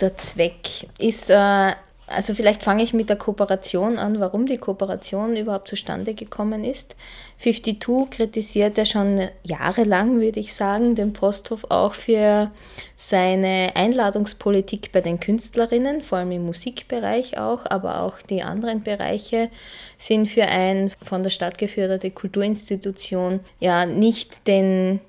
Der 0.00 0.16
Zweck 0.16 0.88
ist 0.98 1.28
äh, 1.28 1.72
also 2.08 2.34
vielleicht 2.34 2.62
fange 2.62 2.82
ich 2.82 2.92
mit 2.92 3.08
der 3.08 3.16
Kooperation 3.16 3.98
an, 3.98 4.20
warum 4.20 4.46
die 4.46 4.58
Kooperation 4.58 5.36
überhaupt 5.36 5.68
zustande 5.68 6.14
gekommen 6.14 6.64
ist. 6.64 6.96
52 7.38 8.10
kritisiert 8.10 8.78
ja 8.78 8.86
schon 8.86 9.28
jahrelang, 9.44 10.20
würde 10.20 10.40
ich 10.40 10.54
sagen, 10.54 10.94
den 10.94 11.12
Posthof 11.12 11.64
auch 11.68 11.94
für 11.94 12.50
seine 12.96 13.72
Einladungspolitik 13.74 14.90
bei 14.92 15.00
den 15.00 15.20
Künstlerinnen, 15.20 16.02
vor 16.02 16.18
allem 16.18 16.32
im 16.32 16.46
Musikbereich 16.46 17.38
auch, 17.38 17.66
aber 17.66 18.02
auch 18.02 18.20
die 18.22 18.42
anderen 18.42 18.82
Bereiche 18.82 19.50
sind 19.98 20.28
für 20.28 20.44
ein 20.44 20.90
von 21.02 21.22
der 21.22 21.30
Stadt 21.30 21.58
geförderte 21.58 22.10
Kulturinstitution 22.10 23.40
ja 23.60 23.86
nicht 23.86 24.46
den 24.46 25.00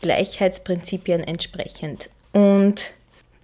Gleichheitsprinzipien 0.00 1.24
entsprechend. 1.24 2.10
Und 2.32 2.92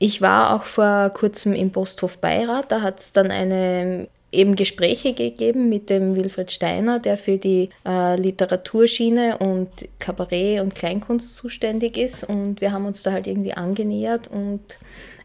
ich 0.01 0.22
war 0.22 0.57
auch 0.57 0.64
vor 0.64 1.11
kurzem 1.11 1.53
im 1.53 1.70
Posthof 1.70 2.18
Beirat, 2.18 2.72
da 2.72 2.80
hat 2.80 3.01
es 3.01 3.12
dann 3.12 3.30
eine 3.30 4.09
eben 4.32 4.57
Gespräche 4.57 5.12
gegeben 5.12 5.68
mit 5.68 5.90
dem 5.90 6.16
Wilfried 6.16 6.51
Steiner, 6.51 6.98
der 6.98 7.18
für 7.18 7.36
die 7.36 7.68
äh, 7.86 8.16
Literaturschiene 8.16 9.36
und 9.38 9.68
Kabarett 9.98 10.62
und 10.62 10.74
Kleinkunst 10.74 11.36
zuständig 11.36 11.98
ist. 11.98 12.24
Und 12.24 12.62
wir 12.62 12.72
haben 12.72 12.86
uns 12.86 13.03
da 13.03 13.12
halt 13.12 13.26
irgendwie 13.26 13.53
angenähert 13.53 14.28
und 14.28 14.61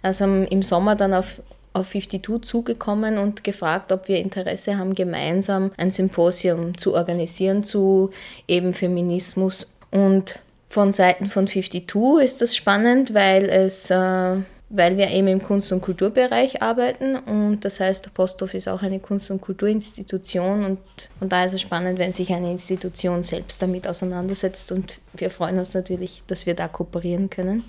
also 0.01 0.26
im 0.26 0.61
Sommer 0.61 0.95
dann 0.95 1.13
auf, 1.13 1.41
auf 1.71 1.89
52 1.91 2.41
zugekommen 2.41 3.17
und 3.17 3.45
gefragt, 3.45 3.93
ob 3.93 4.09
wir 4.09 4.19
Interesse 4.19 4.78
haben, 4.78 4.93
gemeinsam 4.93 5.71
ein 5.78 5.91
Symposium 5.91 6.78
zu 6.78 6.95
organisieren 6.95 7.63
zu 7.63 8.09
eben 8.47 8.73
Feminismus. 8.73 9.67
Und 9.89 10.39
von 10.67 10.91
Seiten 10.91 11.28
von 11.28 11.47
52 11.47 11.86
ist 12.21 12.41
das 12.41 12.55
spannend, 12.55 13.13
weil 13.13 13.47
es 13.49 13.89
äh, 13.89 14.38
weil 14.76 14.97
wir 14.97 15.09
eben 15.09 15.28
im 15.28 15.41
Kunst- 15.41 15.71
und 15.71 15.82
Kulturbereich 15.82 16.61
arbeiten 16.61 17.15
und 17.15 17.61
das 17.61 17.80
heißt, 17.80 18.05
der 18.05 18.11
Posthof 18.11 18.53
ist 18.53 18.67
auch 18.67 18.82
eine 18.82 18.99
Kunst- 18.99 19.32
und 19.32 19.41
Kulturinstitution 19.41 20.65
und 20.65 20.80
von 21.19 21.30
daher 21.30 21.47
ist 21.47 21.53
es 21.53 21.61
spannend, 21.61 21.99
wenn 21.99 22.13
sich 22.13 22.34
eine 22.34 22.51
Institution 22.51 23.23
selbst 23.23 23.61
damit 23.61 23.88
auseinandersetzt 23.88 24.71
und 24.71 24.99
wir 25.13 25.30
freuen 25.30 25.59
uns 25.59 25.73
natürlich, 25.73 26.23
dass 26.28 26.45
wir 26.45 26.55
da 26.55 26.67
kooperieren 26.67 27.30
können. 27.30 27.63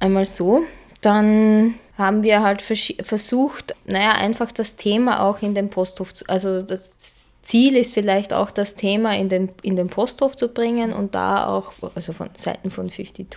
Einmal 0.00 0.26
so. 0.26 0.62
Dann 1.02 1.74
haben 1.98 2.22
wir 2.22 2.42
halt 2.42 2.62
versucht, 2.62 3.74
naja, 3.84 4.12
einfach 4.12 4.50
das 4.50 4.76
Thema 4.76 5.22
auch 5.22 5.42
in 5.42 5.54
den 5.54 5.70
Posthof 5.70 6.14
zu, 6.14 6.24
also 6.26 6.62
das 6.62 7.25
Ziel 7.46 7.76
ist 7.76 7.94
vielleicht 7.94 8.32
auch 8.32 8.50
das 8.50 8.74
Thema 8.74 9.16
in 9.16 9.28
den, 9.28 9.50
in 9.62 9.76
den 9.76 9.86
Posthof 9.86 10.36
zu 10.36 10.48
bringen 10.48 10.92
und 10.92 11.14
da 11.14 11.46
auch, 11.46 11.72
also 11.94 12.12
von 12.12 12.30
Seiten 12.34 12.72
von 12.72 12.90
52, 12.90 13.28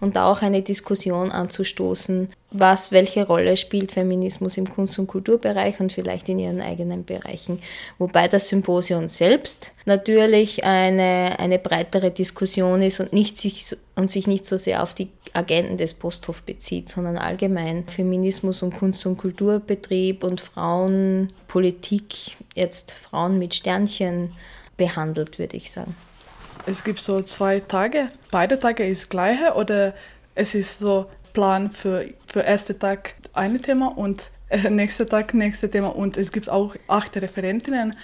und 0.00 0.16
da 0.16 0.30
auch 0.30 0.40
eine 0.40 0.62
Diskussion 0.62 1.30
anzustoßen, 1.30 2.30
was, 2.54 2.92
welche 2.92 3.26
Rolle 3.26 3.56
spielt 3.56 3.92
Feminismus 3.92 4.56
im 4.56 4.68
Kunst- 4.68 4.98
und 4.98 5.08
Kulturbereich 5.08 5.80
und 5.80 5.92
vielleicht 5.92 6.28
in 6.28 6.38
ihren 6.38 6.60
eigenen 6.60 7.04
Bereichen. 7.04 7.60
Wobei 7.98 8.28
das 8.28 8.48
Symposium 8.48 9.08
selbst 9.08 9.72
natürlich 9.84 10.64
eine, 10.64 11.36
eine 11.38 11.58
breitere 11.58 12.10
Diskussion 12.10 12.80
ist 12.80 13.00
und, 13.00 13.12
nicht 13.12 13.36
sich, 13.36 13.76
und 13.96 14.10
sich 14.10 14.26
nicht 14.26 14.46
so 14.46 14.56
sehr 14.56 14.82
auf 14.82 14.94
die 14.94 15.08
Agenten 15.32 15.76
des 15.76 15.94
Posthof 15.94 16.42
bezieht, 16.42 16.88
sondern 16.88 17.18
allgemein 17.18 17.86
Feminismus 17.88 18.62
und 18.62 18.74
Kunst- 18.74 19.04
und 19.04 19.18
Kulturbetrieb 19.18 20.22
und 20.22 20.40
Frauenpolitik, 20.40 22.36
jetzt 22.54 22.92
Frauen 22.92 23.38
mit 23.38 23.54
Sternchen 23.54 24.32
behandelt, 24.76 25.38
würde 25.38 25.56
ich 25.56 25.72
sagen. 25.72 25.96
Es 26.66 26.84
gibt 26.84 27.00
so 27.00 27.20
zwei 27.20 27.60
Tage, 27.60 28.10
beide 28.30 28.58
Tage 28.58 28.86
ist 28.86 29.10
gleiche 29.10 29.54
oder 29.54 29.94
es 30.34 30.54
ist 30.54 30.78
so 30.78 31.06
Plan 31.34 31.70
für, 31.70 32.06
für 32.26 32.42
ersten 32.42 32.78
Tag 32.78 33.14
ein 33.34 33.60
Thema 33.60 33.88
und 33.88 34.22
äh, 34.48 34.70
nächster 34.70 35.04
Tag 35.04 35.34
nächstes 35.34 35.70
Thema 35.70 35.88
und 35.88 36.16
es 36.16 36.32
gibt 36.32 36.48
auch 36.48 36.74
acht 36.88 37.14
Referentinnen. 37.16 37.94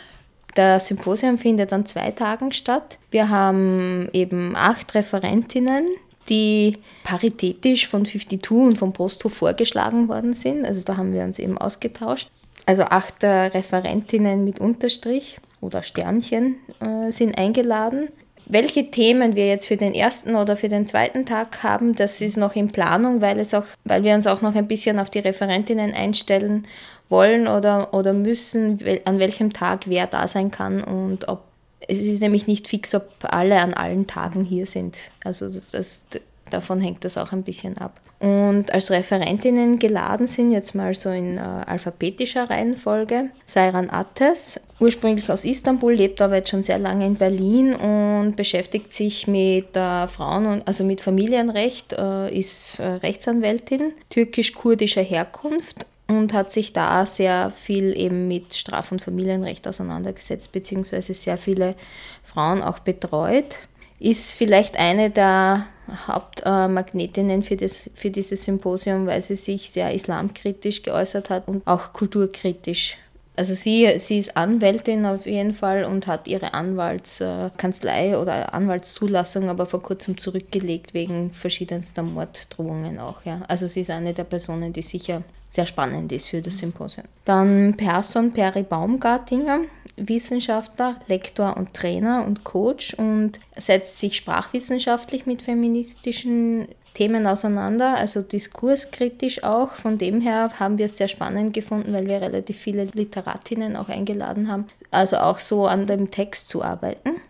Das 0.54 0.88
Symposium 0.88 1.38
findet 1.38 1.72
an 1.72 1.86
zwei 1.86 2.10
Tagen 2.10 2.52
statt. 2.52 2.98
Wir 3.10 3.30
haben 3.30 4.08
eben 4.12 4.56
acht 4.56 4.94
Referentinnen, 4.94 5.86
die 6.28 6.78
paritätisch 7.04 7.86
von 7.86 8.04
52 8.04 8.50
und 8.50 8.76
vom 8.76 8.92
Posthof 8.92 9.32
vorgeschlagen 9.32 10.08
worden 10.08 10.34
sind. 10.34 10.66
Also 10.66 10.82
da 10.84 10.96
haben 10.96 11.14
wir 11.14 11.22
uns 11.22 11.38
eben 11.38 11.56
ausgetauscht. 11.56 12.28
Also 12.66 12.82
acht 12.82 13.22
Referentinnen 13.22 14.44
mit 14.44 14.58
Unterstrich 14.58 15.38
oder 15.60 15.82
Sternchen 15.82 16.56
äh, 16.80 17.12
sind 17.12 17.38
eingeladen. 17.38 18.08
Welche 18.52 18.90
Themen 18.90 19.36
wir 19.36 19.46
jetzt 19.46 19.66
für 19.66 19.76
den 19.76 19.94
ersten 19.94 20.34
oder 20.34 20.56
für 20.56 20.68
den 20.68 20.84
zweiten 20.84 21.24
Tag 21.24 21.62
haben, 21.62 21.94
das 21.94 22.20
ist 22.20 22.36
noch 22.36 22.56
in 22.56 22.68
Planung, 22.68 23.20
weil, 23.20 23.38
es 23.38 23.54
auch, 23.54 23.64
weil 23.84 24.02
wir 24.02 24.14
uns 24.14 24.26
auch 24.26 24.42
noch 24.42 24.56
ein 24.56 24.66
bisschen 24.66 24.98
auf 24.98 25.08
die 25.08 25.20
Referentinnen 25.20 25.94
einstellen 25.94 26.66
wollen 27.08 27.46
oder, 27.46 27.94
oder 27.94 28.12
müssen, 28.12 28.78
an 29.04 29.18
welchem 29.18 29.52
Tag 29.52 29.82
wer 29.86 30.06
da 30.06 30.26
sein 30.26 30.50
kann 30.50 30.82
und 30.82 31.28
ob 31.28 31.42
es 31.88 31.98
ist 31.98 32.20
nämlich 32.20 32.46
nicht 32.46 32.68
fix, 32.68 32.94
ob 32.94 33.08
alle 33.22 33.60
an 33.60 33.74
allen 33.74 34.06
Tagen 34.06 34.44
hier 34.44 34.66
sind. 34.66 34.98
Also 35.24 35.50
das, 35.72 36.06
davon 36.50 36.80
hängt 36.80 37.04
das 37.04 37.16
auch 37.16 37.32
ein 37.32 37.42
bisschen 37.42 37.78
ab. 37.78 38.00
Und 38.20 38.66
als 38.74 38.90
Referentinnen 38.90 39.78
geladen 39.78 40.26
sind, 40.26 40.52
jetzt 40.52 40.74
mal 40.74 40.94
so 40.94 41.08
in 41.08 41.38
äh, 41.38 41.40
alphabetischer 41.40 42.50
Reihenfolge, 42.50 43.30
Sairan 43.46 43.88
Attes, 43.88 44.60
ursprünglich 44.78 45.30
aus 45.30 45.46
Istanbul, 45.46 45.94
lebt 45.94 46.20
aber 46.20 46.36
jetzt 46.36 46.50
schon 46.50 46.62
sehr 46.62 46.78
lange 46.78 47.06
in 47.06 47.14
Berlin 47.14 47.74
und 47.74 48.36
beschäftigt 48.36 48.92
sich 48.92 49.26
mit 49.26 49.74
äh, 49.74 50.06
Frauen, 50.06 50.44
und, 50.44 50.68
also 50.68 50.84
mit 50.84 51.00
Familienrecht, 51.00 51.94
äh, 51.94 52.38
ist 52.38 52.78
äh, 52.78 52.88
Rechtsanwältin, 52.88 53.92
türkisch-kurdischer 54.10 55.02
Herkunft 55.02 55.86
und 56.10 56.34
hat 56.34 56.52
sich 56.52 56.74
da 56.74 57.06
sehr 57.06 57.50
viel 57.52 57.96
eben 57.96 58.28
mit 58.28 58.54
Straf- 58.54 58.92
und 58.92 59.00
Familienrecht 59.00 59.66
auseinandergesetzt, 59.66 60.52
beziehungsweise 60.52 61.14
sehr 61.14 61.38
viele 61.38 61.74
Frauen 62.22 62.62
auch 62.62 62.80
betreut. 62.80 63.56
Ist 64.00 64.32
vielleicht 64.32 64.76
eine 64.76 65.10
der 65.10 65.66
Hauptmagnetinnen 66.06 67.42
für, 67.42 67.56
das, 67.56 67.90
für 67.94 68.10
dieses 68.10 68.44
Symposium, 68.44 69.06
weil 69.06 69.22
sie 69.22 69.36
sich 69.36 69.70
sehr 69.70 69.92
islamkritisch 69.92 70.82
geäußert 70.82 71.30
hat 71.30 71.46
und 71.48 71.66
auch 71.66 71.92
kulturkritisch. 71.92 72.96
Also 73.36 73.54
sie, 73.54 73.98
sie 73.98 74.18
ist 74.18 74.36
Anwältin 74.36 75.06
auf 75.06 75.24
jeden 75.26 75.54
Fall 75.54 75.84
und 75.84 76.06
hat 76.06 76.28
ihre 76.28 76.52
Anwaltskanzlei 76.52 78.18
oder 78.18 78.52
Anwaltszulassung 78.52 79.48
aber 79.48 79.66
vor 79.66 79.80
kurzem 79.80 80.18
zurückgelegt 80.18 80.92
wegen 80.92 81.30
verschiedenster 81.30 82.02
Morddrohungen 82.02 82.98
auch. 82.98 83.24
Ja. 83.24 83.40
Also 83.48 83.66
sie 83.66 83.80
ist 83.80 83.90
eine 83.90 84.12
der 84.12 84.24
Personen, 84.24 84.72
die 84.72 84.82
sicher 84.82 85.22
sehr 85.48 85.66
spannend 85.66 86.12
ist 86.12 86.28
für 86.28 86.40
das 86.40 86.58
Symposium. 86.58 87.06
Dann 87.24 87.74
Person 87.76 88.32
Peri 88.32 88.62
Baumgartinger, 88.62 89.62
Wissenschaftler, 89.96 90.96
Lektor 91.08 91.56
und 91.56 91.74
Trainer 91.74 92.24
und 92.24 92.44
Coach 92.44 92.94
und 92.94 93.40
setzt 93.56 93.98
sich 93.98 94.16
sprachwissenschaftlich 94.16 95.26
mit 95.26 95.42
feministischen 95.42 96.68
Themen 96.94 97.26
auseinander, 97.26 97.96
also 97.96 98.22
diskurskritisch 98.22 99.44
auch. 99.44 99.72
Von 99.72 99.98
dem 99.98 100.20
her 100.20 100.50
haben 100.58 100.78
wir 100.78 100.86
es 100.86 100.96
sehr 100.96 101.08
spannend 101.08 101.54
gefunden, 101.54 101.92
weil 101.92 102.06
wir 102.06 102.20
relativ 102.20 102.58
viele 102.58 102.84
Literatinnen 102.84 103.76
auch 103.76 103.88
eingeladen 103.88 104.50
haben, 104.50 104.66
also 104.90 105.16
auch 105.18 105.38
so 105.38 105.66
an 105.66 105.86
dem 105.86 106.10
Text 106.10 106.48
zu 106.48 106.62
arbeiten. 106.62 107.20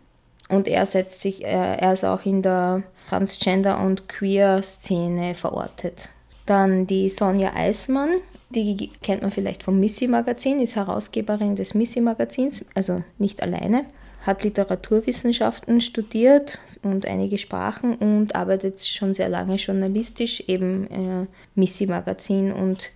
Und 0.48 0.66
er 0.66 0.84
setzt 0.86 1.20
sich, 1.20 1.44
er 1.44 1.92
ist 1.92 2.04
auch 2.04 2.26
in 2.26 2.42
der 2.42 2.82
Transgender- 3.08 3.84
und 3.84 4.08
Queer-Szene 4.08 5.34
verortet. 5.34 6.08
Dann 6.46 6.86
die 6.86 7.08
Sonja 7.08 7.52
Eismann, 7.54 8.10
die 8.48 8.90
kennt 9.02 9.22
man 9.22 9.30
vielleicht 9.30 9.62
vom 9.62 9.78
Missy-Magazin, 9.78 10.60
ist 10.60 10.74
Herausgeberin 10.74 11.54
des 11.54 11.74
Missy-Magazins, 11.74 12.64
also 12.74 13.04
nicht 13.18 13.42
alleine, 13.42 13.84
hat 14.22 14.44
Literaturwissenschaften 14.44 15.80
studiert 15.80 16.58
und 16.82 17.06
einige 17.06 17.38
Sprachen 17.38 17.94
und 17.94 18.34
arbeitet 18.34 18.84
schon 18.84 19.14
sehr 19.14 19.28
lange 19.28 19.56
journalistisch, 19.56 20.40
eben 20.46 20.86
äh, 20.90 21.26
Missy-Magazin 21.54 22.52
und 22.52 22.90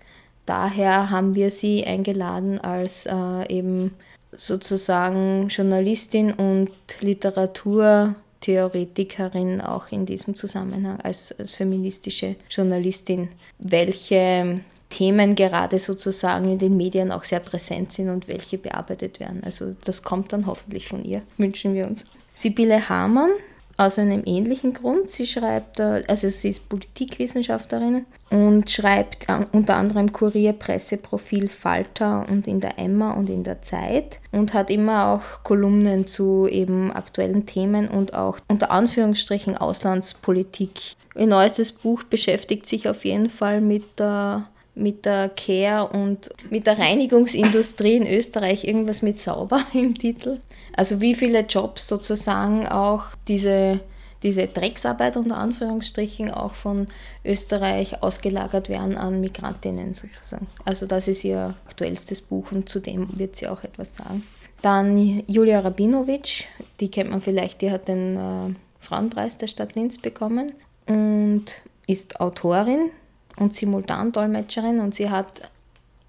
daher 0.47 1.11
haben 1.11 1.35
wir 1.35 1.51
sie 1.51 1.85
eingeladen 1.85 2.61
als 2.61 3.07
äh, 3.07 3.49
eben 3.49 3.95
sozusagen 4.33 5.49
Journalistin 5.49 6.33
und 6.33 6.71
Literatur 7.01 8.17
Theoretikerin 8.45 9.63
auch 9.63 9.91
in 9.91 10.05
diesem 10.05 10.35
Zusammenhang 10.35 11.01
als, 11.01 11.35
als 11.39 11.53
feministische 11.53 12.37
Journalistin, 12.51 13.31
welche 13.59 14.61
Themen 14.95 15.35
gerade 15.35 15.81
sozusagen 15.81 16.45
in 16.45 16.59
den 16.59 16.77
Medien 16.77 17.11
auch 17.11 17.25
sehr 17.25 17.41
präsent 17.41 17.93
sind 17.93 18.11
und 18.11 18.29
welche 18.29 18.59
bearbeitet 18.59 19.19
werden. 19.19 19.43
Also 19.45 19.75
das 19.85 20.05
kommt 20.05 20.33
dann 20.33 20.47
hoffentlich 20.47 20.87
von 20.87 21.03
ihr, 21.03 21.23
wünschen 21.37 21.75
wir 21.75 21.89
uns. 21.89 22.05
Sibylle 22.33 22.89
Hamann 22.89 23.31
aus 23.77 23.99
einem 23.99 24.23
ähnlichen 24.25 24.73
Grund. 24.73 25.11
Sie 25.11 25.27
schreibt, 25.27 25.81
äh, 25.81 26.05
also 26.07 26.29
sie 26.31 26.51
ist 26.51 26.69
Politikwissenschaftlerin 26.69 28.07
und 28.31 28.71
schreibt 28.71 29.29
äh, 29.29 29.45
unter 29.51 29.75
anderem 29.75 30.13
Kurier, 30.13 30.53
Presseprofil, 30.53 31.49
Falter 31.49 32.25
und 32.31 32.47
in 32.47 32.61
der 32.61 32.79
Emma 32.79 33.15
und 33.15 33.29
in 33.29 33.43
der 33.43 33.63
Zeit 33.63 34.21
und 34.31 34.55
hat 34.55 34.71
immer 34.71 35.09
auch 35.09 35.43
Kolumnen 35.43 36.07
zu 36.07 36.47
eben 36.49 36.93
aktuellen 36.93 37.47
Themen 37.47 37.89
und 37.89 38.15
auch 38.15 38.39
unter 38.47 38.71
Anführungsstrichen 38.71 39.57
Auslandspolitik. 39.57 40.95
Ihr 41.17 41.27
neuestes 41.27 41.73
Buch 41.73 42.05
beschäftigt 42.05 42.67
sich 42.67 42.89
auf 42.89 43.05
jeden 43.05 43.29
Fall 43.29 43.61
mit 43.61 43.99
der 43.99 44.47
mit 44.75 45.05
der 45.05 45.29
Care 45.29 45.89
und 45.89 46.31
mit 46.51 46.67
der 46.67 46.79
Reinigungsindustrie 46.79 47.97
in 47.97 48.07
Österreich 48.07 48.65
irgendwas 48.65 49.03
mit 49.03 49.21
sauber 49.21 49.65
im 49.73 49.97
Titel. 49.97 50.41
Also 50.77 51.01
wie 51.01 51.15
viele 51.15 51.41
Jobs 51.41 51.87
sozusagen 51.87 52.67
auch 52.67 53.05
diese, 53.29 53.81
diese 54.23 54.49
Drecksarbeit 54.49 55.17
unter 55.17 55.37
Anführungsstrichen 55.37 56.31
auch 56.31 56.55
von 56.55 56.89
Österreich 57.25 58.03
ausgelagert 58.03 58.69
werden 58.69 58.97
an 58.97 59.21
Migrantinnen 59.21 59.95
sozusagen. 59.95 60.49
Also 60.65 60.87
das 60.87 61.07
ist 61.07 61.23
ihr 61.23 61.55
aktuellstes 61.67 62.21
Buch 62.21 62.51
und 62.51 62.69
zu 62.69 62.81
dem 62.81 63.17
wird 63.17 63.37
sie 63.37 63.47
auch 63.47 63.63
etwas 63.63 63.95
sagen. 63.97 64.25
Dann 64.63 65.23
Julia 65.29 65.61
Rabinovic, 65.61 66.49
die 66.81 66.91
kennt 66.91 67.11
man 67.11 67.21
vielleicht, 67.21 67.61
die 67.61 67.71
hat 67.71 67.87
den 67.87 68.17
äh, 68.17 68.55
Frauenpreis 68.81 69.37
der 69.37 69.47
Stadt 69.47 69.75
Linz 69.75 69.99
bekommen 69.99 70.53
und 70.87 71.45
ist 71.87 72.19
Autorin 72.19 72.91
und 73.37 73.55
Simultandolmetscherin 73.55 74.81
und 74.81 74.95
sie 74.95 75.11
hat 75.11 75.51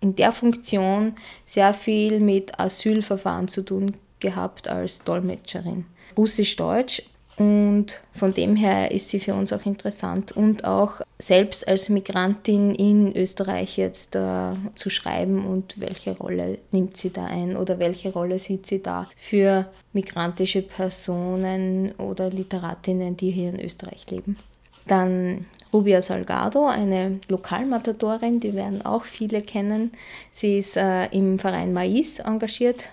in 0.01 0.15
der 0.15 0.32
Funktion 0.32 1.13
sehr 1.45 1.73
viel 1.73 2.19
mit 2.19 2.59
Asylverfahren 2.59 3.47
zu 3.47 3.63
tun 3.63 3.95
gehabt 4.19 4.67
als 4.67 5.03
Dolmetscherin. 5.03 5.86
Russisch-Deutsch 6.17 7.01
und 7.38 7.99
von 8.13 8.34
dem 8.34 8.55
her 8.55 8.91
ist 8.91 9.09
sie 9.09 9.19
für 9.19 9.34
uns 9.34 9.51
auch 9.51 9.65
interessant 9.65 10.32
und 10.32 10.63
auch 10.63 11.01
selbst 11.19 11.67
als 11.67 11.89
Migrantin 11.89 12.73
in 12.73 13.15
Österreich 13.15 13.78
jetzt 13.78 14.15
äh, 14.15 14.53
zu 14.76 14.89
schreiben 14.89 15.45
und 15.45 15.80
welche 15.80 16.17
Rolle 16.17 16.59
nimmt 16.71 16.95
sie 16.95 17.09
da 17.11 17.26
ein 17.26 17.57
oder 17.57 17.80
welche 17.80 18.13
Rolle 18.13 18.39
sieht 18.39 18.67
sie 18.67 18.82
da 18.82 19.09
für 19.17 19.67
migrantische 19.91 20.61
Personen 20.61 21.93
oder 21.97 22.30
Literatinnen, 22.30 23.17
die 23.17 23.32
hier 23.32 23.49
in 23.49 23.59
Österreich 23.59 24.09
leben. 24.09 24.38
Dann 24.88 25.45
Rubia 25.76 26.01
Salgado, 26.01 26.67
eine 26.67 27.19
Lokalmatadorin, 27.28 28.39
die 28.39 28.53
werden 28.53 28.86
auch 28.86 29.03
viele 29.03 29.41
kennen. 29.41 29.91
Sie 30.32 30.57
ist 30.57 30.78
äh, 30.78 31.07
im 31.07 31.38
Verein 31.38 31.73
Mais 31.73 32.19
engagiert, 32.19 32.86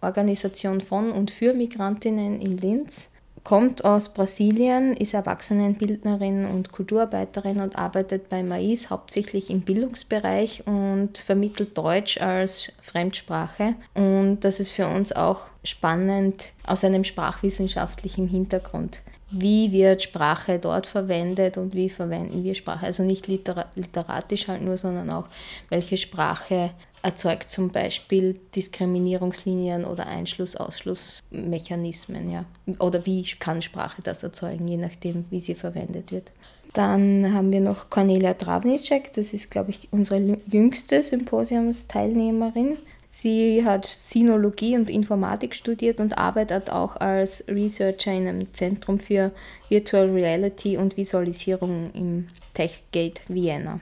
Organisation 0.00 0.80
von 0.80 1.12
und 1.12 1.30
für 1.30 1.52
Migrantinnen 1.52 2.40
in 2.40 2.56
Linz 2.56 3.10
kommt 3.44 3.84
aus 3.84 4.08
Brasilien, 4.08 4.94
ist 4.94 5.12
Erwachsenenbildnerin 5.12 6.46
und 6.46 6.72
Kulturarbeiterin 6.72 7.60
und 7.60 7.76
arbeitet 7.76 8.30
bei 8.30 8.42
Mais 8.42 8.88
hauptsächlich 8.88 9.50
im 9.50 9.60
Bildungsbereich 9.60 10.66
und 10.66 11.18
vermittelt 11.18 11.76
Deutsch 11.76 12.18
als 12.20 12.72
Fremdsprache. 12.82 13.74
Und 13.94 14.40
das 14.40 14.60
ist 14.60 14.70
für 14.70 14.86
uns 14.86 15.12
auch 15.12 15.42
spannend 15.62 16.52
aus 16.66 16.84
einem 16.84 17.04
sprachwissenschaftlichen 17.04 18.28
Hintergrund. 18.28 19.02
Wie 19.30 19.72
wird 19.72 20.02
Sprache 20.02 20.58
dort 20.58 20.86
verwendet 20.86 21.56
und 21.56 21.74
wie 21.74 21.88
verwenden 21.88 22.42
wir 22.42 22.54
Sprache? 22.54 22.86
Also 22.86 23.02
nicht 23.02 23.28
literatisch 23.28 24.48
halt 24.48 24.62
nur, 24.62 24.76
sondern 24.76 25.10
auch, 25.10 25.28
welche 25.68 25.96
Sprache 25.96 26.70
erzeugt 27.02 27.48
zum 27.48 27.70
Beispiel 27.70 28.38
Diskriminierungslinien 28.54 29.84
oder 29.84 30.06
Einschluss-Ausschlussmechanismen. 30.06 32.30
Ja? 32.30 32.44
Oder 32.78 33.06
wie 33.06 33.24
kann 33.38 33.62
Sprache 33.62 34.02
das 34.02 34.22
erzeugen, 34.22 34.68
je 34.68 34.76
nachdem, 34.76 35.24
wie 35.30 35.40
sie 35.40 35.54
verwendet 35.54 36.12
wird. 36.12 36.30
Dann 36.72 37.34
haben 37.34 37.50
wir 37.50 37.60
noch 37.60 37.90
Cornelia 37.90 38.34
Travnicek, 38.34 39.12
das 39.14 39.32
ist, 39.32 39.50
glaube 39.50 39.70
ich, 39.70 39.88
unsere 39.90 40.38
jüngste 40.46 41.02
Symposiumsteilnehmerin. 41.02 42.76
Sie 43.10 43.64
hat 43.64 43.86
Sinologie 43.86 44.76
und 44.76 44.88
Informatik 44.88 45.54
studiert 45.54 46.00
und 46.00 46.16
arbeitet 46.16 46.70
auch 46.70 46.96
als 46.96 47.44
Researcher 47.48 48.12
in 48.12 48.28
einem 48.28 48.54
Zentrum 48.54 48.98
für 48.98 49.32
Virtual 49.68 50.08
Reality 50.08 50.76
und 50.76 50.96
Visualisierung 50.96 51.90
im 51.92 52.28
TechGate 52.54 53.20
Vienna 53.28 53.80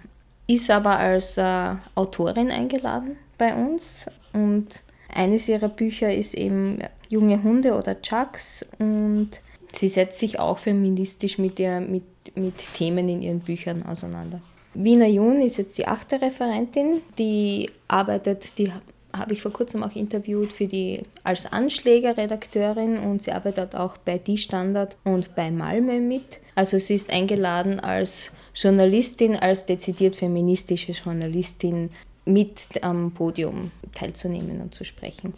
ist 0.49 0.71
aber 0.71 0.99
als 0.99 1.37
äh, 1.37 1.75
Autorin 1.95 2.51
eingeladen 2.51 3.17
bei 3.37 3.55
uns 3.55 4.07
und 4.33 4.83
eines 5.15 5.49
ihrer 5.49 5.69
Bücher 5.69 6.13
ist 6.13 6.35
eben 6.35 6.81
Junge 7.09 7.43
Hunde 7.43 7.75
oder 7.75 8.01
Chucks 8.03 8.67
und 8.79 9.31
sie 9.73 9.89
setzt 9.89 10.19
sich 10.19 10.41
auch 10.41 10.59
feministisch 10.59 11.39
mit, 11.39 11.61
ihr, 11.61 11.81
mit, 11.81 12.03
mit 12.35 12.55
Themen 12.75 13.09
in 13.09 13.23
ihren 13.23 13.41
Büchern 13.41 13.85
auseinander. 13.85 14.41
Wiener 14.75 15.07
Jun 15.07 15.41
ist 15.41 15.59
jetzt 15.59 15.79
die 15.79 15.87
achte 15.87 16.21
Referentin, 16.21 17.03
die 17.19 17.71
arbeitet, 17.87 18.59
die 18.59 18.71
habe 19.17 19.33
ich 19.33 19.43
vor 19.43 19.53
kurzem 19.53 19.83
auch 19.83 19.95
interviewt 19.95 20.53
für 20.53 20.67
die 20.67 21.03
als 21.25 21.51
Anschlägerredakteurin 21.51 22.99
und 22.99 23.23
sie 23.23 23.33
arbeitet 23.33 23.75
auch 23.75 23.97
bei 23.97 24.19
Die 24.19 24.39
Standard 24.39 24.97
und 25.05 25.35
bei 25.35 25.51
Malmö 25.51 26.01
mit. 26.01 26.39
Also 26.55 26.79
sie 26.79 26.95
ist 26.95 27.13
eingeladen 27.13 27.81
als 27.81 28.33
Journalistin, 28.55 29.37
als 29.37 29.67
dezidiert 29.67 30.17
feministische 30.17 30.93
Journalistin 30.93 31.91
mit 32.25 32.83
am 32.83 33.13
Podium 33.13 33.71
teilzunehmen 33.95 34.61
und 34.61 34.75
zu 34.75 34.85
sprechen. 34.85 35.33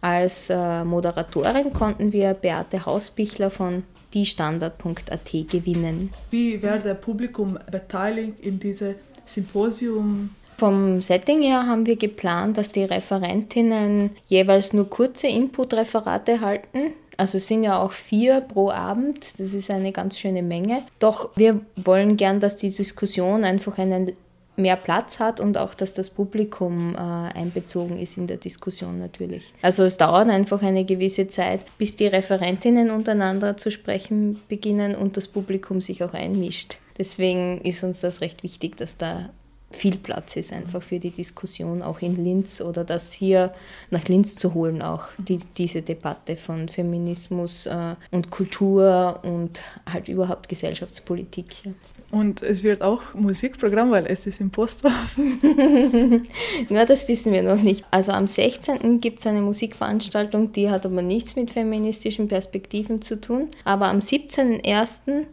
Als 0.00 0.48
äh, 0.48 0.84
Moderatorin 0.84 1.72
konnten 1.72 2.12
wir 2.12 2.34
Beate 2.34 2.86
Hausbichler 2.86 3.50
von 3.50 3.82
diestandard.at 4.14 5.30
gewinnen. 5.50 6.12
Wie 6.30 6.62
werde 6.62 6.94
Publikum 6.94 7.58
beteiligt 7.70 8.38
in 8.40 8.60
diesem 8.60 8.94
Symposium? 9.24 10.30
Vom 10.58 11.02
Setting 11.02 11.42
her 11.42 11.66
haben 11.66 11.86
wir 11.86 11.96
geplant, 11.96 12.56
dass 12.56 12.72
die 12.72 12.84
Referentinnen 12.84 14.10
jeweils 14.26 14.72
nur 14.72 14.88
kurze 14.88 15.26
Input-Referate 15.26 16.40
halten. 16.40 16.94
Also 17.18 17.38
es 17.38 17.46
sind 17.46 17.64
ja 17.64 17.80
auch 17.82 17.92
vier 17.92 18.40
pro 18.40 18.70
Abend, 18.70 19.38
das 19.38 19.54
ist 19.54 19.70
eine 19.70 19.92
ganz 19.92 20.18
schöne 20.18 20.42
Menge. 20.42 20.82
Doch 20.98 21.30
wir 21.36 21.60
wollen 21.76 22.16
gern, 22.16 22.40
dass 22.40 22.56
die 22.56 22.70
Diskussion 22.70 23.44
einfach 23.44 23.78
einen 23.78 24.12
mehr 24.56 24.76
Platz 24.76 25.18
hat 25.18 25.38
und 25.38 25.58
auch, 25.58 25.74
dass 25.74 25.92
das 25.92 26.08
Publikum 26.10 26.94
äh, 26.94 26.98
einbezogen 26.98 27.98
ist 27.98 28.16
in 28.16 28.26
der 28.26 28.38
Diskussion 28.38 28.98
natürlich. 28.98 29.52
Also 29.62 29.84
es 29.84 29.98
dauert 29.98 30.28
einfach 30.28 30.62
eine 30.62 30.84
gewisse 30.84 31.28
Zeit, 31.28 31.60
bis 31.78 31.96
die 31.96 32.06
Referentinnen 32.06 32.90
untereinander 32.90 33.56
zu 33.56 33.70
sprechen 33.70 34.40
beginnen 34.48 34.94
und 34.94 35.16
das 35.16 35.28
Publikum 35.28 35.80
sich 35.80 36.02
auch 36.02 36.14
einmischt. 36.14 36.78
Deswegen 36.98 37.60
ist 37.62 37.84
uns 37.84 38.00
das 38.00 38.22
recht 38.22 38.42
wichtig, 38.42 38.76
dass 38.78 38.96
da 38.96 39.28
viel 39.72 39.98
Platz 39.98 40.36
ist 40.36 40.52
einfach 40.52 40.82
für 40.82 40.98
die 40.98 41.10
Diskussion, 41.10 41.82
auch 41.82 42.00
in 42.00 42.22
Linz 42.22 42.60
oder 42.60 42.84
das 42.84 43.12
hier 43.12 43.52
nach 43.90 44.06
Linz 44.06 44.36
zu 44.36 44.54
holen, 44.54 44.80
auch 44.80 45.04
die, 45.18 45.40
diese 45.56 45.82
Debatte 45.82 46.36
von 46.36 46.68
Feminismus 46.68 47.66
äh, 47.66 47.96
und 48.10 48.30
Kultur 48.30 49.20
und 49.22 49.60
halt 49.90 50.08
überhaupt 50.08 50.48
Gesellschaftspolitik. 50.48 51.64
Ja. 51.64 51.72
Und 52.12 52.42
es 52.42 52.62
wird 52.62 52.82
auch 52.82 53.02
Musikprogramm, 53.14 53.90
weil 53.90 54.06
es 54.06 54.26
ist 54.26 54.40
im 54.40 54.50
Posthof. 54.50 54.92
Na, 56.68 56.84
das 56.84 57.08
wissen 57.08 57.32
wir 57.32 57.42
noch 57.42 57.60
nicht. 57.60 57.84
Also 57.90 58.12
am 58.12 58.28
16. 58.28 59.00
gibt 59.00 59.18
es 59.18 59.26
eine 59.26 59.42
Musikveranstaltung, 59.42 60.52
die 60.52 60.70
hat 60.70 60.86
aber 60.86 61.02
nichts 61.02 61.34
mit 61.34 61.50
feministischen 61.50 62.28
Perspektiven 62.28 63.02
zu 63.02 63.20
tun. 63.20 63.48
Aber 63.64 63.88
am 63.88 63.98
17.01 63.98 65.26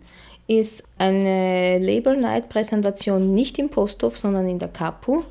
ist 0.47 0.83
eine 0.97 1.79
Label 1.79 2.17
Night 2.17 2.49
Präsentation 2.49 3.33
nicht 3.33 3.59
im 3.59 3.69
Posthof, 3.69 4.17
sondern 4.17 4.47
in 4.47 4.59
der 4.59 4.67
Kapu. 4.67 5.23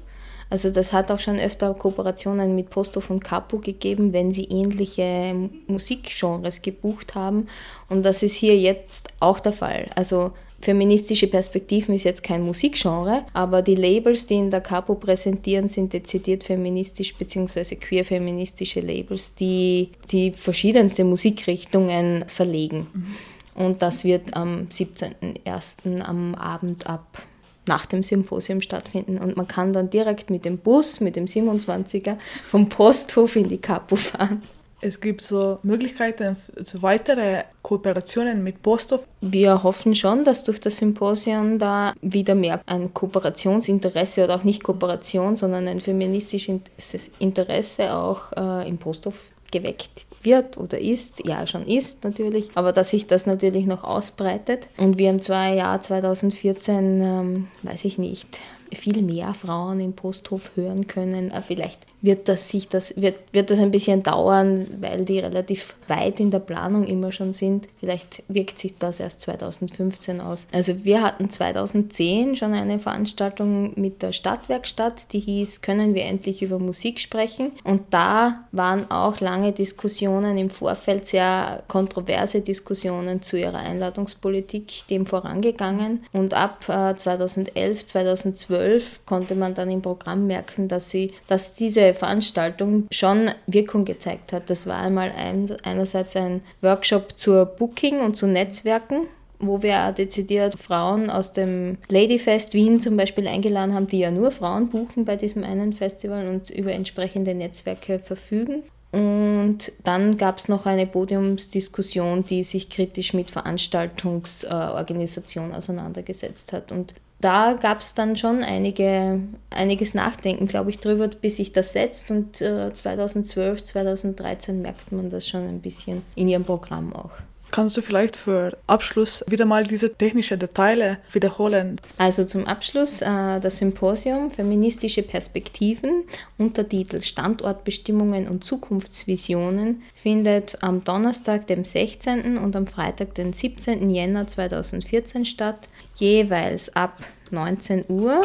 Also 0.53 0.69
das 0.69 0.93
hat 0.93 1.11
auch 1.11 1.19
schon 1.19 1.39
öfter 1.39 1.73
Kooperationen 1.73 2.55
mit 2.55 2.69
Posthof 2.69 3.09
und 3.09 3.25
Kapu 3.25 3.59
gegeben, 3.59 4.13
wenn 4.13 4.33
sie 4.33 4.45
ähnliche 4.45 5.35
Musikgenres 5.67 6.61
gebucht 6.61 7.15
haben. 7.15 7.47
Und 7.89 8.05
das 8.05 8.23
ist 8.23 8.35
hier 8.35 8.59
jetzt 8.59 9.09
auch 9.19 9.41
der 9.41 9.55
Fall. 9.55 9.89
Also 9.95 10.33
feministische 10.61 11.27
Perspektiven 11.27 11.95
ist 11.95 12.05
jetzt 12.05 12.23
kein 12.23 12.43
Musikgenre, 12.43 13.25
aber 13.33 13.63
die 13.63 13.75
Labels, 13.75 14.27
die 14.27 14.35
in 14.35 14.51
der 14.51 14.61
Capo 14.61 14.95
präsentieren, 14.95 15.71
sind 15.71 15.93
dezidiert 15.93 16.45
feministisch 16.45 17.15
bzw. 17.17 17.77
queer-feministische 17.77 18.81
Labels, 18.81 19.35
die 19.35 19.89
die 20.11 20.33
verschiedenste 20.33 21.05
Musikrichtungen 21.05 22.25
verlegen. 22.29 22.87
Mhm. 22.93 23.17
Und 23.55 23.83
das 23.83 24.05
wird 24.05 24.37
am 24.37 24.69
17.01. 24.71 26.01
am 26.01 26.35
Abend 26.35 26.87
ab 26.87 27.23
nach 27.67 27.87
dem 27.87 28.03
Symposium 28.03 28.61
stattfinden. 28.61 29.19
Und 29.19 29.37
man 29.37 29.47
kann 29.47 29.73
dann 29.73 29.91
direkt 29.91 30.31
mit 30.31 30.45
dem 30.45 30.59
Bus, 30.59 31.01
mit 31.01 31.17
dem 31.17 31.27
27er, 31.27 32.17
vom 32.43 32.69
Posthof 32.69 33.37
in 33.37 33.49
die 33.49 33.59
Kapo 33.59 33.97
fahren. 33.97 34.43
Es 34.85 35.01
gibt 35.01 35.21
so 35.21 35.61
Möglichkeiten 35.63 36.37
zu 36.65 36.83
weiteren 36.83 37.45
Kooperationen 37.63 38.43
mit 38.43 38.63
Posthof. 38.63 39.03
Wir 39.21 39.63
hoffen 39.63 39.95
schon, 39.95 40.25
dass 40.25 40.43
durch 40.43 40.59
das 40.59 40.79
Symposium 40.79 41.61
da 41.61 41.95
wieder 42.03 42.35
mehr 42.35 42.61
ein 42.67 42.93
Kooperationsinteresse 42.93 44.25
oder 44.25 44.35
auch 44.35 44.43
nicht 44.43 44.65
Kooperation, 44.65 45.37
sondern 45.37 45.69
ein 45.69 45.81
feministisches 45.81 47.13
Interesse 47.21 47.95
auch 47.95 48.33
äh, 48.33 48.69
im 48.69 48.79
Posthof 48.79 49.31
geweckt 49.53 50.07
wird 50.23 50.57
oder 50.57 50.79
ist, 50.81 51.27
ja 51.27 51.47
schon 51.47 51.67
ist 51.67 52.05
natürlich, 52.05 52.51
aber 52.55 52.73
dass 52.73 52.91
sich 52.91 53.07
das 53.07 53.27
natürlich 53.27 53.67
noch 53.67 53.85
ausbreitet. 53.85 54.69
Und 54.77 54.99
wir 54.99 55.11
im 55.11 55.21
Jahr 55.55 55.81
2014, 55.81 57.01
ähm, 57.01 57.49
weiß 57.63 57.85
ich 57.85 57.99
nicht, 57.99 58.39
viel 58.73 59.03
mehr 59.03 59.35
Frauen 59.35 59.81
im 59.81 59.95
Posthof 59.95 60.51
hören 60.55 60.87
können. 60.87 61.31
Äh, 61.31 61.43
vielleicht 61.43 61.81
wird 62.03 62.29
das 62.29 62.49
sich 62.49 62.69
das 62.69 62.95
wird, 62.97 63.15
wird 63.33 63.51
das 63.51 63.59
ein 63.59 63.71
bisschen 63.71 64.03
dauern, 64.03 64.67
weil 64.81 65.05
die 65.05 65.21
relativ 65.21 65.75
weit 65.87 66.21
in 66.21 66.31
der 66.31 66.41
Planung 66.41 66.85
immer 66.85 67.13
schon 67.13 67.33
sind. 67.33 67.69
Vielleicht 67.79 68.25
wirkt 68.29 68.59
sich 68.59 68.75
das 68.79 69.01
erst 69.01 69.21
2015 69.23 70.21
aus. 70.21 70.47
Also 70.53 70.85
wir 70.85 71.03
hatten 71.03 71.31
2010 71.31 72.37
schon 72.37 72.55
eine 72.55 72.79
Veranstaltung 72.79 73.73
mit 73.81 74.03
der 74.03 74.13
Stadtwerkstatt, 74.13 75.13
die 75.13 75.21
hieß 75.21 75.63
Können 75.63 75.95
wir 75.95 76.05
endlich 76.05 76.43
über 76.43 76.59
Musik 76.59 76.99
sprechen? 76.99 77.53
Und 77.65 77.83
da 77.91 78.45
waren 78.51 78.91
auch 78.91 79.21
lange 79.21 79.53
Diskussionen 79.53 80.37
im 80.39 80.51
Vorfeld, 80.51 81.07
sehr 81.07 81.63
kontroverse 81.69 82.41
Diskussionen 82.41 83.23
zu 83.23 83.39
ihrer 83.39 83.59
Einladungspolitik 83.59 84.87
dem 84.91 85.07
vorangegangen. 85.07 86.05
Und 86.13 86.35
ab 86.35 86.65
2011, 86.65 87.83
äh, 87.83 87.87
2012 87.87 89.01
konnte 89.07 89.35
man 89.37 89.55
dann 89.55 89.71
im 89.71 89.83
Programm 89.83 90.27
merken, 90.27 90.67
dass 90.67 90.91
sie, 90.91 91.13
dass 91.29 91.53
diese 91.55 91.92
Veranstaltung 91.95 92.87
schon 92.91 93.31
Wirkung 93.47 93.85
gezeigt 93.85 94.33
hat. 94.33 94.51
Das 94.51 94.67
war 94.67 94.79
einmal 94.79 95.13
ein, 95.17 95.55
einerseits 95.63 96.17
ein 96.17 96.43
Workshop 96.61 97.19
zur 97.19 97.47
Booking 97.47 98.01
und 98.01 98.17
zu 98.17 98.27
Netzwerken 98.27 99.07
wo 99.43 99.63
wir 99.63 99.81
auch 99.81 99.93
dezidiert 99.93 100.59
Frauen 100.59 101.11
aus 101.11 101.33
dem 101.33 101.77
Ladyfest 101.89 102.55
Wien 102.55 102.81
zum 102.81 102.97
Beispiel 102.97 103.29
eingeladen 103.29 103.75
haben, 103.75 103.89
die 103.89 103.99
ja 103.99 104.11
nur 104.11 104.31
Frauen 104.31 104.71
buchen 104.71 105.05
bei 105.05 105.17
diesem 105.17 105.45
einen 105.45 105.75
Festival 105.75 106.29
und 106.29 106.49
über 106.51 106.73
entsprechende 106.73 107.35
Netzwerke 107.35 107.99
verfügen. 107.99 108.63
Und 108.93 109.73
dann 109.83 110.17
gab 110.19 110.39
es 110.39 110.49
noch 110.49 110.67
eine 110.67 110.87
Podiumsdiskussion, 110.87 112.25
die 112.27 112.45
sich 112.45 112.71
kritisch 112.71 113.15
mit 113.15 113.31
Veranstaltungsorganisation 113.31 115.55
auseinandergesetzt 115.55 116.53
hat. 116.53 116.71
Und 116.71 116.93
da 117.23 117.55
gab 117.55 117.81
es 117.81 117.95
dann 117.95 118.17
schon 118.17 118.43
einige, 118.43 119.21
einiges 119.51 119.95
Nachdenken, 119.95 120.49
glaube 120.49 120.71
ich, 120.71 120.81
drüber, 120.81 121.09
bis 121.09 121.37
sich 121.37 121.53
das 121.53 121.73
setzt. 121.73 122.11
Und 122.11 122.41
äh, 122.41 122.73
2012, 122.75 123.65
2013 123.65 124.61
merkt 124.61 124.93
man 124.93 125.09
das 125.09 125.27
schon 125.27 125.49
ein 125.49 125.61
bisschen 125.61 126.03
in 126.17 126.29
ihrem 126.29 126.45
Programm 126.45 126.93
auch. 126.93 127.13
Kannst 127.53 127.77
du 127.77 127.83
vielleicht 127.83 128.17
für 128.17 128.57
Abschluss 128.67 129.23
wieder 129.29 129.45
mal 129.45 129.65
diese 129.65 129.93
technischen 129.93 130.39
Details 130.39 130.97
wiederholen? 131.13 131.77
Also 131.99 132.25
zum 132.25 132.47
Abschluss 132.47 133.03
äh, 133.03 133.41
das 133.41 133.59
Symposium 133.59 134.31
Feministische 134.31 135.03
Perspektiven, 135.03 136.05
Untertitel 136.39 137.03
Standortbestimmungen 137.03 138.27
und 138.27 138.43
Zukunftsvisionen, 138.43 139.83
findet 139.95 140.63
am 140.63 140.83
Donnerstag, 140.83 141.47
dem 141.47 141.67
16. 141.67 142.39
und 142.39 142.57
am 142.57 142.67
Freitag, 142.67 143.15
den 143.17 143.35
17. 143.35 143.91
Jänner 143.91 144.27
2014 144.27 145.27
statt, 145.27 145.69
jeweils 145.97 146.75
ab 146.75 147.05
19 147.31 147.85
Uhr 147.89 148.25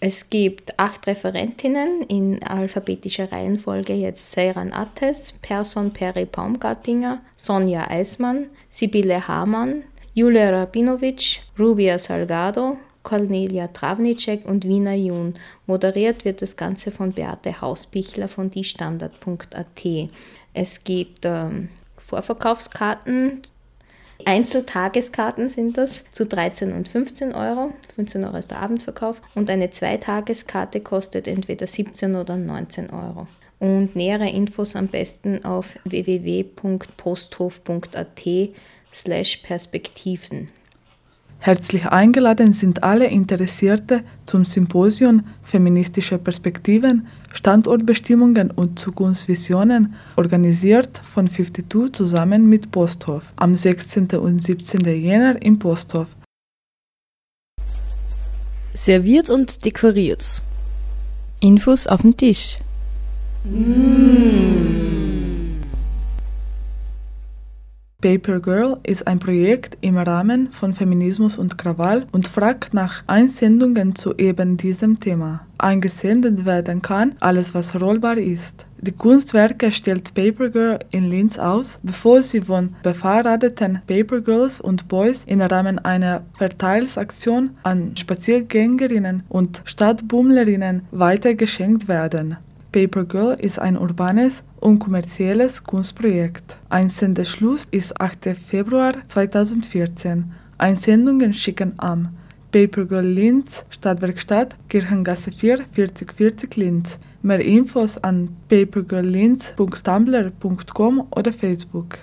es 0.00 0.28
gibt 0.28 0.78
acht 0.78 1.06
Referentinnen 1.06 2.02
in 2.02 2.42
alphabetischer 2.42 3.32
Reihenfolge 3.32 3.94
jetzt 3.94 4.30
Seiran 4.32 4.72
Attes, 4.72 5.32
Person 5.40 5.92
Peri 5.92 6.26
Baumgartinger, 6.26 7.20
Sonja 7.36 7.88
Eismann, 7.88 8.50
Sibylle 8.68 9.26
Hamann, 9.26 9.84
Julia 10.12 10.50
Rabinovic, 10.50 11.40
Rubia 11.58 11.98
Salgado, 11.98 12.76
Cornelia 13.02 13.68
Travnicek 13.68 14.44
und 14.44 14.64
Wiener 14.64 14.94
Jun. 14.94 15.34
Moderiert 15.66 16.24
wird 16.24 16.42
das 16.42 16.56
Ganze 16.56 16.90
von 16.90 17.12
Beate 17.12 17.60
Hausbichler 17.60 18.28
von 18.28 18.50
diestandard.at. 18.50 20.10
Es 20.52 20.84
gibt 20.84 21.24
ähm, 21.24 21.70
Vorverkaufskarten 21.98 23.42
Einzeltageskarten 24.24 25.50
sind 25.50 25.76
das 25.76 26.04
zu 26.12 26.24
13 26.26 26.72
und 26.72 26.88
15 26.88 27.34
Euro. 27.34 27.72
15 27.94 28.24
Euro 28.24 28.36
ist 28.36 28.50
der 28.50 28.60
Abendverkauf. 28.60 29.20
Und 29.34 29.50
eine 29.50 29.70
Zweitageskarte 29.70 30.80
kostet 30.80 31.28
entweder 31.28 31.66
17 31.66 32.16
oder 32.16 32.36
19 32.36 32.90
Euro. 32.90 33.26
Und 33.58 33.96
nähere 33.96 34.28
Infos 34.28 34.76
am 34.76 34.88
besten 34.88 35.42
auf 35.44 35.78
www.posthof.at 35.84 38.22
slash 38.92 39.38
Perspektiven. 39.38 40.50
Herzlich 41.38 41.86
eingeladen 41.86 42.52
sind 42.52 42.82
alle 42.82 43.06
Interessierte 43.06 44.02
zum 44.24 44.44
Symposium 44.44 45.24
Feministische 45.44 46.18
Perspektiven, 46.18 47.06
Standortbestimmungen 47.32 48.50
und 48.50 48.78
Zukunftsvisionen, 48.78 49.94
organisiert 50.16 50.98
von 50.98 51.28
52 51.28 51.92
zusammen 51.92 52.48
mit 52.48 52.72
Posthof 52.72 53.32
am 53.36 53.54
16. 53.54 54.08
und 54.12 54.42
17. 54.42 54.80
Jänner 54.80 55.40
im 55.40 55.58
Posthof. 55.58 56.08
Serviert 58.74 59.30
und 59.30 59.64
dekoriert. 59.64 60.42
Infos 61.40 61.86
auf 61.86 62.02
dem 62.02 62.16
Tisch. 62.16 62.58
Mmh. 63.44 65.25
Paper 68.02 68.40
Girl 68.40 68.78
ist 68.82 69.06
ein 69.06 69.18
Projekt 69.18 69.78
im 69.80 69.96
Rahmen 69.96 70.52
von 70.52 70.74
Feminismus 70.74 71.38
und 71.38 71.56
Krawall 71.56 72.06
und 72.12 72.28
fragt 72.28 72.74
nach 72.74 73.02
Einsendungen 73.06 73.94
zu 73.94 74.14
eben 74.16 74.58
diesem 74.58 75.00
Thema. 75.00 75.46
Eingesendet 75.56 76.44
werden 76.44 76.82
kann 76.82 77.14
alles, 77.20 77.54
was 77.54 77.80
rollbar 77.80 78.18
ist. 78.18 78.66
Die 78.82 78.92
Kunstwerke 78.92 79.72
stellt 79.72 80.12
Paper 80.12 80.50
Girl 80.50 80.78
in 80.90 81.08
Linz 81.08 81.38
aus, 81.38 81.80
bevor 81.82 82.20
sie 82.20 82.42
von 82.42 82.74
befahrradeten 82.82 83.80
Paper 83.86 84.20
Girls 84.20 84.60
und 84.60 84.88
Boys 84.88 85.24
im 85.26 85.40
Rahmen 85.40 85.78
einer 85.78 86.22
Verteilsaktion 86.34 87.56
an 87.62 87.96
Spaziergängerinnen 87.96 89.22
und 89.30 89.62
Stadtbummlerinnen 89.64 90.82
weitergeschenkt 90.90 91.88
werden. 91.88 92.36
Paper 92.76 93.06
Girl 93.06 93.40
ist 93.40 93.58
ein 93.58 93.78
urbanes 93.78 94.42
und 94.60 94.80
kommerzielles 94.80 95.64
Kunstprojekt. 95.64 96.58
Einsendeschluss 96.68 97.66
ist 97.70 97.98
8. 97.98 98.36
Februar 98.36 98.92
2014. 99.06 100.30
Einsendungen 100.58 101.32
schicken 101.32 101.72
am 101.78 102.10
Paper 102.52 102.84
Girl 102.84 103.06
Linz, 103.06 103.64
Stadtwerkstatt, 103.70 104.56
Kirchengasse 104.68 105.32
4, 105.32 105.64
4040 105.72 106.56
Linz. 106.56 106.98
Mehr 107.22 107.40
Infos 107.40 107.96
an 107.96 108.36
papergirllinz.tumblr.com 108.50 111.08
oder 111.16 111.32
Facebook. 111.32 111.96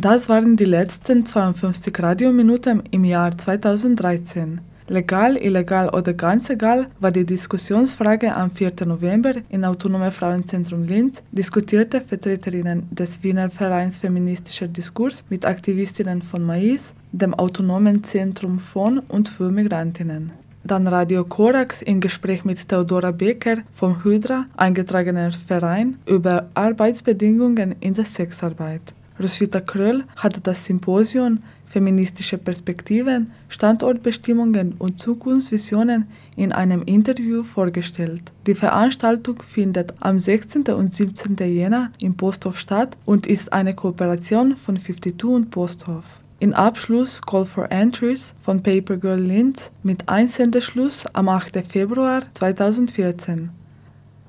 Das 0.00 0.28
waren 0.28 0.56
die 0.56 0.64
letzten 0.64 1.26
52 1.26 1.98
Radiominuten 1.98 2.84
im 2.92 3.04
Jahr 3.04 3.36
2013. 3.36 4.60
Legal, 4.86 5.36
illegal 5.36 5.88
oder 5.88 6.12
ganz 6.12 6.50
egal 6.50 6.86
war 7.00 7.10
die 7.10 7.26
Diskussionsfrage 7.26 8.32
am 8.32 8.52
4. 8.52 8.86
November 8.86 9.32
im 9.48 9.64
Autonome 9.64 10.12
Frauenzentrum 10.12 10.84
Linz, 10.84 11.24
diskutierte 11.32 12.00
Vertreterinnen 12.00 12.86
des 12.92 13.24
Wiener 13.24 13.50
Vereins 13.50 13.96
Feministischer 13.96 14.68
Diskurs 14.68 15.24
mit 15.30 15.44
Aktivistinnen 15.44 16.22
von 16.22 16.44
Mais, 16.44 16.94
dem 17.10 17.34
Autonomen 17.34 18.04
Zentrum 18.04 18.60
von 18.60 19.00
und 19.00 19.28
für 19.28 19.50
Migrantinnen. 19.50 20.30
Dann 20.62 20.86
Radio 20.86 21.24
Korax 21.24 21.82
im 21.82 22.00
Gespräch 22.00 22.44
mit 22.44 22.68
Theodora 22.68 23.10
Becker 23.10 23.56
vom 23.72 24.04
Hydra, 24.04 24.46
eingetragener 24.56 25.32
Verein, 25.32 25.96
über 26.06 26.50
Arbeitsbedingungen 26.54 27.74
in 27.80 27.94
der 27.94 28.04
Sexarbeit. 28.04 28.94
Roswitha 29.20 29.60
Kröll 29.60 30.04
hat 30.16 30.46
das 30.46 30.64
Symposium 30.64 31.40
Feministische 31.66 32.38
Perspektiven, 32.38 33.30
Standortbestimmungen 33.48 34.74
und 34.78 34.98
Zukunftsvisionen 34.98 36.06
in 36.34 36.52
einem 36.52 36.82
Interview 36.82 37.42
vorgestellt. 37.42 38.32
Die 38.46 38.54
Veranstaltung 38.54 39.42
findet 39.42 39.92
am 40.00 40.18
16. 40.18 40.62
und 40.68 40.94
17. 40.94 41.36
Jänner 41.36 41.92
im 41.98 42.16
Posthof 42.16 42.58
statt 42.58 42.96
und 43.04 43.26
ist 43.26 43.52
eine 43.52 43.74
Kooperation 43.74 44.56
von 44.56 44.76
52 44.76 45.24
und 45.24 45.50
Posthof. 45.50 46.20
In 46.40 46.54
Abschluss 46.54 47.20
Call 47.20 47.44
for 47.44 47.70
Entries 47.70 48.32
von 48.40 48.62
Paper 48.62 48.96
Girl 48.96 49.20
Linz 49.20 49.70
mit 49.82 50.08
Einsendeschluss 50.08 51.04
am 51.12 51.28
8. 51.28 51.66
Februar 51.66 52.22
2014. 52.32 53.57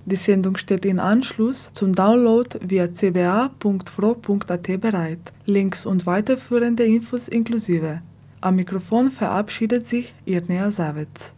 Die 0.10 0.16
Sendung 0.16 0.58
steht 0.58 0.86
in 0.86 1.00
Anschluss 1.00 1.72
zum 1.74 1.94
Download 1.94 2.58
via 2.62 2.88
cba.fro.at 2.92 4.82
bereit. 4.82 5.20
Links 5.46 5.86
und 5.86 6.08
weiterführende 6.08 6.84
Infos 6.84 7.28
inklusive. 7.28 8.02
Am 8.42 8.56
Mikrofon 8.56 9.12
verabschiedet 9.12 9.86
sich 9.86 10.16
Irnea 10.26 10.72
Savitz. 10.72 11.36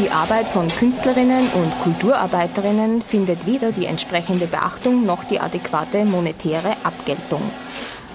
Die 0.00 0.10
Arbeit 0.10 0.46
von 0.46 0.68
Künstlerinnen 0.68 1.44
und 1.54 1.80
Kulturarbeiterinnen 1.82 3.02
findet 3.02 3.48
weder 3.48 3.72
die 3.72 3.86
entsprechende 3.86 4.46
Beachtung 4.46 5.04
noch 5.04 5.24
die 5.24 5.40
adäquate 5.40 6.04
monetäre 6.04 6.76
Abgeltung. 6.84 7.42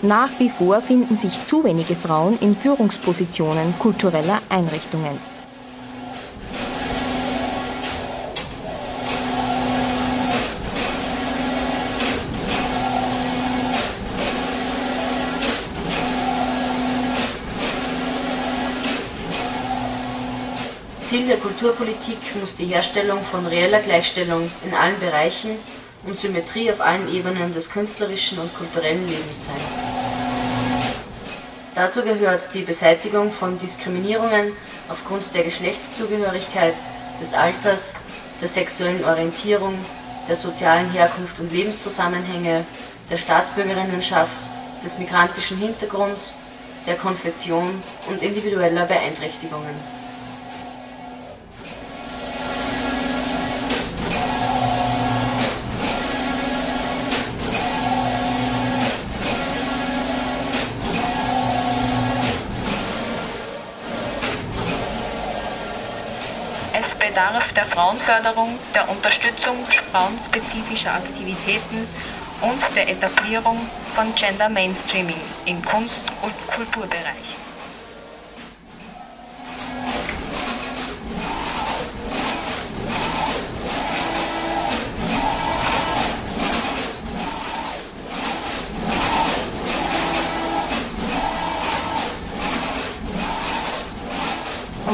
Nach 0.05 0.31
wie 0.37 0.49
vor 0.49 0.81
finden 0.81 1.15
sich 1.15 1.45
zu 1.45 1.63
wenige 1.63 1.95
Frauen 1.95 2.37
in 2.41 2.57
Führungspositionen 2.57 3.73
kultureller 3.79 4.41
Einrichtungen. 4.49 5.17
Ziel 21.05 21.27
der 21.27 21.37
Kulturpolitik 21.37 22.17
muss 22.41 22.57
die 22.57 22.65
Herstellung 22.65 23.19
von 23.23 23.45
reeller 23.45 23.79
Gleichstellung 23.79 24.51
in 24.65 24.73
allen 24.73 24.99
Bereichen 24.99 25.51
und 26.05 26.15
Symmetrie 26.15 26.71
auf 26.71 26.81
allen 26.81 27.13
Ebenen 27.13 27.53
des 27.53 27.69
künstlerischen 27.69 28.39
und 28.39 28.53
kulturellen 28.55 29.07
Lebens 29.07 29.45
sein. 29.45 29.55
Dazu 31.75 32.03
gehört 32.03 32.53
die 32.53 32.61
Beseitigung 32.61 33.31
von 33.31 33.57
Diskriminierungen 33.57 34.53
aufgrund 34.89 35.33
der 35.33 35.43
Geschlechtszugehörigkeit, 35.43 36.75
des 37.19 37.33
Alters, 37.33 37.93
der 38.41 38.47
sexuellen 38.47 39.03
Orientierung, 39.05 39.73
der 40.27 40.35
sozialen 40.35 40.91
Herkunft 40.91 41.39
und 41.39 41.51
Lebenszusammenhänge, 41.51 42.65
der 43.09 43.17
Staatsbürgerinnenschaft, 43.17 44.39
des 44.83 44.99
migrantischen 44.99 45.57
Hintergrunds, 45.57 46.33
der 46.85 46.95
Konfession 46.95 47.81
und 48.09 48.21
individueller 48.21 48.85
Beeinträchtigungen. 48.85 49.75
Es 66.75 66.95
bedarf 67.13 67.53
der 67.53 67.65
Frauenförderung, 67.65 68.57
der 68.73 68.89
Unterstützung 68.89 69.55
frauenspezifischer 69.91 70.93
Aktivitäten 70.95 71.87
und 72.41 72.75
der 72.75 72.89
Etablierung 72.89 73.59
von 73.93 74.15
Gender 74.15 74.49
Mainstreaming 74.49 75.21
im 75.45 75.63
Kunst- 75.63 76.01
und 76.23 76.33
Kulturbereich. 76.47 77.42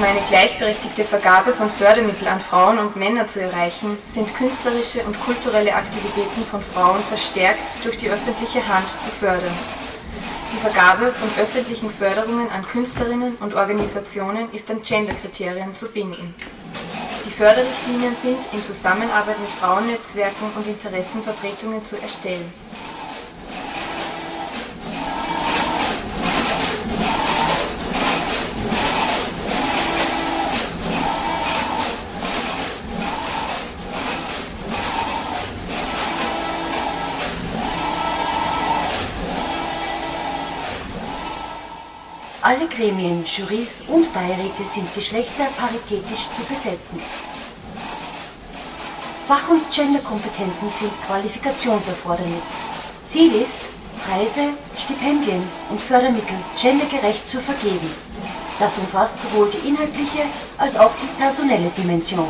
Eine 0.10 0.22
gleichberechtigte 0.28 1.04
Vergabe 1.04 1.54
von 1.54 1.70
Fördermitteln 1.70 2.28
an 2.28 2.42
Frauen 2.42 2.80
und 2.80 2.96
Männer 2.96 3.28
zu 3.28 3.42
erreichen, 3.42 3.96
sind 4.06 4.34
künstlerische 4.36 5.04
und 5.04 5.20
kulturelle 5.20 5.76
Aktivitäten 5.76 6.44
von 6.50 6.62
Frauen 6.64 7.00
verstärkt 7.00 7.86
durch 7.86 7.98
die 8.00 8.10
öffentliche 8.10 8.68
Hand 8.68 8.88
zu 8.90 9.12
fördern. 9.12 9.54
Die 10.52 10.58
Vergabe 10.58 11.12
von 11.12 11.30
öffentlichen 11.44 11.92
Förderungen 11.92 12.50
an 12.50 12.66
Künstlerinnen 12.66 13.36
und 13.40 13.54
Organisationen 13.54 14.52
ist 14.52 14.72
an 14.72 14.82
Genderkriterien 14.82 15.76
zu 15.76 15.88
binden. 15.88 16.34
Die 17.28 17.32
Förderrichtlinien 17.32 18.16
sind 18.20 18.40
in 18.52 18.64
Zusammenarbeit 18.64 19.40
mit 19.40 19.50
Frauennetzwerken 19.62 20.48
und 20.56 20.66
Interessenvertretungen 20.66 21.86
zu 21.86 22.02
erstellen. 22.02 22.52
Alle 42.50 42.68
Gremien, 42.68 43.24
Jurys 43.28 43.84
und 43.90 44.12
Beiräte 44.12 44.66
sind 44.66 44.92
geschlechterparitätisch 44.96 46.32
zu 46.36 46.42
besetzen. 46.50 47.00
Fach- 49.28 49.50
und 49.50 49.72
Genderkompetenzen 49.72 50.68
sind 50.68 50.92
Qualifikationserfordernis. 51.06 52.64
Ziel 53.06 53.32
ist, 53.36 53.60
Preise, 54.04 54.54
Stipendien 54.76 55.44
und 55.70 55.80
Fördermittel 55.80 56.38
gendergerecht 56.60 57.28
zu 57.28 57.40
vergeben. 57.40 57.92
Das 58.58 58.80
umfasst 58.80 59.22
sowohl 59.22 59.52
die 59.52 59.68
inhaltliche 59.68 60.24
als 60.58 60.76
auch 60.76 60.94
die 61.00 61.22
personelle 61.22 61.70
Dimension. 61.78 62.26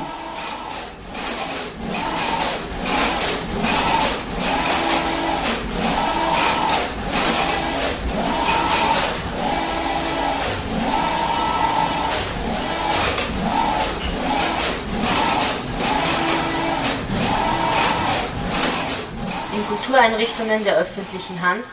In 19.51 19.65
Kultureinrichtungen 19.99 20.63
der 20.63 20.77
öffentlichen 20.77 21.41
Hand, 21.41 21.65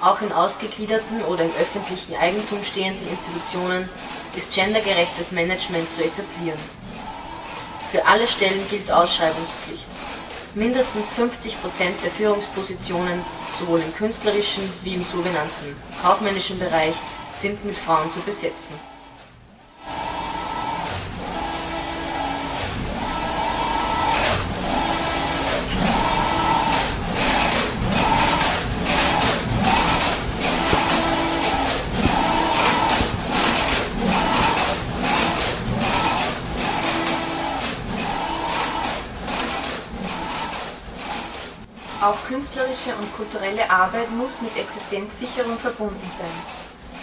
auch 0.00 0.20
in 0.20 0.32
ausgegliederten 0.32 1.22
oder 1.26 1.44
im 1.44 1.50
öffentlichen 1.60 2.16
Eigentum 2.16 2.64
stehenden 2.64 3.08
Institutionen, 3.08 3.88
ist 4.36 4.52
gendergerechtes 4.52 5.30
Management 5.30 5.86
zu 5.94 6.02
etablieren. 6.02 6.58
Für 7.92 8.04
alle 8.04 8.26
Stellen 8.26 8.68
gilt 8.68 8.90
Ausschreibungspflicht. 8.90 9.86
Mindestens 10.56 11.06
50 11.10 11.62
Prozent 11.62 12.02
der 12.02 12.10
Führungspositionen, 12.10 13.24
sowohl 13.60 13.78
im 13.78 13.94
künstlerischen 13.94 14.64
wie 14.82 14.94
im 14.94 15.02
sogenannten 15.04 15.76
kaufmännischen 16.02 16.58
Bereich, 16.58 16.94
sind 17.30 17.64
mit 17.64 17.76
Frauen 17.76 18.10
zu 18.12 18.18
besetzen. 18.22 18.74
Künstlerische 42.78 42.94
und 43.00 43.16
kulturelle 43.16 43.70
Arbeit 43.70 44.10
muss 44.12 44.40
mit 44.40 44.56
Existenzsicherung 44.56 45.58
verbunden 45.58 46.10
sein. 46.16 46.30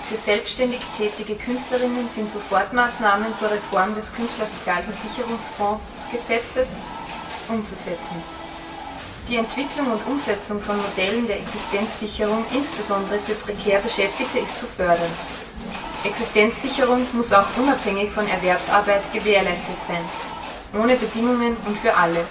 Für 0.09 0.17
selbstständig 0.17 0.79
tätige 0.95 1.35
Künstlerinnen 1.35 2.09
sind 2.13 2.31
Sofortmaßnahmen 2.31 3.35
zur 3.37 3.51
Reform 3.51 3.93
des 3.95 4.13
Künstlersozialversicherungsfondsgesetzes 4.13 6.69
umzusetzen. 7.49 8.23
Die 9.27 9.35
Entwicklung 9.37 9.91
und 9.91 10.05
Umsetzung 10.05 10.61
von 10.61 10.77
Modellen 10.77 11.25
der 11.27 11.39
Existenzsicherung, 11.39 12.45
insbesondere 12.53 13.17
für 13.19 13.33
prekär 13.33 13.79
Beschäftigte, 13.79 14.37
ist 14.39 14.59
zu 14.59 14.67
fördern. 14.67 15.11
Existenzsicherung 16.03 17.07
muss 17.13 17.33
auch 17.33 17.47
unabhängig 17.57 18.11
von 18.11 18.27
Erwerbsarbeit 18.27 19.11
gewährleistet 19.11 19.77
sein, 19.87 20.05
ohne 20.79 20.95
Bedingungen 20.95 21.57
und 21.65 21.79
für 21.79 21.97
alle. 21.97 22.23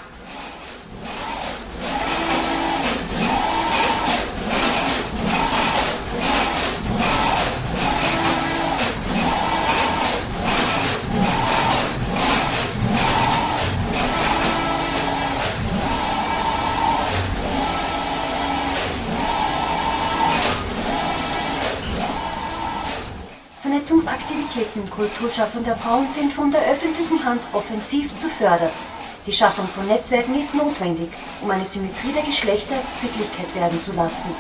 Vernetzungsaktivitäten 24.75 24.91
kulturschaffender 24.91 25.77
Frauen 25.77 26.09
sind 26.09 26.33
von 26.33 26.51
der 26.51 26.61
öffentlichen 26.63 27.25
Hand 27.25 27.41
offensiv 27.53 28.15
zu 28.19 28.29
fördern. 28.29 28.71
Die 29.27 29.33
Schaffung 29.33 29.67
von 29.69 29.87
Netzwerken 29.87 30.39
ist 30.39 30.55
notwendig, 30.55 31.11
um 31.43 31.51
eine 31.51 31.65
Symmetrie 31.65 32.13
der 32.13 32.23
Geschlechter 32.25 32.75
Wirklichkeit 33.01 33.55
werden 33.55 33.81
zu 33.81 33.93
lassen. 33.93 34.31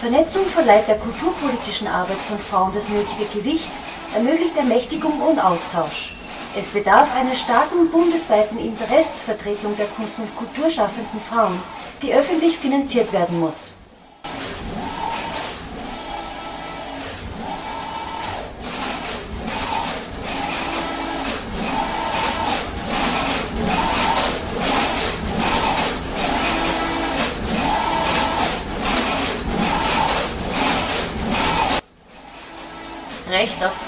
Vernetzung 0.00 0.44
verleiht 0.44 0.88
der 0.88 0.98
kulturpolitischen 0.98 1.86
Arbeit 1.86 2.18
von 2.28 2.38
Frauen 2.38 2.72
das 2.74 2.88
nötige 2.88 3.24
Gewicht, 3.32 3.70
ermöglicht 4.14 4.56
Ermächtigung 4.56 5.20
und 5.20 5.38
Austausch. 5.38 6.14
Es 6.58 6.70
bedarf 6.72 7.14
einer 7.14 7.34
starken 7.34 7.90
bundesweiten 7.90 8.58
Interessensvertretung 8.58 9.76
der 9.76 9.86
Kunst- 9.86 10.18
und 10.18 10.36
Kulturschaffenden 10.36 11.20
Frauen, 11.30 11.58
die 12.02 12.12
öffentlich 12.12 12.58
finanziert 12.58 13.12
werden 13.12 13.40
muss. 13.40 13.71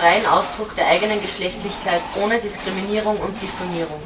Freien 0.04 0.26
Ausdruck 0.26 0.76
der 0.76 0.86
eigenen 0.86 1.18
Geschlechtlichkeit 1.22 2.02
ohne 2.22 2.38
Diskriminierung 2.38 3.16
und 3.16 3.40
Diffamierung. 3.40 4.02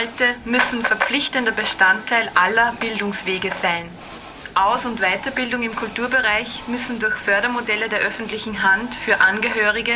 Inhalte 0.00 0.34
müssen 0.46 0.82
verpflichtender 0.82 1.52
Bestandteil 1.52 2.30
aller 2.34 2.72
Bildungswege 2.80 3.50
sein. 3.60 3.86
Aus- 4.54 4.86
und 4.86 5.00
Weiterbildung 5.00 5.62
im 5.62 5.76
Kulturbereich 5.76 6.68
müssen 6.68 6.98
durch 7.00 7.14
Fördermodelle 7.16 7.90
der 7.90 7.98
öffentlichen 7.98 8.62
Hand 8.62 8.94
für 8.94 9.20
Angehörige 9.20 9.92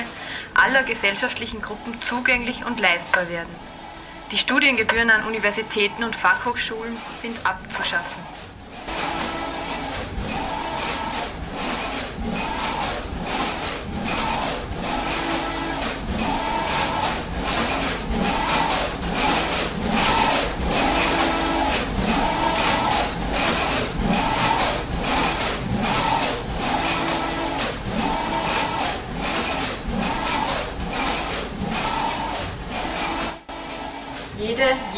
aller 0.53 0.83
gesellschaftlichen 0.83 1.63
Gruppen 1.63 2.03
zugänglich 2.03 2.67
und 2.67 2.81
leistbar 2.81 3.31
werden. 3.31 3.55
Die 4.31 4.37
Studiengebühren 4.37 5.11
an 5.11 5.25
Universitäten 5.25 6.05
und 6.05 6.15
Fachhochschulen 6.15 6.97
sind 7.23 7.39
abzuschaffen. 7.47 8.34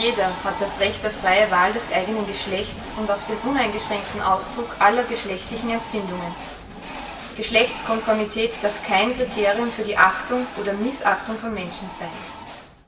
Jeder 0.07 0.31
hat 0.45 0.55
das 0.61 0.79
Recht 0.79 1.05
auf 1.05 1.13
freie 1.21 1.51
Wahl 1.51 1.73
des 1.73 1.91
eigenen 1.93 2.25
Geschlechts 2.29 2.93
und 2.97 3.11
auf 3.11 3.19
den 3.29 3.51
uneingeschränkten 3.51 4.23
Ausdruck 4.23 4.69
aller 4.79 5.03
geschlechtlichen 5.03 5.71
Empfindungen. 5.71 6.33
Geschlechtskonformität 7.37 8.53
darf 8.63 8.87
kein 8.87 9.15
Kriterium 9.15 9.69
für 9.69 9.83
die 9.83 9.99
Achtung 9.99 10.47
oder 10.61 10.75
Missachtung 10.75 11.37
von 11.39 11.53
Menschen 11.53 11.91
sein. 11.99 12.36